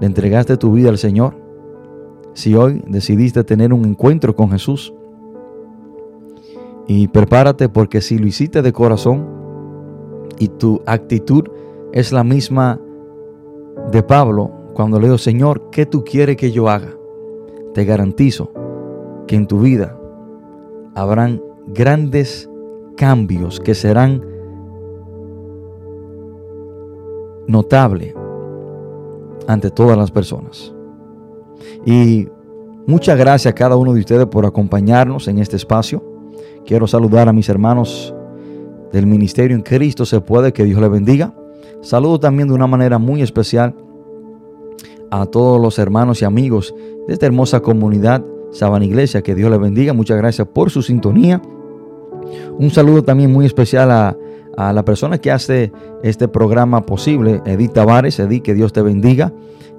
le 0.00 0.06
entregaste 0.06 0.56
tu 0.56 0.72
vida 0.72 0.90
al 0.90 0.98
Señor, 0.98 1.34
si 2.34 2.54
hoy 2.54 2.82
decidiste 2.86 3.42
tener 3.44 3.72
un 3.72 3.84
encuentro 3.84 4.34
con 4.34 4.50
Jesús. 4.50 4.94
Y 6.86 7.08
prepárate 7.08 7.68
porque 7.68 8.00
si 8.00 8.18
lo 8.18 8.26
hiciste 8.26 8.62
de 8.62 8.72
corazón 8.72 9.26
y 10.38 10.48
tu 10.48 10.80
actitud 10.86 11.44
es 11.92 12.12
la 12.12 12.24
misma 12.24 12.80
de 13.90 14.02
Pablo 14.02 14.52
cuando 14.72 14.98
le 14.98 15.06
digo, 15.06 15.18
Señor, 15.18 15.70
¿qué 15.70 15.84
tú 15.84 16.04
quieres 16.04 16.36
que 16.36 16.52
yo 16.52 16.68
haga? 16.68 16.94
Te 17.74 17.84
garantizo 17.84 18.52
que 19.26 19.36
en 19.36 19.46
tu 19.46 19.60
vida 19.60 19.98
habrán 20.94 21.42
grandes 21.66 22.48
cambios 22.96 23.60
que 23.60 23.74
serán 23.74 24.24
notables 27.46 28.14
ante 29.48 29.70
todas 29.70 29.96
las 29.96 30.12
personas. 30.12 30.72
Y 31.84 32.28
muchas 32.86 33.18
gracias 33.18 33.50
a 33.50 33.54
cada 33.54 33.74
uno 33.74 33.94
de 33.94 34.00
ustedes 34.00 34.26
por 34.26 34.46
acompañarnos 34.46 35.26
en 35.26 35.38
este 35.38 35.56
espacio. 35.56 36.04
Quiero 36.64 36.86
saludar 36.86 37.28
a 37.28 37.32
mis 37.32 37.48
hermanos 37.48 38.14
del 38.92 39.06
Ministerio 39.06 39.56
en 39.56 39.62
Cristo 39.62 40.06
se 40.06 40.20
puede, 40.20 40.52
que 40.52 40.64
Dios 40.64 40.80
les 40.80 40.90
bendiga. 40.90 41.34
Saludo 41.80 42.20
también 42.20 42.48
de 42.48 42.54
una 42.54 42.66
manera 42.66 42.98
muy 42.98 43.22
especial 43.22 43.74
a 45.10 45.26
todos 45.26 45.60
los 45.60 45.78
hermanos 45.78 46.20
y 46.20 46.24
amigos 46.26 46.74
de 47.06 47.14
esta 47.14 47.26
hermosa 47.26 47.60
comunidad 47.60 48.24
Saban 48.50 48.82
Iglesia, 48.82 49.22
que 49.22 49.34
Dios 49.34 49.50
les 49.50 49.60
bendiga. 49.60 49.92
Muchas 49.92 50.16
gracias 50.16 50.46
por 50.48 50.70
su 50.70 50.82
sintonía. 50.82 51.40
Un 52.58 52.70
saludo 52.70 53.02
también 53.02 53.32
muy 53.32 53.46
especial 53.46 53.90
a, 53.90 54.16
a 54.58 54.72
la 54.72 54.84
persona 54.84 55.18
que 55.18 55.30
hace 55.30 55.70
este 56.02 56.26
programa 56.26 56.84
posible, 56.84 57.40
Edith 57.46 57.74
Tavares. 57.74 58.18
Edith, 58.18 58.42
que 58.42 58.54
Dios 58.54 58.72
te 58.72 58.82
bendiga 58.82 59.32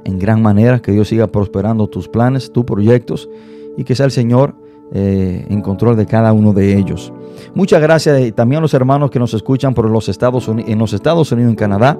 en 0.06 0.18
gran 0.20 0.42
manera, 0.42 0.80
que 0.80 0.94
Dios 0.94 1.10
siga 1.10 1.28
prosperando 1.28 1.88
tus 1.88 2.08
planes, 2.08 2.54
tus 2.54 2.64
proyectos 2.64 3.30
y 3.76 3.84
que 3.84 3.94
sea 3.94 4.06
el 4.06 4.14
Señor 4.14 4.56
eh, 4.94 5.46
en 5.50 5.62
control 5.62 5.98
de 5.98 6.06
cada 6.06 6.32
uno 6.32 6.54
de 6.54 6.78
ellos. 6.78 7.12
Muchas 7.54 7.82
gracias 7.82 8.34
también 8.36 8.60
a 8.60 8.62
los 8.62 8.74
hermanos 8.74 9.12
que 9.12 9.20
nos 9.20 9.34
escuchan 9.34 9.74
por 9.74 9.90
los 9.90 10.08
Estados 10.08 10.48
Unidos, 10.48 10.72
en 10.72 10.80
los 10.80 10.94
Estados 10.94 11.30
Unidos, 11.34 11.50
en 11.50 11.58
Canadá, 11.58 12.00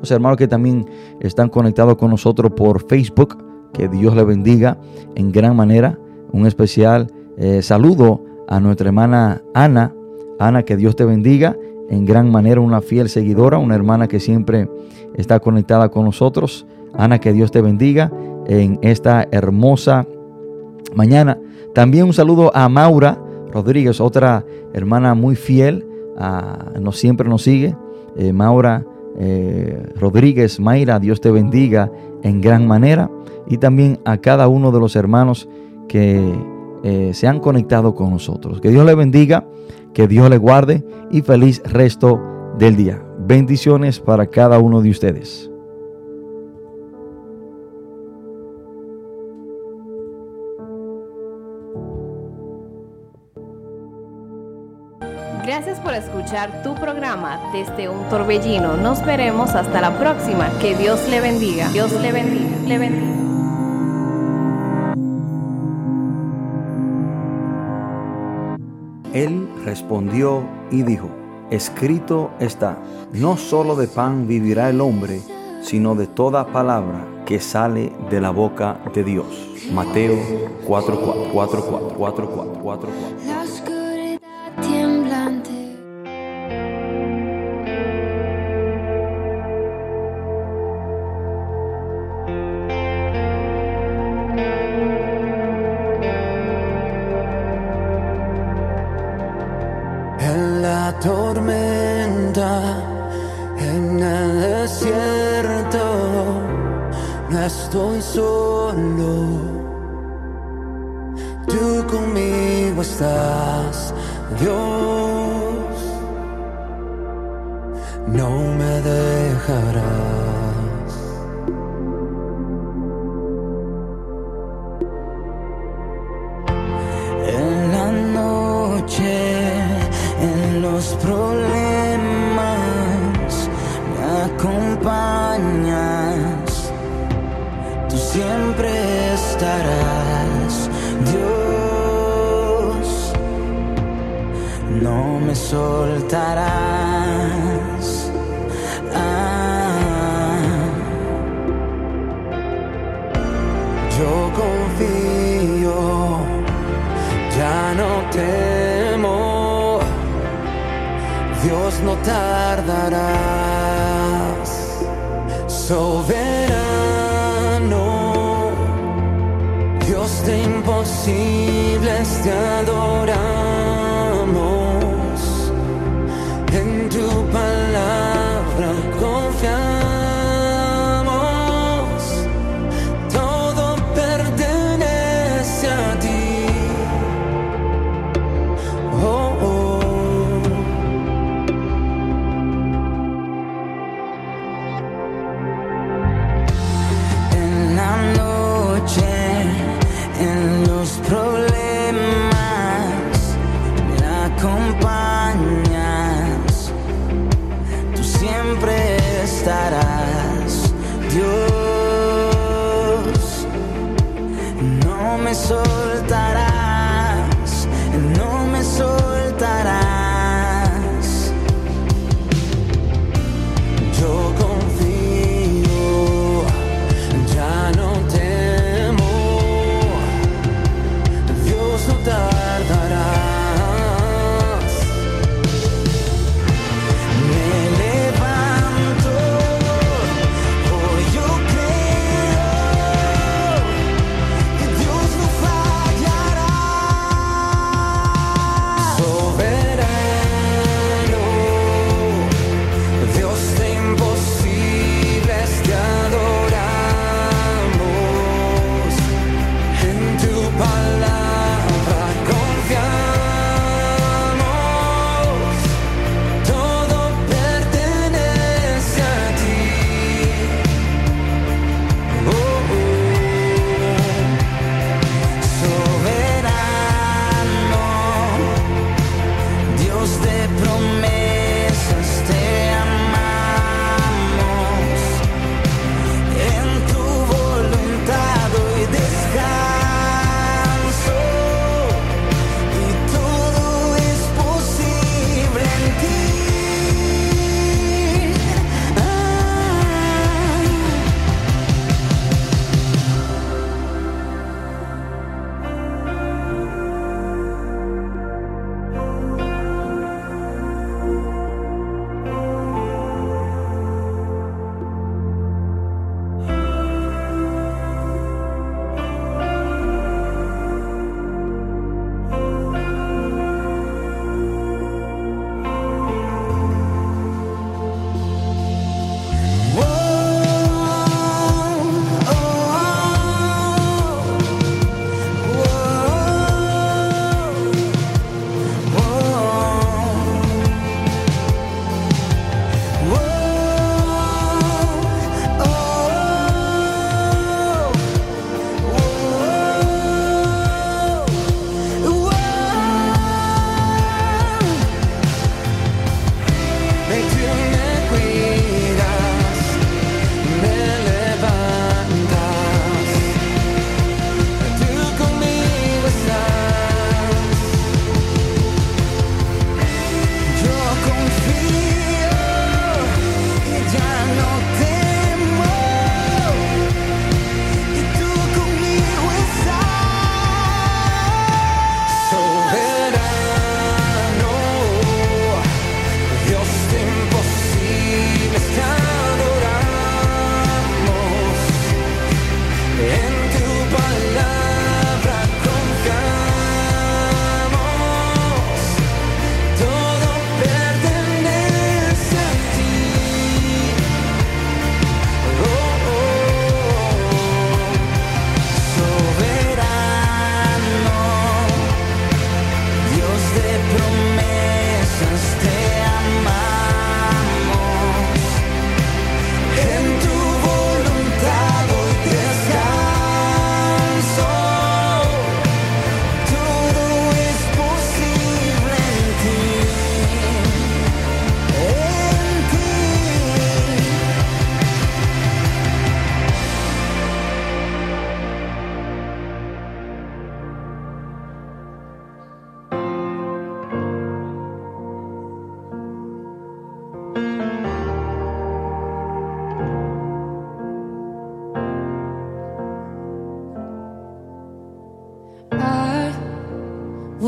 los 0.00 0.10
hermanos 0.10 0.38
que 0.38 0.48
también 0.48 0.88
están 1.20 1.50
conectados 1.50 1.96
con 1.96 2.10
nosotros 2.10 2.50
por 2.56 2.88
Facebook, 2.88 3.44
que 3.74 3.88
Dios 3.88 4.16
les 4.16 4.24
bendiga 4.24 4.78
en 5.16 5.32
gran 5.32 5.54
manera. 5.54 5.98
Un 6.32 6.46
especial 6.46 7.08
eh, 7.36 7.60
saludo 7.60 8.24
a 8.48 8.58
nuestra 8.58 8.88
hermana 8.88 9.42
Ana, 9.52 9.94
Ana, 10.38 10.62
que 10.62 10.78
Dios 10.78 10.96
te 10.96 11.04
bendiga 11.04 11.54
en 11.88 12.04
gran 12.04 12.30
manera, 12.30 12.60
una 12.60 12.80
fiel 12.80 13.08
seguidora, 13.08 13.58
una 13.58 13.74
hermana 13.74 14.08
que 14.08 14.20
siempre 14.20 14.68
está 15.14 15.40
conectada 15.40 15.88
con 15.88 16.04
nosotros. 16.04 16.66
Ana, 16.94 17.18
que 17.18 17.32
Dios 17.32 17.50
te 17.50 17.60
bendiga 17.60 18.10
en 18.46 18.78
esta 18.82 19.26
hermosa 19.30 20.06
mañana. 20.94 21.38
También 21.74 22.06
un 22.06 22.12
saludo 22.12 22.50
a 22.54 22.68
Maura 22.68 23.18
Rodríguez, 23.52 24.00
otra 24.00 24.44
hermana 24.72 25.14
muy 25.14 25.36
fiel, 25.36 25.86
nos, 26.80 26.98
siempre 26.98 27.28
nos 27.28 27.42
sigue. 27.42 27.76
Eh, 28.16 28.32
Maura 28.32 28.84
eh, 29.18 29.82
Rodríguez, 29.98 30.60
Mayra, 30.60 30.98
Dios 30.98 31.20
te 31.20 31.30
bendiga 31.30 31.90
en 32.22 32.40
gran 32.40 32.66
manera. 32.66 33.10
Y 33.48 33.58
también 33.58 33.98
a 34.04 34.18
cada 34.18 34.48
uno 34.48 34.72
de 34.72 34.80
los 34.80 34.96
hermanos 34.96 35.48
que 35.88 36.34
eh, 36.82 37.10
se 37.14 37.26
han 37.26 37.40
conectado 37.40 37.94
con 37.94 38.10
nosotros. 38.10 38.60
Que 38.60 38.70
Dios 38.70 38.84
le 38.84 38.94
bendiga, 38.94 39.46
que 39.96 40.06
Dios 40.06 40.28
le 40.28 40.36
guarde 40.36 40.84
y 41.10 41.22
feliz 41.22 41.62
resto 41.64 42.20
del 42.58 42.76
día. 42.76 43.02
Bendiciones 43.18 43.98
para 43.98 44.26
cada 44.26 44.58
uno 44.58 44.82
de 44.82 44.90
ustedes. 44.90 45.50
Gracias 55.46 55.80
por 55.80 55.94
escuchar 55.94 56.62
tu 56.62 56.74
programa 56.74 57.40
desde 57.54 57.88
un 57.88 58.06
torbellino. 58.10 58.76
Nos 58.76 59.02
veremos 59.02 59.54
hasta 59.54 59.80
la 59.80 59.98
próxima. 59.98 60.50
Que 60.60 60.76
Dios 60.76 61.08
le 61.08 61.22
bendiga. 61.22 61.70
Dios 61.70 61.90
le 62.02 62.12
bendiga. 62.12 62.58
Le 62.66 62.78
bendiga. 62.78 63.16
Él 69.14 69.45
respondió 69.66 70.44
y 70.70 70.84
dijo, 70.84 71.08
escrito 71.50 72.30
está, 72.38 72.78
no 73.12 73.36
solo 73.36 73.74
de 73.74 73.88
pan 73.88 74.28
vivirá 74.28 74.70
el 74.70 74.80
hombre, 74.80 75.20
sino 75.60 75.96
de 75.96 76.06
toda 76.06 76.46
palabra 76.52 77.04
que 77.26 77.40
sale 77.40 77.92
de 78.08 78.20
la 78.20 78.30
boca 78.30 78.78
de 78.94 79.02
Dios. 79.02 79.26
Mateo 79.72 80.16
4, 80.64 81.00
4, 81.00 81.30
4, 81.32 81.64
4, 81.68 81.94
4, 81.96 82.30
4, 82.30 82.30
4. 82.62 82.90
4. 83.26 83.35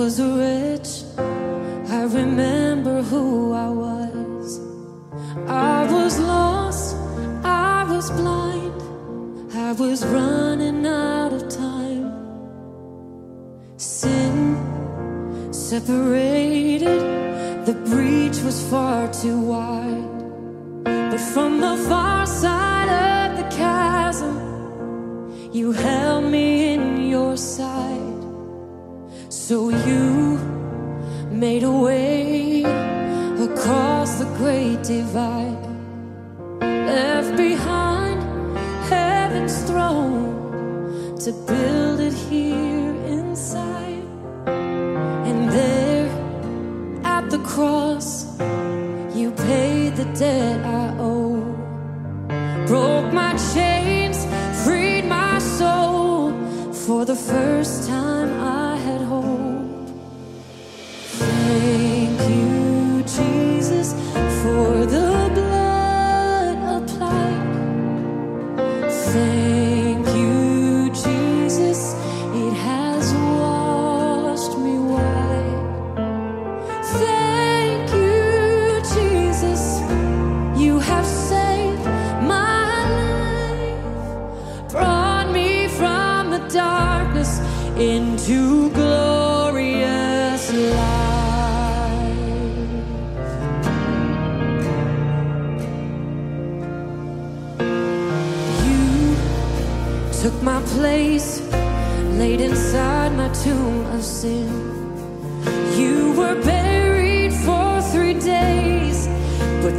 was 0.09 0.21
a 0.21 0.38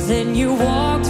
then 0.10 0.34
you 0.34 0.52
walked 0.52 1.09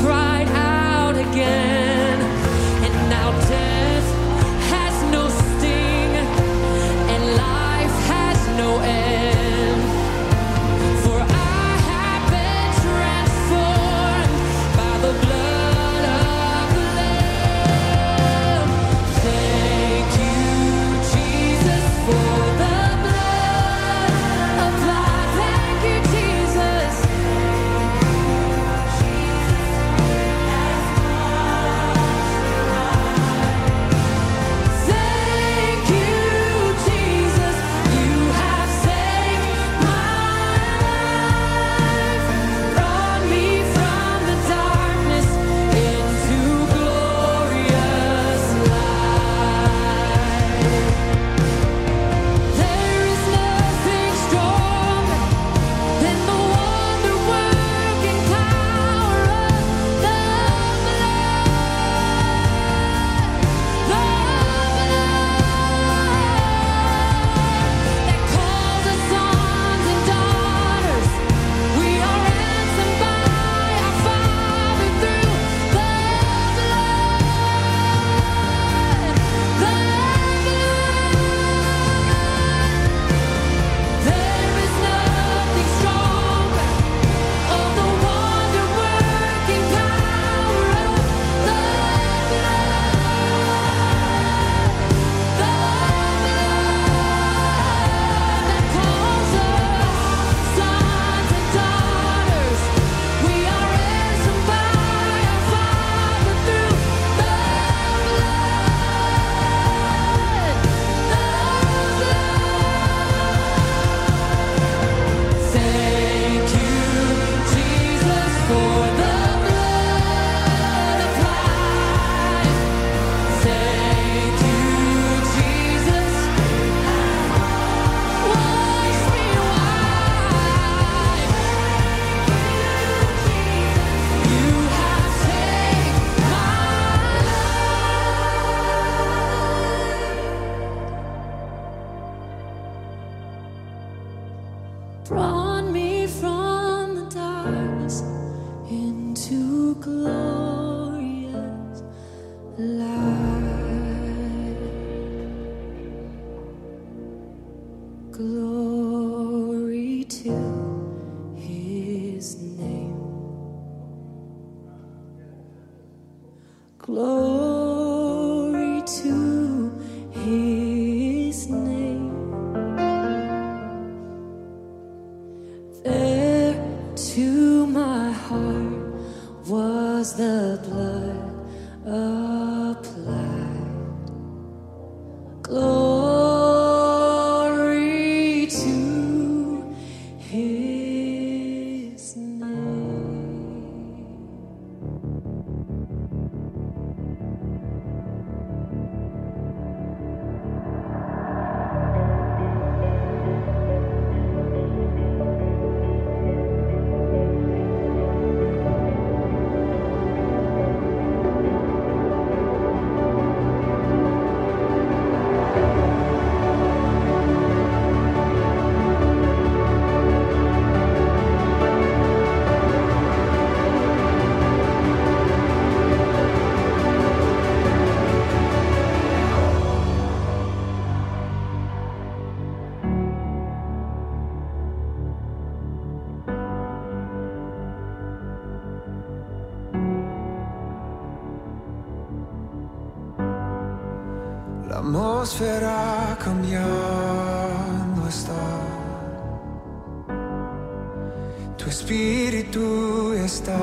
espíritu 252.29 253.13
está 253.13 253.57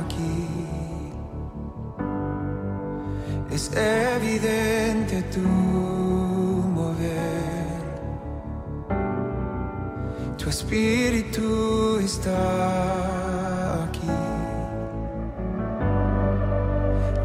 aquí. 0.00 0.46
Es 3.50 3.70
evidente 3.76 5.22
tu 5.34 5.40
mover. 6.78 7.80
Tu 10.38 10.48
espíritu 10.48 11.98
está 12.02 13.84
aquí. 13.84 14.08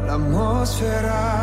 La 0.06 0.14
atmósfera 0.14 1.33